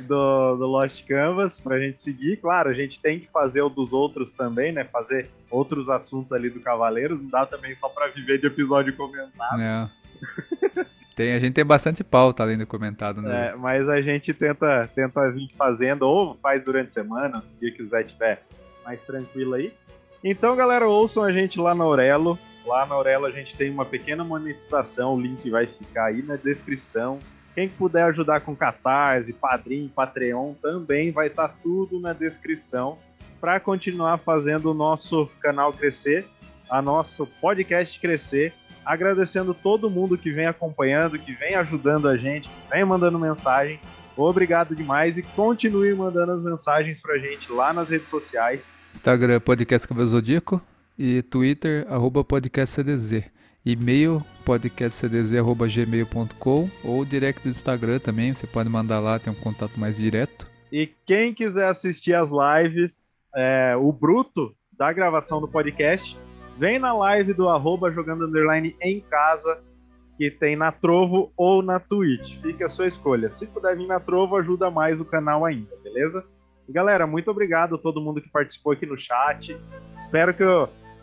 do, 0.00 0.56
do 0.56 0.66
Lost 0.66 1.02
Canvas 1.06 1.58
pra 1.58 1.80
gente 1.80 1.98
seguir. 1.98 2.36
Claro, 2.36 2.68
a 2.68 2.74
gente 2.74 3.00
tem 3.00 3.18
que 3.18 3.30
fazer 3.30 3.62
o 3.62 3.70
dos 3.70 3.94
outros 3.94 4.34
também, 4.34 4.72
né? 4.72 4.84
Fazer 4.84 5.30
outros 5.50 5.88
assuntos 5.88 6.34
ali 6.34 6.50
do 6.50 6.60
Cavaleiros. 6.60 7.18
Não 7.18 7.30
dá 7.30 7.46
também 7.46 7.74
só 7.74 7.88
pra 7.88 8.08
viver 8.08 8.38
de 8.38 8.46
episódio 8.46 8.94
comentado. 8.94 9.58
É. 9.58 9.90
Tem, 11.18 11.34
a 11.34 11.40
gente 11.40 11.52
tem 11.52 11.64
bastante 11.64 12.04
pauta 12.04 12.44
além 12.44 12.56
do 12.56 12.64
comentado, 12.64 13.20
né? 13.20 13.48
É, 13.48 13.56
mas 13.56 13.88
a 13.88 14.00
gente 14.00 14.32
tenta, 14.32 14.88
tenta 14.94 15.28
vir 15.32 15.48
fazendo, 15.58 16.02
ou 16.02 16.36
faz 16.40 16.62
durante 16.62 16.86
a 16.86 16.90
semana, 16.90 17.38
no 17.38 17.58
dia 17.58 17.72
que 17.72 17.82
o 17.82 17.88
Zé 17.88 18.02
estiver 18.02 18.44
mais 18.84 19.02
tranquilo 19.02 19.54
aí. 19.54 19.74
Então, 20.22 20.54
galera, 20.54 20.88
ouçam 20.88 21.24
a 21.24 21.32
gente 21.32 21.58
lá 21.58 21.74
na 21.74 21.82
Aurelo. 21.82 22.38
Lá 22.64 22.86
na 22.86 22.94
Aurelo 22.94 23.26
a 23.26 23.32
gente 23.32 23.56
tem 23.56 23.68
uma 23.68 23.84
pequena 23.84 24.22
monetização, 24.22 25.16
o 25.16 25.20
link 25.20 25.50
vai 25.50 25.66
ficar 25.66 26.04
aí 26.04 26.22
na 26.22 26.36
descrição. 26.36 27.18
Quem 27.52 27.68
puder 27.68 28.04
ajudar 28.04 28.42
com 28.42 28.54
Catarse, 28.54 29.32
Padrim, 29.32 29.90
Patreon, 29.92 30.54
também 30.62 31.10
vai 31.10 31.26
estar 31.26 31.48
tá 31.48 31.54
tudo 31.60 31.98
na 31.98 32.12
descrição 32.12 32.96
para 33.40 33.58
continuar 33.58 34.18
fazendo 34.18 34.70
o 34.70 34.74
nosso 34.74 35.26
canal 35.40 35.72
crescer, 35.72 36.28
a 36.70 36.80
nosso 36.80 37.26
podcast 37.40 37.98
crescer 37.98 38.54
agradecendo 38.88 39.52
todo 39.52 39.90
mundo 39.90 40.16
que 40.16 40.32
vem 40.32 40.46
acompanhando, 40.46 41.18
que 41.18 41.32
vem 41.32 41.54
ajudando 41.54 42.08
a 42.08 42.16
gente, 42.16 42.48
que 42.48 42.70
vem 42.70 42.82
mandando 42.86 43.18
mensagem. 43.18 43.78
Obrigado 44.16 44.74
demais 44.74 45.18
e 45.18 45.22
continue 45.22 45.94
mandando 45.94 46.32
as 46.32 46.42
mensagens 46.42 46.98
pra 46.98 47.18
gente 47.18 47.52
lá 47.52 47.74
nas 47.74 47.90
redes 47.90 48.08
sociais. 48.08 48.72
Instagram 48.94 49.40
Podcast 49.40 49.86
Cabelo 49.86 50.06
Zodíaco 50.06 50.58
e 50.98 51.20
Twitter 51.20 51.86
arroba 51.90 52.24
podcastcdz. 52.24 53.24
E-mail 53.62 54.24
podcastcdz.gmail.com 54.46 56.70
ou 56.82 57.04
direct 57.04 57.42
do 57.42 57.50
Instagram 57.50 57.98
também, 57.98 58.32
você 58.32 58.46
pode 58.46 58.70
mandar 58.70 59.00
lá, 59.00 59.18
tem 59.18 59.30
um 59.30 59.36
contato 59.36 59.78
mais 59.78 59.98
direto. 59.98 60.46
E 60.72 60.90
quem 61.04 61.34
quiser 61.34 61.68
assistir 61.68 62.14
as 62.14 62.30
lives, 62.30 63.18
é, 63.36 63.76
o 63.76 63.92
bruto 63.92 64.56
da 64.72 64.90
gravação 64.94 65.42
do 65.42 65.48
podcast 65.48 66.18
Vem 66.58 66.78
na 66.80 66.92
live 66.92 67.32
do 67.32 67.48
arroba 67.48 67.92
jogando 67.92 68.26
underline 68.26 68.76
em 68.82 69.00
casa, 69.00 69.60
que 70.16 70.28
tem 70.28 70.56
na 70.56 70.72
Trovo 70.72 71.32
ou 71.36 71.62
na 71.62 71.78
Twitch. 71.78 72.40
Fica 72.42 72.66
a 72.66 72.68
sua 72.68 72.88
escolha. 72.88 73.30
Se 73.30 73.46
puder 73.46 73.76
vir 73.76 73.86
na 73.86 74.00
Trovo, 74.00 74.36
ajuda 74.36 74.68
mais 74.68 75.00
o 75.00 75.04
canal 75.04 75.44
ainda, 75.44 75.70
beleza? 75.84 76.26
E 76.68 76.72
galera, 76.72 77.06
muito 77.06 77.30
obrigado 77.30 77.76
a 77.76 77.78
todo 77.78 78.00
mundo 78.00 78.20
que 78.20 78.28
participou 78.28 78.72
aqui 78.72 78.84
no 78.84 78.98
chat. 78.98 79.56
Espero 79.96 80.34
que 80.34 80.42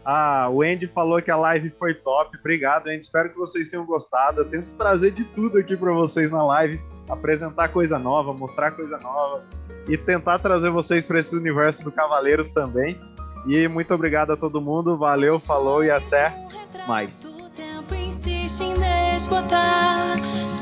ah, 0.04 0.50
o 0.52 0.62
Andy 0.62 0.88
falou 0.88 1.22
que 1.22 1.32
a 1.32 1.38
live 1.38 1.70
foi 1.80 1.94
top. 1.94 2.38
Obrigado, 2.38 2.88
Andy. 2.88 3.00
Espero 3.00 3.30
que 3.30 3.38
vocês 3.38 3.70
tenham 3.70 3.86
gostado. 3.86 4.42
Eu 4.42 4.50
tento 4.50 4.76
trazer 4.76 5.12
de 5.12 5.24
tudo 5.24 5.58
aqui 5.58 5.78
para 5.78 5.94
vocês 5.94 6.30
na 6.32 6.44
live, 6.44 6.82
apresentar 7.10 7.70
coisa 7.70 7.98
nova, 7.98 8.34
mostrar 8.34 8.72
coisa 8.72 8.98
nova 8.98 9.42
e 9.88 9.98
tentar 9.98 10.38
trazer 10.40 10.70
vocês 10.70 11.06
para 11.06 11.20
esse 11.20 11.34
universo 11.34 11.82
do 11.82 11.94
Cavaleiros 11.94 12.52
também. 12.52 13.00
E 13.46 13.68
muito 13.68 13.94
obrigado 13.94 14.32
a 14.32 14.38
todo 14.38 14.60
mundo. 14.60 14.98
Valeu, 14.98 15.40
falou 15.40 15.84
e 15.84 15.92
até 15.92 16.34
mais. 16.88 17.38
O 17.40 17.50
tempo 17.50 17.94
insiste 17.94 18.62
em 18.62 18.74
desbotar 18.74 20.18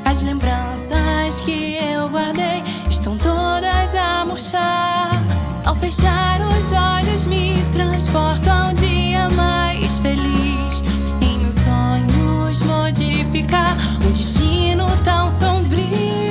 as 0.05 0.21
lembranças 0.21 1.39
que 1.45 1.77
eu 1.77 2.09
guardei 2.09 2.61
estão 2.89 3.17
todas 3.17 3.95
a 3.95 4.25
murchar. 4.25 5.11
Ao 5.65 5.75
fechar 5.75 6.41
os 6.41 6.73
olhos, 6.73 7.25
me 7.25 7.55
transporto 7.73 8.49
a 8.49 8.69
um 8.69 8.73
dia 8.73 9.29
mais 9.29 9.97
feliz. 9.99 10.83
Em 11.21 11.39
meus 11.39 11.55
sonhos, 11.55 12.61
modificar 12.61 13.77
um 14.05 14.11
destino 14.11 14.85
tão 15.05 15.31
sombrio. 15.31 16.22